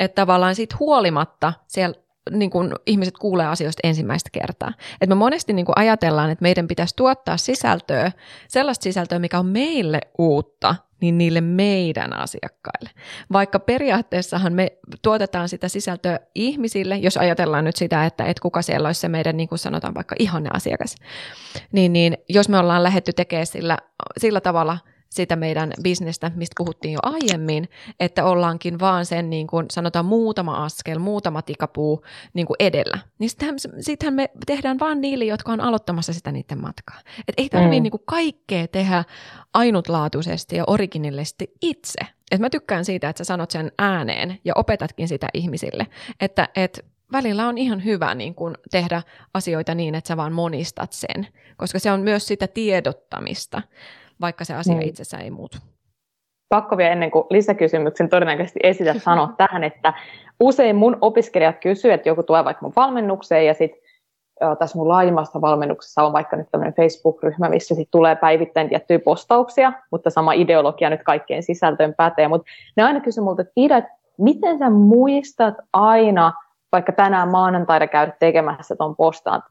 Että 0.00 0.14
tavallaan 0.14 0.54
siitä 0.54 0.76
huolimatta 0.80 1.52
siellä 1.66 2.04
niin 2.30 2.50
kuin 2.50 2.72
ihmiset 2.86 3.18
kuulee 3.18 3.46
asioista 3.46 3.80
ensimmäistä 3.88 4.30
kertaa. 4.32 4.72
Et 5.00 5.08
me 5.08 5.14
monesti 5.14 5.52
niin 5.52 5.66
kuin 5.66 5.78
ajatellaan, 5.78 6.30
että 6.30 6.42
meidän 6.42 6.68
pitäisi 6.68 6.96
tuottaa 6.96 7.36
sisältöä, 7.36 8.12
sellaista 8.48 8.82
sisältöä, 8.82 9.18
mikä 9.18 9.38
on 9.38 9.46
meille 9.46 10.00
uutta, 10.18 10.74
niin 11.04 11.18
niille 11.18 11.40
meidän 11.40 12.12
asiakkaille. 12.12 12.90
Vaikka 13.32 13.58
periaatteessahan 13.58 14.52
me 14.52 14.72
tuotetaan 15.02 15.48
sitä 15.48 15.68
sisältöä 15.68 16.20
ihmisille, 16.34 16.96
jos 16.96 17.16
ajatellaan 17.16 17.64
nyt 17.64 17.76
sitä, 17.76 18.06
että 18.06 18.24
et 18.24 18.40
kuka 18.40 18.62
siellä 18.62 18.88
olisi 18.88 19.00
se 19.00 19.08
meidän, 19.08 19.36
niin 19.36 19.48
kuin 19.48 19.58
sanotaan 19.58 19.94
vaikka 19.94 20.16
ihanne 20.18 20.50
asiakas, 20.52 20.94
niin, 21.72 21.92
niin 21.92 22.18
jos 22.28 22.48
me 22.48 22.58
ollaan 22.58 22.82
lähetty 22.82 23.12
tekemään 23.12 23.46
sillä, 23.46 23.78
sillä 24.18 24.40
tavalla– 24.40 24.78
sitä 25.14 25.36
meidän 25.36 25.72
bisnestä, 25.82 26.30
mistä 26.34 26.54
puhuttiin 26.56 26.92
jo 26.92 26.98
aiemmin, 27.02 27.68
että 28.00 28.24
ollaankin 28.24 28.80
vaan 28.80 29.06
sen 29.06 29.30
niin 29.30 29.46
kuin 29.46 29.66
sanotaan 29.70 30.04
muutama 30.04 30.64
askel, 30.64 30.98
muutama 30.98 31.42
tikapuu 31.42 32.04
niin 32.34 32.46
kuin 32.46 32.56
edellä. 32.60 32.98
Niin 33.18 33.30
sittenhän, 33.30 33.58
sittenhän 33.80 34.14
me 34.14 34.30
tehdään 34.46 34.78
vaan 34.78 35.00
niille, 35.00 35.24
jotka 35.24 35.52
on 35.52 35.60
aloittamassa 35.60 36.12
sitä 36.12 36.32
niiden 36.32 36.60
matkaa. 36.60 37.00
Et 37.28 37.34
ei 37.36 37.48
tarvitse 37.48 37.78
mm. 37.78 37.82
niin 37.82 37.90
kuin 37.90 38.02
kaikkea 38.06 38.68
tehdä 38.68 39.04
ainutlaatuisesti 39.54 40.56
ja 40.56 40.64
originellisesti 40.66 41.52
itse. 41.62 42.00
Et 42.30 42.40
mä 42.40 42.50
tykkään 42.50 42.84
siitä, 42.84 43.08
että 43.08 43.24
sä 43.24 43.24
sanot 43.24 43.50
sen 43.50 43.72
ääneen 43.78 44.38
ja 44.44 44.52
opetatkin 44.56 45.08
sitä 45.08 45.28
ihmisille, 45.34 45.86
että 46.20 46.48
et 46.56 46.84
välillä 47.12 47.48
on 47.48 47.58
ihan 47.58 47.84
hyvä 47.84 48.14
niin 48.14 48.34
kun 48.34 48.54
tehdä 48.70 49.02
asioita 49.34 49.74
niin, 49.74 49.94
että 49.94 50.08
sä 50.08 50.16
vaan 50.16 50.32
monistat 50.32 50.92
sen, 50.92 51.26
koska 51.56 51.78
se 51.78 51.92
on 51.92 52.00
myös 52.00 52.26
sitä 52.26 52.46
tiedottamista 52.46 53.62
vaikka 54.20 54.44
se 54.44 54.54
asia 54.54 54.74
mm. 54.74 54.80
itsessään 54.82 55.22
ei 55.22 55.30
muutu. 55.30 55.58
Pakko 56.48 56.76
vielä 56.76 56.92
ennen 56.92 57.10
kuin 57.10 57.24
lisäkysymyksen 57.30 58.08
todennäköisesti 58.08 58.60
esitä 58.62 58.94
sanoa 59.04 59.34
tähän, 59.36 59.64
että 59.64 59.94
usein 60.40 60.76
mun 60.76 60.98
opiskelijat 61.00 61.56
kysyvät, 61.62 61.94
että 61.94 62.08
joku 62.08 62.22
tulee 62.22 62.44
vaikka 62.44 62.66
mun 62.66 62.72
valmennukseen 62.76 63.46
ja 63.46 63.54
sitten 63.54 63.80
tässä 64.58 64.78
mun 64.78 64.88
laajemmassa 64.88 65.40
valmennuksessa 65.40 66.02
on 66.02 66.12
vaikka 66.12 66.36
nyt 66.36 66.50
tämmöinen 66.50 66.74
Facebook-ryhmä, 66.74 67.48
missä 67.48 67.74
sit 67.74 67.88
tulee 67.90 68.16
päivittäin 68.16 68.68
tiettyjä 68.68 68.98
postauksia, 68.98 69.72
mutta 69.90 70.10
sama 70.10 70.32
ideologia 70.32 70.90
nyt 70.90 71.02
kaikkeen 71.02 71.42
sisältöön 71.42 71.94
pätee. 71.94 72.28
Mutta 72.28 72.46
ne 72.76 72.82
aina 72.82 73.00
kysyvät 73.00 73.24
multa, 73.24 73.42
että 73.42 73.52
Ida, 73.56 73.82
miten 74.18 74.58
sä 74.58 74.70
muistat 74.70 75.54
aina 75.72 76.32
vaikka 76.74 76.92
tänään 76.92 77.28
maanantaina 77.28 77.86
käydä 77.86 78.12
tekemässä 78.18 78.76
tuon 78.76 78.96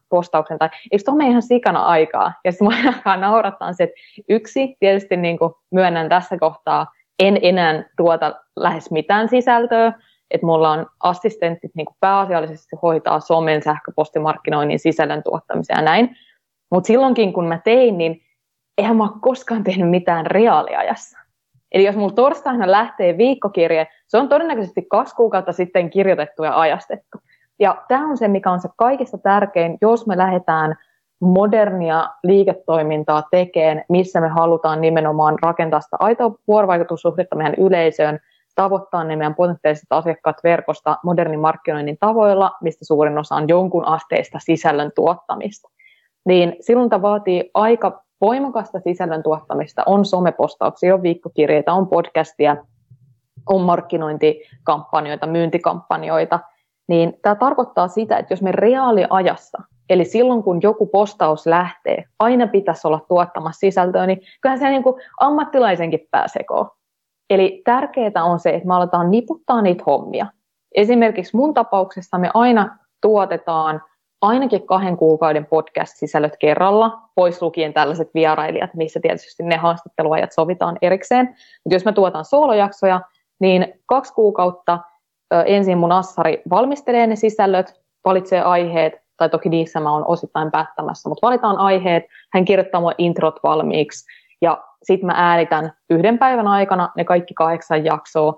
postauksen, 0.09 0.59
tai 0.59 0.69
eikö 0.91 1.03
tuohon 1.05 1.21
ihan 1.21 1.41
sikana 1.41 1.85
aikaa? 1.85 2.33
Ja 2.45 2.51
sitten 2.51 2.65
mua 2.65 2.93
alkaa 2.93 3.17
naurattaa 3.17 3.73
se, 3.73 3.83
että 3.83 3.95
yksi, 4.29 4.75
tietysti 4.79 5.17
niin 5.17 5.37
kuin 5.37 5.53
myönnän 5.71 6.09
tässä 6.09 6.37
kohtaa, 6.37 6.87
en 7.19 7.39
enää 7.41 7.83
tuota 7.97 8.33
lähes 8.55 8.91
mitään 8.91 9.29
sisältöä, 9.29 9.93
että 10.31 10.45
mulla 10.45 10.71
on 10.71 10.85
assistentit 11.03 11.71
niin 11.75 11.85
kuin 11.85 11.97
pääasiallisesti 11.99 12.75
hoitaa 12.81 13.19
somen, 13.19 13.63
sähköpostimarkkinoinnin, 13.63 14.79
sisällön 14.79 15.23
tuottamisen 15.23 15.75
ja 15.75 15.81
näin. 15.81 16.15
Mutta 16.71 16.87
silloinkin 16.87 17.33
kun 17.33 17.47
mä 17.47 17.59
tein, 17.63 17.97
niin 17.97 18.21
eihän 18.77 18.95
mä 18.95 19.03
ole 19.03 19.11
koskaan 19.21 19.63
tehnyt 19.63 19.89
mitään 19.89 20.25
reaaliajassa. 20.25 21.22
Eli 21.73 21.85
jos 21.85 21.95
mulla 21.95 22.13
torstaina 22.13 22.71
lähtee 22.71 23.17
viikkokirje, 23.17 23.87
se 24.07 24.17
on 24.17 24.29
todennäköisesti 24.29 24.85
kaksi 24.89 25.15
kuukautta 25.15 25.51
sitten 25.51 25.89
kirjoitettu 25.89 26.43
ja 26.43 26.59
ajastettu. 26.59 27.17
Ja 27.59 27.83
tämä 27.87 28.09
on 28.09 28.17
se, 28.17 28.27
mikä 28.27 28.51
on 28.51 28.59
se 28.59 28.69
kaikista 28.77 29.17
tärkein, 29.17 29.77
jos 29.81 30.07
me 30.07 30.17
lähdetään 30.17 30.75
modernia 31.19 32.09
liiketoimintaa 32.23 33.23
tekemään, 33.31 33.83
missä 33.89 34.21
me 34.21 34.27
halutaan 34.27 34.81
nimenomaan 34.81 35.35
rakentaa 35.41 35.81
sitä 35.81 35.97
aitoa 35.99 36.35
vuorovaikutussuhdetta 36.47 37.35
meidän 37.35 37.55
yleisöön, 37.57 38.19
tavoittaa 38.55 39.03
ne 39.03 39.15
meidän 39.15 39.35
potentiaaliset 39.35 39.87
asiakkaat 39.89 40.37
verkosta 40.43 40.97
modernin 41.03 41.39
markkinoinnin 41.39 41.97
tavoilla, 41.99 42.51
mistä 42.61 42.85
suurin 42.85 43.17
osa 43.17 43.35
on 43.35 43.49
jonkun 43.49 43.87
asteista 43.87 44.39
sisällön 44.41 44.91
tuottamista. 44.95 45.69
Niin 46.25 46.55
silloin 46.59 46.89
tämä 46.89 47.01
vaatii 47.01 47.51
aika 47.53 48.03
voimakasta 48.23 48.79
sisällön 48.79 49.23
tuottamista, 49.23 49.83
on 49.85 50.05
somepostauksia, 50.05 50.95
on 50.95 51.03
viikkokirjeitä, 51.03 51.73
on 51.73 51.87
podcastia, 51.87 52.57
on 53.49 53.61
markkinointikampanjoita, 53.61 55.27
myyntikampanjoita, 55.27 56.39
niin 56.87 57.13
tämä 57.21 57.35
tarkoittaa 57.35 57.87
sitä, 57.87 58.17
että 58.17 58.33
jos 58.33 58.41
me 58.41 58.51
reaaliajassa, 58.51 59.61
eli 59.89 60.05
silloin 60.05 60.43
kun 60.43 60.59
joku 60.61 60.85
postaus 60.85 61.47
lähtee, 61.47 62.03
aina 62.19 62.47
pitäisi 62.47 62.87
olla 62.87 63.05
tuottamassa 63.07 63.59
sisältöä, 63.59 64.07
niin 64.07 64.21
kyllähän 64.41 64.59
se 64.59 64.69
niin 64.69 64.83
kuin 64.83 65.01
ammattilaisenkin 65.19 66.07
pääsekoo. 66.11 66.69
Eli 67.29 67.61
tärkeää 67.65 68.23
on 68.23 68.39
se, 68.39 68.49
että 68.49 68.67
me 68.67 68.73
aletaan 68.73 69.11
niputtaa 69.11 69.61
niitä 69.61 69.83
hommia. 69.87 70.25
Esimerkiksi 70.75 71.35
mun 71.37 71.53
tapauksessa 71.53 72.17
me 72.17 72.29
aina 72.33 72.77
tuotetaan 73.01 73.81
ainakin 74.23 74.65
kahden 74.65 74.97
kuukauden 74.97 75.45
podcast-sisällöt 75.45 76.37
kerralla, 76.39 76.99
pois 77.15 77.41
lukien 77.41 77.73
tällaiset 77.73 78.09
vierailijat, 78.13 78.73
missä 78.73 78.99
tietysti 78.99 79.43
ne 79.43 79.57
haastatteluajat 79.57 80.31
sovitaan 80.31 80.77
erikseen. 80.81 81.25
Mutta 81.63 81.75
jos 81.75 81.85
mä 81.85 81.93
tuotan 81.93 82.25
soolojaksoja, 82.25 83.01
niin 83.39 83.73
kaksi 83.85 84.13
kuukautta 84.13 84.79
ensin 85.45 85.77
mun 85.77 85.91
assari 85.91 86.41
valmistelee 86.49 87.07
ne 87.07 87.15
sisällöt, 87.15 87.81
valitsee 88.05 88.41
aiheet, 88.41 88.93
tai 89.17 89.29
toki 89.29 89.49
niissä 89.49 89.79
mä 89.79 89.93
oon 89.93 90.07
osittain 90.07 90.51
päättämässä, 90.51 91.09
mutta 91.09 91.27
valitaan 91.27 91.57
aiheet, 91.57 92.03
hän 92.33 92.45
kirjoittaa 92.45 92.81
mulle 92.81 92.95
introt 92.97 93.39
valmiiksi, 93.43 94.05
ja 94.41 94.63
sitten 94.83 95.07
mä 95.07 95.13
äänitän 95.15 95.71
yhden 95.89 96.17
päivän 96.17 96.47
aikana 96.47 96.89
ne 96.97 97.03
kaikki 97.03 97.33
kahdeksan 97.33 97.85
jaksoa, 97.85 98.33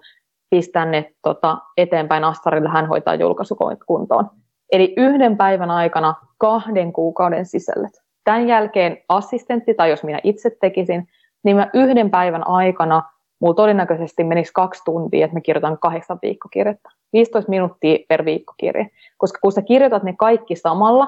pistän 0.49 0.91
ne 0.91 1.13
tota, 1.21 1.57
eteenpäin 1.77 2.23
assarille, 2.23 2.69
hän 2.69 2.87
hoitaa 2.87 3.15
julkaisukuntoon. 3.15 4.29
Eli 4.71 4.93
yhden 4.97 5.37
päivän 5.37 5.71
aikana 5.71 6.15
kahden 6.37 6.93
kuukauden 6.93 7.45
sisällöt. 7.45 7.93
Tämän 8.23 8.47
jälkeen 8.47 8.97
assistentti, 9.09 9.73
tai 9.73 9.89
jos 9.89 10.03
minä 10.03 10.19
itse 10.23 10.57
tekisin, 10.61 11.07
niin 11.43 11.55
mä 11.55 11.69
yhden 11.73 12.11
päivän 12.11 12.47
aikana 12.47 13.03
mulla 13.39 13.53
todennäköisesti 13.53 14.23
menisi 14.23 14.51
kaksi 14.53 14.81
tuntia, 14.85 15.25
että 15.25 15.37
mä 15.37 15.41
kirjoitan 15.41 15.79
kahdeksan 15.79 16.19
viikkokirjettä. 16.21 16.89
15 17.13 17.49
minuuttia 17.49 17.97
per 18.09 18.25
viikkokirje. 18.25 18.89
Koska 19.17 19.39
kun 19.41 19.51
sä 19.51 19.61
kirjoitat 19.61 20.03
ne 20.03 20.13
kaikki 20.17 20.55
samalla, 20.55 21.07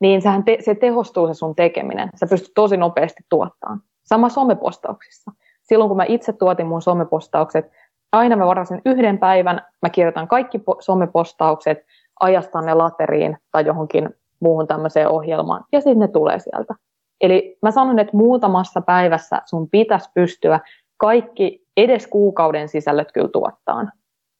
niin 0.00 0.22
sehän 0.22 0.44
te, 0.44 0.58
se 0.60 0.74
tehostuu 0.74 1.26
se 1.26 1.34
sun 1.34 1.54
tekeminen. 1.54 2.08
Sä 2.14 2.26
pystyt 2.26 2.54
tosi 2.54 2.76
nopeasti 2.76 3.22
tuottamaan. 3.28 3.80
Sama 4.04 4.28
somepostauksissa. 4.28 5.32
Silloin 5.62 5.88
kun 5.88 5.96
mä 5.96 6.04
itse 6.08 6.32
tuotin 6.32 6.66
mun 6.66 6.82
somepostaukset, 6.82 7.70
aina 8.12 8.36
mä 8.36 8.46
varasin 8.46 8.82
yhden 8.84 9.18
päivän, 9.18 9.62
mä 9.82 9.90
kirjoitan 9.90 10.28
kaikki 10.28 10.58
po- 10.58 10.76
somepostaukset, 10.80 11.78
ajastan 12.20 12.66
ne 12.66 12.74
lateriin 12.74 13.38
tai 13.50 13.66
johonkin 13.66 14.10
muuhun 14.40 14.66
tämmöiseen 14.66 15.08
ohjelmaan, 15.08 15.64
ja 15.72 15.80
sitten 15.80 15.98
ne 15.98 16.08
tulee 16.08 16.38
sieltä. 16.38 16.74
Eli 17.20 17.58
mä 17.62 17.70
sanon, 17.70 17.98
että 17.98 18.16
muutamassa 18.16 18.80
päivässä 18.80 19.42
sun 19.44 19.70
pitäisi 19.70 20.10
pystyä 20.14 20.60
kaikki 20.96 21.66
edes 21.76 22.06
kuukauden 22.06 22.68
sisällöt 22.68 23.12
kyllä 23.12 23.28
tuottaa. 23.28 23.86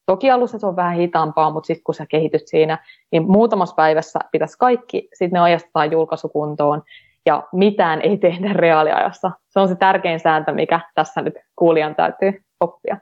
Toki 0.05 0.31
alussa 0.31 0.59
se 0.59 0.65
on 0.65 0.75
vähän 0.75 0.95
hitaampaa, 0.95 1.51
mutta 1.51 1.67
sitten 1.67 1.83
kun 1.83 1.95
sä 1.95 2.05
kehityt 2.05 2.47
siinä, 2.47 2.77
niin 3.11 3.31
muutamassa 3.31 3.75
päivässä 3.75 4.19
pitäisi 4.31 4.57
kaikki, 4.57 5.09
sitten 5.13 5.37
ne 5.37 5.39
ajastetaan 5.39 5.91
julkaisukuntoon, 5.91 6.83
ja 7.25 7.43
mitään 7.53 8.01
ei 8.01 8.17
tehdä 8.17 8.53
reaaliajassa. 8.53 9.31
Se 9.49 9.59
on 9.59 9.67
se 9.67 9.75
tärkein 9.75 10.19
sääntö, 10.19 10.53
mikä 10.53 10.79
tässä 10.95 11.21
nyt 11.21 11.33
kuulijan 11.55 11.95
täytyy 11.95 12.43
oppia. 12.59 12.97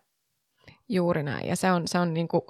Juuri 0.90 1.24
näin, 1.24 1.48
ja 1.48 1.56
se 1.56 1.72
on, 1.72 1.82
se 1.86 2.00
on 2.00 2.14
niin 2.14 2.28
kuin 2.28 2.42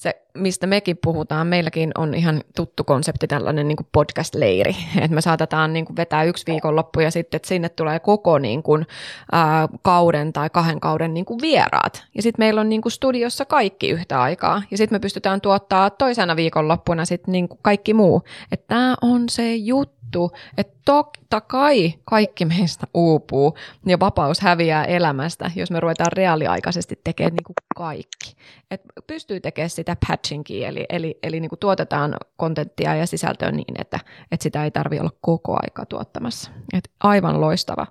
se, 0.00 0.22
mistä 0.34 0.66
mekin 0.66 0.98
puhutaan, 1.04 1.46
meilläkin 1.46 1.90
on 1.98 2.14
ihan 2.14 2.42
tuttu 2.56 2.84
konsepti 2.84 3.26
tällainen 3.26 3.68
niin 3.68 3.76
podcast-leiri, 3.92 4.76
että 5.02 5.14
me 5.14 5.20
saatetaan 5.20 5.72
niin 5.72 5.84
kuin 5.84 5.96
vetää 5.96 6.24
yksi 6.24 6.46
viikonloppu 6.46 7.00
ja 7.00 7.10
sitten 7.10 7.36
että 7.36 7.48
sinne 7.48 7.68
tulee 7.68 8.00
koko 8.00 8.38
niin 8.38 8.62
kuin, 8.62 8.86
ää, 9.32 9.68
kauden 9.82 10.32
tai 10.32 10.50
kahden 10.50 10.80
kauden 10.80 11.14
niin 11.14 11.24
kuin 11.24 11.40
vieraat. 11.42 12.04
Ja 12.14 12.22
sitten 12.22 12.42
meillä 12.42 12.60
on 12.60 12.68
niin 12.68 12.82
kuin 12.82 12.92
studiossa 12.92 13.44
kaikki 13.44 13.90
yhtä 13.90 14.22
aikaa 14.22 14.62
ja 14.70 14.76
sitten 14.76 14.94
me 14.96 15.00
pystytään 15.00 15.40
tuottaa 15.40 15.90
toisena 15.90 16.36
viikonloppuna 16.36 17.04
sitten 17.04 17.32
niin 17.32 17.48
kuin 17.48 17.58
kaikki 17.62 17.94
muu. 17.94 18.22
Että 18.52 18.66
tämä 18.68 18.96
on 19.02 19.28
se 19.28 19.54
juttu 19.54 19.99
juttu, 20.16 20.36
että 20.56 20.76
totta 20.84 21.40
kai 21.40 21.94
kaikki 22.04 22.44
meistä 22.44 22.86
uupuu 22.94 23.56
ja 23.86 24.00
vapaus 24.00 24.40
häviää 24.40 24.84
elämästä, 24.84 25.50
jos 25.56 25.70
me 25.70 25.80
ruvetaan 25.80 26.12
reaaliaikaisesti 26.12 27.00
tekemään 27.04 27.32
niin 27.32 27.44
kuin 27.44 27.54
kaikki. 27.76 28.36
Et 28.70 28.82
pystyy 29.06 29.40
tekemään 29.40 29.70
sitä 29.70 29.96
patchingia, 30.08 30.68
eli, 30.68 30.86
eli, 30.88 31.18
eli 31.22 31.40
niin 31.40 31.48
kuin 31.48 31.58
tuotetaan 31.58 32.16
kontenttia 32.36 32.94
ja 32.94 33.06
sisältöä 33.06 33.50
niin, 33.50 33.80
että, 33.80 34.00
että 34.32 34.42
sitä 34.42 34.64
ei 34.64 34.70
tarvitse 34.70 35.00
olla 35.00 35.16
koko 35.20 35.56
aika 35.62 35.86
tuottamassa. 35.86 36.50
Et 36.72 36.90
aivan 37.00 37.40
loistava, 37.40 37.86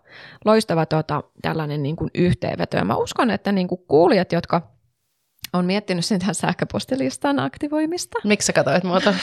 loistava 0.46 0.86
tota, 0.86 1.24
tällainen 1.42 1.84
niin 1.84 1.96
kuin 1.96 2.10
yhteenveto. 2.16 2.78
Ja 2.78 2.86
mä 2.86 2.96
uskon, 2.96 3.32
että 3.32 3.52
niin 3.52 3.68
kuin 3.68 3.82
kuulijat, 3.88 4.32
jotka 4.32 4.79
on 5.54 5.66
miettinyt 5.66 6.06
sen 6.06 6.20
tähän 6.20 6.36
sähköpostilistan 6.36 7.40
aktivoimista. 7.40 8.20
Miksi 8.24 8.46
sä 8.46 8.54
katsoit 8.54 8.84
muuta? 8.84 9.14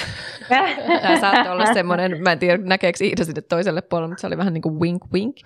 Tämä 1.02 1.20
saattoi 1.20 1.52
olla 1.52 1.74
semmoinen, 1.74 2.22
mä 2.22 2.32
en 2.32 2.38
tiedä 2.38 2.62
näkeekö 2.62 3.04
Iida 3.04 3.24
sinne 3.24 3.42
toiselle 3.42 3.82
puolelle, 3.82 4.08
mutta 4.08 4.20
se 4.20 4.26
oli 4.26 4.38
vähän 4.38 4.54
niin 4.54 4.62
kuin 4.62 4.80
wink 4.80 5.02
wink. 5.12 5.36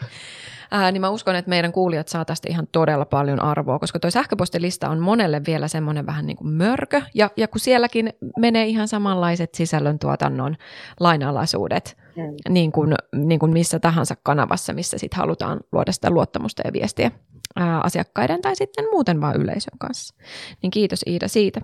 Ää, 0.71 0.93
niin 0.93 1.01
mä 1.01 1.11
uskon, 1.11 1.37
että 1.37 1.49
meidän 1.49 1.73
kuulijat 1.73 2.09
saa 2.09 2.25
tästä 2.25 2.49
ihan 2.51 2.69
todella 2.73 3.05
paljon 3.05 3.43
arvoa, 3.43 3.79
koska 3.79 3.99
tuo 3.99 4.11
sähköpostilista 4.11 4.89
on 4.89 4.99
monelle 4.99 5.43
vielä 5.47 5.69
semmoinen 5.69 6.07
vähän 6.07 6.27
niin 6.27 6.37
kuin 6.37 6.53
mörkö, 6.53 7.03
ja, 7.15 7.31
ja 7.37 7.49
kun 7.49 7.61
sielläkin 7.61 8.13
menee 8.39 8.67
ihan 8.67 8.89
samanlaiset 8.89 9.55
sisällöntuotannon 9.55 10.57
lainalaisuudet, 11.01 11.97
mm. 12.17 12.53
niin, 12.53 12.73
kuin, 12.73 12.95
niin 13.15 13.41
kuin 13.41 13.53
missä 13.53 13.79
tahansa 13.79 14.15
kanavassa, 14.23 14.73
missä 14.73 14.99
sit 14.99 15.15
halutaan 15.15 15.61
luoda 15.73 15.93
sitä 15.93 16.11
luottamusta 16.11 16.63
ja 16.65 16.73
viestiä 16.73 17.11
ää, 17.57 17.81
asiakkaiden 17.81 18.43
tai 18.43 18.57
sitten 18.57 18.85
muuten 18.91 19.21
vaan 19.21 19.37
yleisön 19.37 19.79
kanssa. 19.79 20.15
Niin 20.63 20.71
kiitos 20.71 21.01
Iida 21.07 21.29
siitä. 21.29 21.61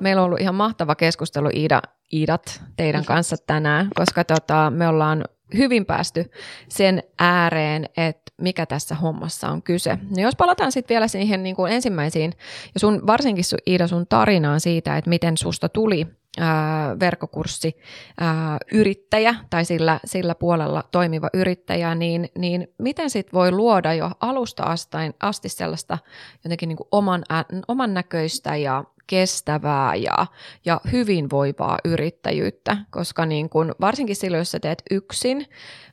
Meillä 0.00 0.22
on 0.22 0.26
ollut 0.26 0.40
ihan 0.40 0.54
mahtava 0.54 0.94
keskustelu 0.94 1.48
Iida, 1.54 1.82
Iidat 2.12 2.62
teidän 2.76 3.04
kanssa 3.04 3.36
tänään, 3.46 3.88
koska 3.94 4.24
tota, 4.24 4.72
me 4.74 4.88
ollaan 4.88 5.24
hyvin 5.56 5.86
päästy 5.86 6.30
sen 6.68 7.02
ääreen, 7.18 7.88
että 7.96 8.25
mikä 8.42 8.66
tässä 8.66 8.94
hommassa 8.94 9.48
on 9.48 9.62
kyse. 9.62 9.98
No 10.16 10.22
jos 10.22 10.36
palataan 10.36 10.72
sitten 10.72 10.94
vielä 10.94 11.08
siihen 11.08 11.42
niin 11.42 11.56
kuin 11.56 11.72
ensimmäisiin, 11.72 12.32
ja 12.74 12.80
sun, 12.80 13.06
varsinkin 13.06 13.44
sun, 13.44 13.58
Iida 13.66 13.86
sun 13.86 14.06
tarinaan 14.06 14.60
siitä, 14.60 14.96
että 14.96 15.10
miten 15.10 15.36
susta 15.36 15.68
tuli 15.68 16.06
ää, 16.38 16.98
verkkokurssi 17.00 17.76
ää, 18.20 18.58
yrittäjä 18.72 19.34
tai 19.50 19.64
sillä, 19.64 20.00
sillä 20.04 20.34
puolella 20.34 20.84
toimiva 20.90 21.30
yrittäjä, 21.34 21.94
niin, 21.94 22.28
niin 22.38 22.68
miten 22.78 23.10
sit 23.10 23.32
voi 23.32 23.52
luoda 23.52 23.94
jo 23.94 24.10
alusta 24.20 24.62
astain, 24.62 25.14
asti 25.20 25.48
sellaista 25.48 25.98
jotenkin 26.44 26.68
niin 26.68 26.76
kuin 26.76 26.88
oman, 26.92 27.24
oman 27.68 27.94
näköistä 27.94 28.56
ja 28.56 28.84
kestävää 29.06 29.94
ja, 29.94 30.26
ja 30.64 30.80
hyvinvoivaa 30.92 31.78
yrittäjyyttä, 31.84 32.76
koska 32.90 33.26
niin 33.26 33.48
kun, 33.48 33.74
varsinkin 33.80 34.16
silloin, 34.16 34.38
jos 34.38 34.50
sä 34.50 34.60
teet 34.60 34.82
yksin, 34.90 35.46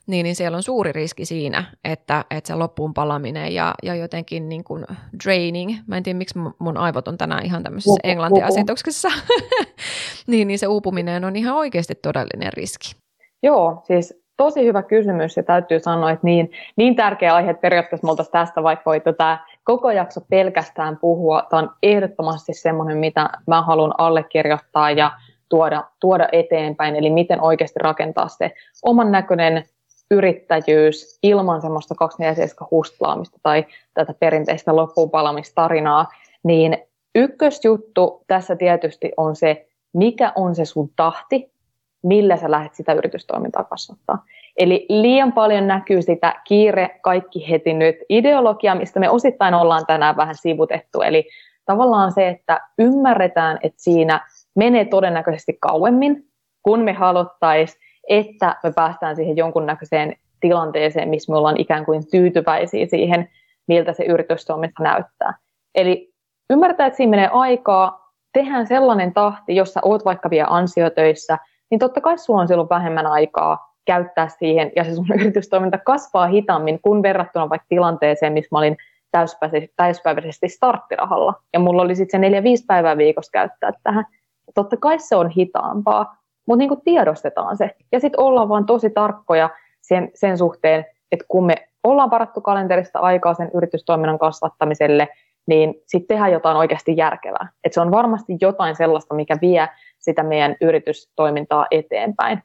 niin, 0.07 0.23
niin 0.23 0.35
siellä 0.35 0.55
on 0.55 0.63
suuri 0.63 0.91
riski 0.91 1.25
siinä, 1.25 1.63
että, 1.83 2.25
että 2.31 2.47
se 2.47 2.55
loppuun 2.55 2.93
palaminen 2.93 3.53
ja, 3.53 3.73
ja 3.83 3.95
jotenkin 3.95 4.49
niin 4.49 4.63
kuin 4.63 4.85
draining, 5.23 5.75
mä 5.87 5.97
en 5.97 6.03
tiedä 6.03 6.17
miksi 6.17 6.39
mun 6.59 6.77
aivot 6.77 7.07
on 7.07 7.17
tänään 7.17 7.45
ihan 7.45 7.63
tämmöisessä 7.63 7.99
englantiasetuksessa, 8.03 9.09
niin, 10.27 10.47
niin 10.47 10.59
se 10.59 10.67
uupuminen 10.67 11.25
on 11.25 11.35
ihan 11.35 11.55
oikeasti 11.55 11.95
todellinen 11.95 12.53
riski. 12.53 12.95
Joo, 13.43 13.81
siis 13.83 14.23
tosi 14.37 14.65
hyvä 14.65 14.83
kysymys 14.83 15.37
ja 15.37 15.43
täytyy 15.43 15.79
sanoa, 15.79 16.11
että 16.11 16.27
niin, 16.27 16.51
niin 16.75 16.95
tärkeä 16.95 17.35
aihe, 17.35 17.51
että 17.51 17.61
periaatteessa 17.61 18.07
me 18.07 18.13
tästä 18.31 18.63
vaikka 18.63 18.83
voitu 18.85 19.13
tämä 19.13 19.45
koko 19.63 19.91
jakso 19.91 20.21
pelkästään 20.29 20.97
puhua. 20.97 21.47
Tämä 21.49 21.61
on 21.61 21.69
ehdottomasti 21.83 22.53
semmoinen, 22.53 22.97
mitä 22.97 23.29
mä 23.47 23.61
haluan 23.61 23.93
allekirjoittaa 23.97 24.91
ja 24.91 25.11
tuoda, 25.49 25.83
tuoda 25.99 26.27
eteenpäin, 26.31 26.95
eli 26.95 27.09
miten 27.09 27.41
oikeasti 27.41 27.79
rakentaa 27.79 28.27
se 28.27 28.51
oman 28.83 29.11
näköinen 29.11 29.65
yrittäjyys 30.11 31.19
ilman 31.23 31.61
semmoista 31.61 31.95
24 31.95 32.67
hustlaamista 32.71 33.39
tai 33.43 33.65
tätä 33.93 34.13
perinteistä 34.19 34.75
loppuunpalamistarinaa, 34.75 36.07
niin 36.43 36.77
ykkösjuttu 37.15 38.23
tässä 38.27 38.55
tietysti 38.55 39.11
on 39.17 39.35
se, 39.35 39.67
mikä 39.93 40.33
on 40.35 40.55
se 40.55 40.65
sun 40.65 40.89
tahti, 40.95 41.51
millä 42.03 42.37
sä 42.37 42.51
lähdet 42.51 42.75
sitä 42.75 42.93
yritystoimintaa 42.93 43.63
kasvattaa. 43.63 44.25
Eli 44.57 44.85
liian 44.89 45.33
paljon 45.33 45.67
näkyy 45.67 46.01
sitä 46.01 46.33
kiire, 46.47 46.99
kaikki 47.01 47.49
heti 47.49 47.73
nyt 47.73 47.95
ideologia, 48.09 48.75
mistä 48.75 48.99
me 48.99 49.09
osittain 49.09 49.53
ollaan 49.53 49.85
tänään 49.85 50.17
vähän 50.17 50.35
sivutettu. 50.35 51.01
Eli 51.01 51.27
tavallaan 51.65 52.11
se, 52.11 52.27
että 52.27 52.61
ymmärretään, 52.79 53.59
että 53.63 53.81
siinä 53.81 54.19
menee 54.55 54.85
todennäköisesti 54.85 55.57
kauemmin, 55.61 56.25
kun 56.63 56.79
me 56.79 56.93
haluttaisiin, 56.93 57.81
että 58.09 58.55
me 58.63 58.71
päästään 58.75 59.15
siihen 59.15 59.37
jonkunnäköiseen 59.37 60.15
tilanteeseen, 60.39 61.09
missä 61.09 61.31
me 61.31 61.37
ollaan 61.37 61.59
ikään 61.59 61.85
kuin 61.85 62.03
tyytyväisiä 62.11 62.85
siihen, 62.85 63.29
miltä 63.67 63.93
se 63.93 64.03
yritystoiminta 64.03 64.83
näyttää. 64.83 65.33
Eli 65.75 66.13
ymmärtää, 66.49 66.87
että 66.87 66.97
siinä 66.97 67.09
menee 67.09 67.29
aikaa, 67.31 68.11
tehdään 68.33 68.67
sellainen 68.67 69.13
tahti, 69.13 69.55
jossa 69.55 69.79
oot 69.83 70.05
vaikka 70.05 70.29
vielä 70.29 70.47
ansiotöissä, 70.49 71.37
niin 71.71 71.79
totta 71.79 72.01
kai 72.01 72.17
sulla 72.17 72.41
on 72.41 72.47
silloin 72.47 72.69
vähemmän 72.69 73.07
aikaa 73.07 73.72
käyttää 73.85 74.27
siihen, 74.27 74.71
ja 74.75 74.83
se 74.83 74.95
sun 74.95 75.07
yritystoiminta 75.19 75.77
kasvaa 75.77 76.27
hitaammin 76.27 76.79
kuin 76.81 77.03
verrattuna 77.03 77.49
vaikka 77.49 77.65
tilanteeseen, 77.69 78.33
missä 78.33 78.49
mä 78.51 78.57
olin 78.57 78.77
täyspäiväisesti, 79.75 80.49
starttirahalla, 80.49 81.33
ja 81.53 81.59
mulla 81.59 81.81
oli 81.81 81.95
sitten 81.95 82.11
se 82.11 82.19
neljä, 82.19 82.43
viisi 82.43 82.65
päivää 82.67 82.97
viikossa 82.97 83.31
käyttää 83.31 83.71
tähän. 83.83 84.05
Totta 84.55 84.77
kai 84.77 84.99
se 84.99 85.15
on 85.15 85.29
hitaampaa, 85.29 86.17
mutta 86.45 86.57
niin 86.57 86.81
tiedostetaan 86.83 87.57
se. 87.57 87.75
Ja 87.91 87.99
sitten 87.99 88.19
ollaan 88.19 88.49
vaan 88.49 88.65
tosi 88.65 88.89
tarkkoja 88.89 89.49
sen, 89.81 90.11
sen 90.15 90.37
suhteen, 90.37 90.85
että 91.11 91.25
kun 91.27 91.45
me 91.45 91.55
ollaan 91.83 92.11
varattu 92.11 92.41
kalenterista 92.41 92.99
aikaa 92.99 93.33
sen 93.33 93.51
yritystoiminnan 93.53 94.19
kasvattamiselle, 94.19 95.07
niin 95.47 95.75
sitten 95.87 96.15
tehdään 96.15 96.31
jotain 96.31 96.57
oikeasti 96.57 96.93
järkevää. 96.97 97.49
Et 97.63 97.73
se 97.73 97.81
on 97.81 97.91
varmasti 97.91 98.37
jotain 98.41 98.75
sellaista, 98.75 99.15
mikä 99.15 99.37
vie 99.41 99.69
sitä 99.99 100.23
meidän 100.23 100.55
yritystoimintaa 100.61 101.67
eteenpäin. 101.71 102.43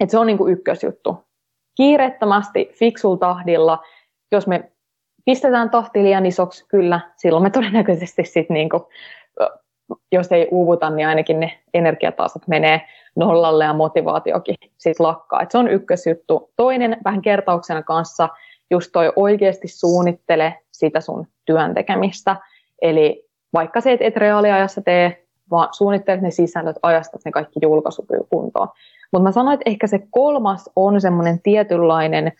Et 0.00 0.10
se 0.10 0.18
on 0.18 0.26
niin 0.26 0.38
kuin 0.38 0.52
ykkösjuttu. 0.52 1.24
Kiireettömästi, 1.76 2.70
fiksul 2.74 3.16
tahdilla, 3.16 3.78
jos 4.32 4.46
me 4.46 4.72
pistetään 5.24 5.70
tahti 5.70 6.02
liian 6.02 6.26
isoksi, 6.26 6.64
kyllä, 6.68 7.00
silloin 7.16 7.42
me 7.42 7.50
todennäköisesti 7.50 8.24
sitten 8.24 8.54
niin 8.54 8.68
jos 10.12 10.32
ei 10.32 10.48
uuvuta, 10.50 10.90
niin 10.90 11.08
ainakin 11.08 11.40
ne 11.40 11.58
energiatasot 11.74 12.48
menee 12.48 12.80
nollalle 13.16 13.64
ja 13.64 13.72
motivaatiokin 13.72 14.56
sit 14.78 15.00
lakkaa. 15.00 15.42
Et 15.42 15.50
se 15.50 15.58
on 15.58 15.68
ykkösjuttu. 15.68 16.52
Toinen 16.56 16.96
vähän 17.04 17.22
kertauksena 17.22 17.82
kanssa, 17.82 18.28
just 18.70 18.90
toi 18.92 19.12
oikeasti 19.16 19.68
suunnittele 19.68 20.58
sitä 20.72 21.00
sun 21.00 21.26
työn 21.44 21.74
tekemistä. 21.74 22.36
Eli 22.82 23.28
vaikka 23.52 23.80
se 23.80 23.92
et, 23.92 24.02
et 24.02 24.16
reaaliajassa 24.16 24.82
tee, 24.82 25.26
vaan 25.50 25.68
suunnittelet 25.72 26.20
ne 26.20 26.30
sisällöt, 26.30 26.76
ajastat 26.82 27.20
ne 27.24 27.30
kaikki 27.30 27.60
julkaisukuntoon. 27.62 28.68
Mutta 29.12 29.22
mä 29.22 29.32
sanoin, 29.32 29.54
että 29.54 29.70
ehkä 29.70 29.86
se 29.86 30.00
kolmas 30.10 30.70
on 30.76 31.00
semmoinen 31.00 31.42
tietynlainen 31.42 32.32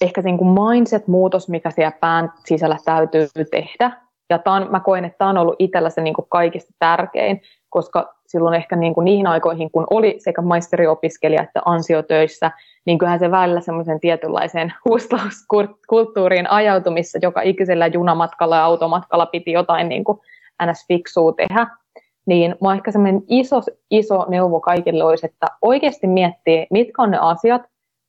ehkä 0.00 0.22
niin 0.22 0.38
mindset-muutos, 0.70 1.48
mikä 1.48 1.70
siellä 1.70 1.92
pään 2.00 2.32
sisällä 2.44 2.76
täytyy 2.84 3.26
tehdä. 3.50 3.92
Ja 4.30 4.38
tämän, 4.38 4.70
mä 4.70 4.80
koen, 4.80 5.04
että 5.04 5.18
tämä 5.18 5.30
on 5.30 5.38
ollut 5.38 5.56
itsellä 5.58 5.90
se 5.90 6.00
niin 6.00 6.14
kuin 6.14 6.26
kaikista 6.28 6.74
tärkein, 6.78 7.42
koska 7.68 8.14
silloin 8.26 8.54
ehkä 8.54 8.76
niin 8.76 8.94
kuin 8.94 9.04
niihin 9.04 9.26
aikoihin, 9.26 9.70
kun 9.70 9.86
oli 9.90 10.14
sekä 10.18 10.42
maisteriopiskelija 10.42 11.42
että 11.42 11.62
ansiotöissä, 11.64 12.50
niin 12.86 12.98
kyllähän 12.98 13.18
se 13.18 13.30
välillä 13.30 13.60
semmoisen 13.60 14.00
tietynlaiseen 14.00 14.72
huislauskulttuuriin 14.88 16.50
ajautumissa, 16.50 17.18
joka 17.22 17.42
ikisellä 17.42 17.86
junamatkalla 17.86 18.56
ja 18.56 18.64
automatkalla 18.64 19.26
piti 19.26 19.52
jotain 19.52 19.88
niin 19.88 20.04
kuin 20.04 20.18
ns. 20.66 20.84
fiksua 20.88 21.32
tehdä 21.32 21.66
niin 22.26 22.54
mä 22.60 22.74
ehkä 22.74 22.90
semmoinen 22.90 23.22
iso, 23.28 23.60
iso 23.90 24.26
neuvo 24.28 24.60
kaikille 24.60 25.04
olisi, 25.04 25.26
että 25.26 25.46
oikeasti 25.62 26.06
miettii, 26.06 26.66
mitkä 26.70 27.02
on 27.02 27.10
ne 27.10 27.18
asiat, 27.20 27.62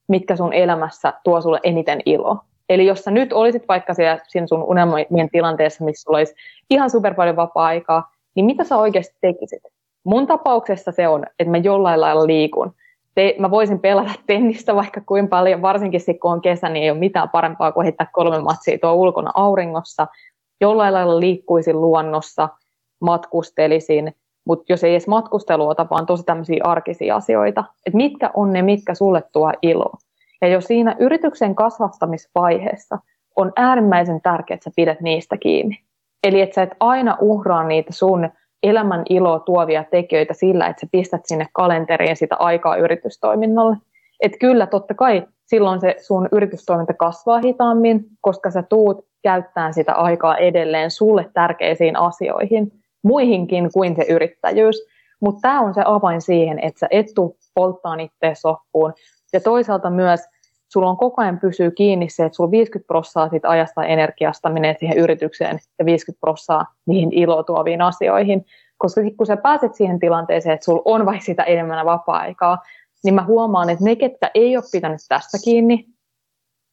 mitkä 0.07 0.35
sun 0.35 0.53
elämässä 0.53 1.13
tuo 1.23 1.41
sulle 1.41 1.59
eniten 1.63 1.99
iloa. 2.05 2.43
Eli 2.69 2.85
jos 2.85 2.99
sä 2.99 3.11
nyt 3.11 3.33
olisit 3.33 3.67
vaikka 3.67 3.93
siellä, 3.93 4.19
siinä 4.27 4.47
sun 4.47 4.63
unelmien 4.63 5.29
tilanteessa, 5.31 5.85
missä 5.85 6.03
sulla 6.03 6.17
olisi 6.17 6.35
ihan 6.69 6.89
super 6.89 7.13
paljon 7.13 7.35
vapaa-aikaa, 7.35 8.11
niin 8.35 8.45
mitä 8.45 8.63
sä 8.63 8.77
oikeasti 8.77 9.15
tekisit? 9.21 9.63
Mun 10.03 10.27
tapauksessa 10.27 10.91
se 10.91 11.07
on, 11.07 11.25
että 11.39 11.51
mä 11.51 11.57
jollain 11.57 12.01
lailla 12.01 12.27
liikun. 12.27 12.73
Te, 13.15 13.35
mä 13.39 13.51
voisin 13.51 13.79
pelata 13.79 14.13
tennistä 14.27 14.75
vaikka 14.75 15.01
kuin 15.01 15.27
paljon, 15.27 15.61
varsinkin 15.61 15.99
sitten 15.99 16.19
kun 16.19 16.31
on 16.31 16.41
kesä, 16.41 16.69
niin 16.69 16.83
ei 16.83 16.91
ole 16.91 16.99
mitään 16.99 17.29
parempaa 17.29 17.71
kuin 17.71 17.83
heittää 17.83 18.07
kolme 18.13 18.39
matsia 18.39 18.77
tuo 18.81 18.93
ulkona 18.93 19.31
auringossa. 19.33 20.07
Jollain 20.61 20.93
lailla 20.93 21.19
liikkuisin 21.19 21.81
luonnossa– 21.81 22.49
matkustelisin, 23.01 24.15
mutta 24.45 24.65
jos 24.69 24.83
ei 24.83 24.91
edes 24.91 25.07
matkustelu 25.07 25.67
ota, 25.67 25.87
vaan 25.89 26.05
tosi 26.05 26.23
tämmöisiä 26.23 26.63
arkisia 26.63 27.15
asioita, 27.15 27.63
että 27.85 27.97
mitkä 27.97 28.31
on 28.35 28.53
ne, 28.53 28.61
mitkä 28.61 28.95
sulle 28.95 29.23
tuo 29.33 29.51
ilo. 29.61 29.91
Ja 30.41 30.47
jos 30.47 30.65
siinä 30.65 30.95
yrityksen 30.99 31.55
kasvattamisvaiheessa 31.55 32.97
on 33.35 33.53
äärimmäisen 33.55 34.21
tärkeää, 34.21 34.55
että 34.55 34.63
sä 34.63 34.73
pidät 34.75 35.01
niistä 35.01 35.37
kiinni. 35.37 35.77
Eli 36.23 36.41
että 36.41 36.55
sä 36.55 36.63
et 36.63 36.75
aina 36.79 37.17
uhraa 37.21 37.63
niitä 37.63 37.93
sun 37.93 38.29
elämän 38.63 39.03
iloa 39.09 39.39
tuovia 39.39 39.83
tekijöitä 39.91 40.33
sillä, 40.33 40.67
että 40.67 40.79
sä 40.79 40.87
pistät 40.91 41.21
sinne 41.25 41.47
kalenteriin 41.53 42.17
sitä 42.17 42.35
aikaa 42.35 42.75
yritystoiminnalle. 42.75 43.77
Että 44.19 44.37
kyllä, 44.37 44.67
totta 44.67 44.93
kai 44.93 45.27
silloin 45.45 45.81
se 45.81 45.95
sun 45.99 46.29
yritystoiminta 46.31 46.93
kasvaa 46.93 47.39
hitaammin, 47.39 48.05
koska 48.21 48.51
sä 48.51 48.63
tuut 48.63 49.05
käyttämään 49.23 49.73
sitä 49.73 49.93
aikaa 49.93 50.37
edelleen 50.37 50.91
sulle 50.91 51.29
tärkeisiin 51.33 51.95
asioihin, 51.95 52.71
muihinkin 53.03 53.69
kuin 53.73 53.95
se 53.95 54.03
yrittäjyys. 54.09 54.75
Mutta 55.19 55.41
tämä 55.41 55.61
on 55.61 55.73
se 55.73 55.81
avain 55.85 56.21
siihen, 56.21 56.59
että 56.59 56.79
sä 56.79 56.87
et 56.91 57.05
tuu 57.15 57.37
polttaa 57.53 57.95
itse 57.95 58.31
soppuun. 58.33 58.93
Ja 59.33 59.39
toisaalta 59.39 59.89
myös 59.89 60.19
sulla 60.73 60.89
on 60.89 60.97
koko 60.97 61.21
ajan 61.21 61.39
pysyy 61.39 61.71
kiinni 61.71 62.09
se, 62.09 62.25
että 62.25 62.35
sulla 62.35 62.51
50 62.51 62.87
prosenttia 62.87 63.49
ajasta 63.49 63.83
ja 63.83 63.87
energiasta 63.87 64.49
menee 64.49 64.75
siihen 64.79 64.97
yritykseen 64.97 65.59
ja 65.79 65.85
50 65.85 66.19
prosenttia 66.19 66.65
niihin 66.85 67.13
ilotuoviin 67.13 67.81
asioihin. 67.81 68.45
Koska 68.77 69.01
kun 69.17 69.27
sä 69.27 69.37
pääset 69.37 69.75
siihen 69.75 69.99
tilanteeseen, 69.99 70.53
että 70.53 70.65
sulla 70.65 70.81
on 70.85 71.05
vaikka 71.05 71.25
sitä 71.25 71.43
enemmän 71.43 71.85
vapaa-aikaa, 71.85 72.57
niin 73.03 73.13
mä 73.13 73.23
huomaan, 73.23 73.69
että 73.69 73.85
ne, 73.85 73.95
ketkä 73.95 74.31
ei 74.33 74.57
ole 74.57 74.63
pitänyt 74.71 75.01
tästä 75.09 75.37
kiinni, 75.43 75.85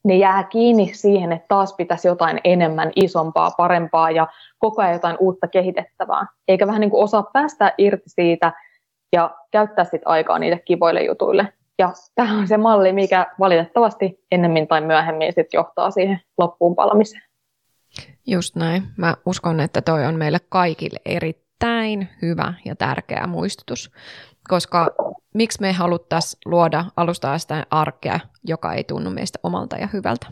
ne 0.04 0.16
jää 0.16 0.44
kiinni 0.44 0.90
siihen, 0.94 1.32
että 1.32 1.46
taas 1.48 1.74
pitäisi 1.74 2.08
jotain 2.08 2.40
enemmän, 2.44 2.92
isompaa, 2.96 3.50
parempaa 3.50 4.10
ja 4.10 4.28
koko 4.58 4.82
ajan 4.82 4.92
jotain 4.92 5.16
uutta 5.20 5.48
kehitettävää. 5.48 6.26
Eikä 6.48 6.66
vähän 6.66 6.80
niin 6.80 6.90
kuin 6.90 7.04
osaa 7.04 7.22
päästä 7.32 7.74
irti 7.78 8.10
siitä 8.10 8.52
ja 9.12 9.30
käyttää 9.50 9.84
sitten 9.84 10.08
aikaa 10.08 10.38
niille 10.38 10.58
kivoille 10.58 11.02
jutuille. 11.02 11.52
Ja 11.78 11.92
tämä 12.14 12.38
on 12.38 12.48
se 12.48 12.56
malli, 12.56 12.92
mikä 12.92 13.26
valitettavasti 13.38 14.24
ennemmin 14.32 14.68
tai 14.68 14.80
myöhemmin 14.80 15.32
sit 15.32 15.52
johtaa 15.52 15.90
siihen 15.90 16.20
loppuun 16.38 16.74
palamiseen. 16.74 17.22
Just 18.26 18.56
näin. 18.56 18.82
Mä 18.96 19.14
uskon, 19.26 19.60
että 19.60 19.82
toi 19.82 20.06
on 20.06 20.14
meille 20.14 20.38
kaikille 20.48 20.98
erittäin 21.64 22.08
hyvä 22.22 22.54
ja 22.64 22.76
tärkeä 22.76 23.26
muistutus 23.26 23.90
koska 24.48 24.90
miksi 25.34 25.60
me 25.60 25.72
haluttaisiin 25.72 26.40
luoda 26.44 26.84
alustaa 26.96 27.38
sitä 27.38 27.66
arkea, 27.70 28.20
joka 28.44 28.74
ei 28.74 28.84
tunnu 28.84 29.10
meistä 29.10 29.38
omalta 29.42 29.76
ja 29.76 29.88
hyvältä. 29.92 30.26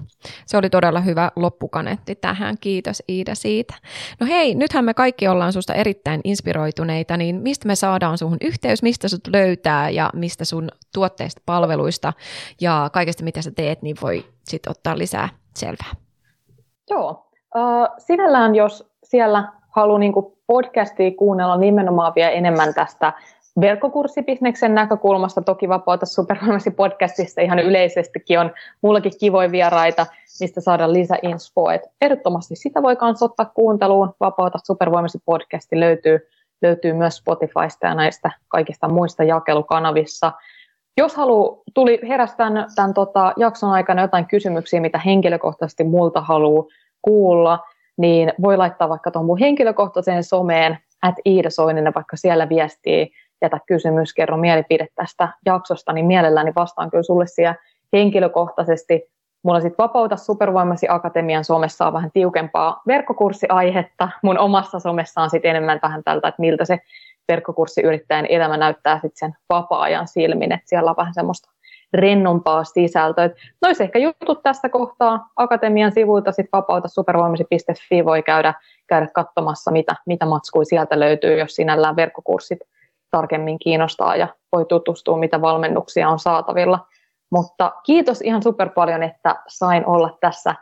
Se 0.46 0.56
oli 0.56 0.70
todella 0.70 1.00
hyvä 1.00 1.30
loppukanetti 1.36 2.14
tähän. 2.14 2.56
Kiitos 2.60 3.02
Iida 3.08 3.34
siitä. 3.34 3.74
No 4.20 4.26
hei, 4.26 4.54
nythän 4.54 4.84
me 4.84 4.94
kaikki 4.94 5.28
ollaan 5.28 5.52
susta 5.52 5.74
erittäin 5.74 6.20
inspiroituneita, 6.24 7.16
niin 7.16 7.36
mistä 7.36 7.66
me 7.66 7.74
saadaan 7.74 8.18
suhun 8.18 8.38
yhteys, 8.40 8.82
mistä 8.82 9.08
sut 9.08 9.26
löytää 9.26 9.90
ja 9.90 10.10
mistä 10.14 10.44
sun 10.44 10.68
tuotteista, 10.94 11.42
palveluista 11.46 12.12
ja 12.60 12.90
kaikesta 12.92 13.24
mitä 13.24 13.42
sä 13.42 13.50
teet, 13.50 13.82
niin 13.82 13.96
voi 14.02 14.24
sitten 14.44 14.70
ottaa 14.70 14.98
lisää 14.98 15.28
selvää. 15.56 15.92
Joo, 16.90 17.30
sinällään 17.98 18.54
jos 18.54 18.90
siellä 19.04 19.52
haluaa 19.68 19.98
niin 19.98 20.12
podcastia 20.46 21.10
kuunnella 21.10 21.56
nimenomaan 21.56 22.12
vielä 22.16 22.30
enemmän 22.30 22.74
tästä 22.74 23.12
verkkokurssibisneksen 23.60 24.74
näkökulmasta 24.74 25.42
toki 25.42 25.68
Vapauta 25.68 26.06
supervoimasi 26.06 26.70
podcastissa 26.70 27.40
ihan 27.40 27.58
yleisestikin 27.58 28.40
on 28.40 28.52
mullakin 28.82 29.12
kivoja 29.20 29.50
vieraita, 29.50 30.06
mistä 30.40 30.60
saada 30.60 30.92
lisäinsfoa. 30.92 31.74
Et 31.74 31.82
ehdottomasti 32.00 32.56
sitä 32.56 32.82
voi 32.82 32.96
myös 33.02 33.22
ottaa 33.22 33.46
kuunteluun. 33.54 34.14
Vapauta 34.20 34.58
supervoimasi 34.64 35.18
podcasti 35.24 35.80
löytyy, 35.80 36.28
löytyy 36.62 36.92
myös 36.92 37.16
Spotifysta 37.16 37.86
ja 37.86 37.94
näistä 37.94 38.30
kaikista 38.48 38.88
muista 38.88 39.24
jakelukanavissa. 39.24 40.32
Jos 40.96 41.16
haluaa, 41.16 41.62
tuli 41.74 42.00
heräsi 42.08 42.36
tämän, 42.36 42.66
tämän 42.74 42.94
tota, 42.94 43.32
jakson 43.36 43.70
aikana 43.70 44.02
jotain 44.02 44.26
kysymyksiä, 44.26 44.80
mitä 44.80 44.98
henkilökohtaisesti 44.98 45.84
multa 45.84 46.20
haluaa 46.20 46.64
kuulla, 47.02 47.58
niin 47.96 48.32
voi 48.42 48.56
laittaa 48.56 48.88
vaikka 48.88 49.10
tuon 49.10 49.24
mun 49.24 49.38
henkilökohtaiseen 49.38 50.24
someen, 50.24 50.72
että 51.08 51.22
Iida 51.26 51.50
Soininen, 51.50 51.94
vaikka 51.94 52.16
siellä 52.16 52.48
viestii 52.48 53.10
jätä 53.42 53.60
kysymys, 53.66 54.14
kerro 54.14 54.36
mielipide 54.36 54.88
tästä 54.94 55.28
jaksosta, 55.46 55.92
niin 55.92 56.06
mielelläni 56.06 56.52
vastaan 56.56 56.90
kyllä 56.90 57.02
sulle 57.02 57.26
siellä 57.26 57.54
henkilökohtaisesti. 57.92 59.02
Mulla 59.42 59.60
sitten 59.60 59.84
Vapauta 59.84 60.16
supervoimasi 60.16 60.86
Akatemian 60.90 61.44
somessa 61.44 61.86
on 61.86 61.92
vähän 61.92 62.10
tiukempaa 62.12 62.82
verkkokurssiaihetta. 62.86 64.08
Mun 64.22 64.38
omassa 64.38 64.78
somessa 64.78 65.20
on 65.20 65.30
sitten 65.30 65.50
enemmän 65.50 65.78
vähän 65.82 66.04
tältä, 66.04 66.28
että 66.28 66.40
miltä 66.40 66.64
se 66.64 66.78
verkkokurssiyrittäjän 67.28 68.26
elämä 68.28 68.56
näyttää 68.56 68.94
sitten 68.94 69.18
sen 69.18 69.36
vapaa-ajan 69.48 70.08
silmin, 70.08 70.52
että 70.52 70.68
siellä 70.68 70.90
on 70.90 70.96
vähän 70.96 71.14
semmoista 71.14 71.50
rennompaa 71.92 72.64
sisältöä. 72.64 73.30
No 73.62 73.68
ehkä 73.80 73.98
jutut 73.98 74.42
tässä 74.42 74.68
kohtaa 74.68 75.28
Akatemian 75.36 75.92
sivuilta, 75.92 76.32
sitten 76.32 76.58
vapauta 76.58 76.88
supervoimasi.fi 76.88 78.04
voi 78.04 78.22
käydä, 78.22 78.54
käydä 78.86 79.08
katsomassa, 79.14 79.70
mitä, 79.70 79.94
mitä 80.06 80.26
matskui 80.26 80.64
sieltä 80.64 81.00
löytyy, 81.00 81.38
jos 81.38 81.54
sinällään 81.54 81.96
verkkokurssit 81.96 82.58
tarkemmin 83.10 83.58
kiinnostaa 83.58 84.16
ja 84.16 84.28
voi 84.52 84.64
tutustua, 84.64 85.18
mitä 85.18 85.40
valmennuksia 85.40 86.08
on 86.08 86.18
saatavilla. 86.18 86.86
Mutta 87.30 87.72
kiitos 87.84 88.20
ihan 88.20 88.42
super 88.42 88.68
paljon, 88.68 89.02
että 89.02 89.36
sain 89.48 89.86
olla 89.86 90.18
tässä, 90.20 90.54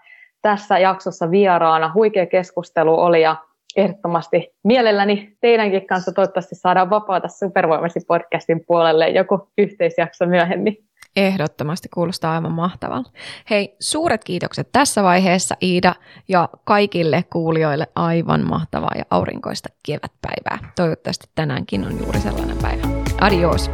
tässä 0.43 0.79
jaksossa 0.79 1.31
vieraana. 1.31 1.91
Huikea 1.95 2.27
keskustelu 2.27 3.01
oli 3.01 3.23
ja 3.23 3.37
ehdottomasti 3.77 4.55
mielelläni 4.65 5.37
teidänkin 5.41 5.87
kanssa 5.87 6.13
toivottavasti 6.13 6.55
saadaan 6.55 6.91
vapaata 6.91 7.29
supervoimasi 7.29 8.01
podcastin 8.07 8.65
puolelle 8.67 9.09
joku 9.09 9.49
yhteisjakso 9.59 10.27
myöhemmin. 10.27 10.77
Ehdottomasti 11.17 11.89
kuulostaa 11.89 12.33
aivan 12.35 12.53
mahtavalta. 12.53 13.11
Hei, 13.51 13.77
suuret 13.81 14.25
kiitokset 14.25 14.69
tässä 14.73 15.03
vaiheessa 15.03 15.57
Iida 15.63 15.95
ja 16.29 16.49
kaikille 16.65 17.25
kuulijoille 17.33 17.87
aivan 17.95 18.49
mahtavaa 18.49 18.93
ja 18.99 19.05
aurinkoista 19.11 19.69
kevätpäivää. 19.87 20.73
Toivottavasti 20.77 21.27
tänäänkin 21.35 21.85
on 21.85 21.99
juuri 21.99 22.21
sellainen 22.21 22.57
päivä. 22.59 22.83
Adios! 23.21 23.71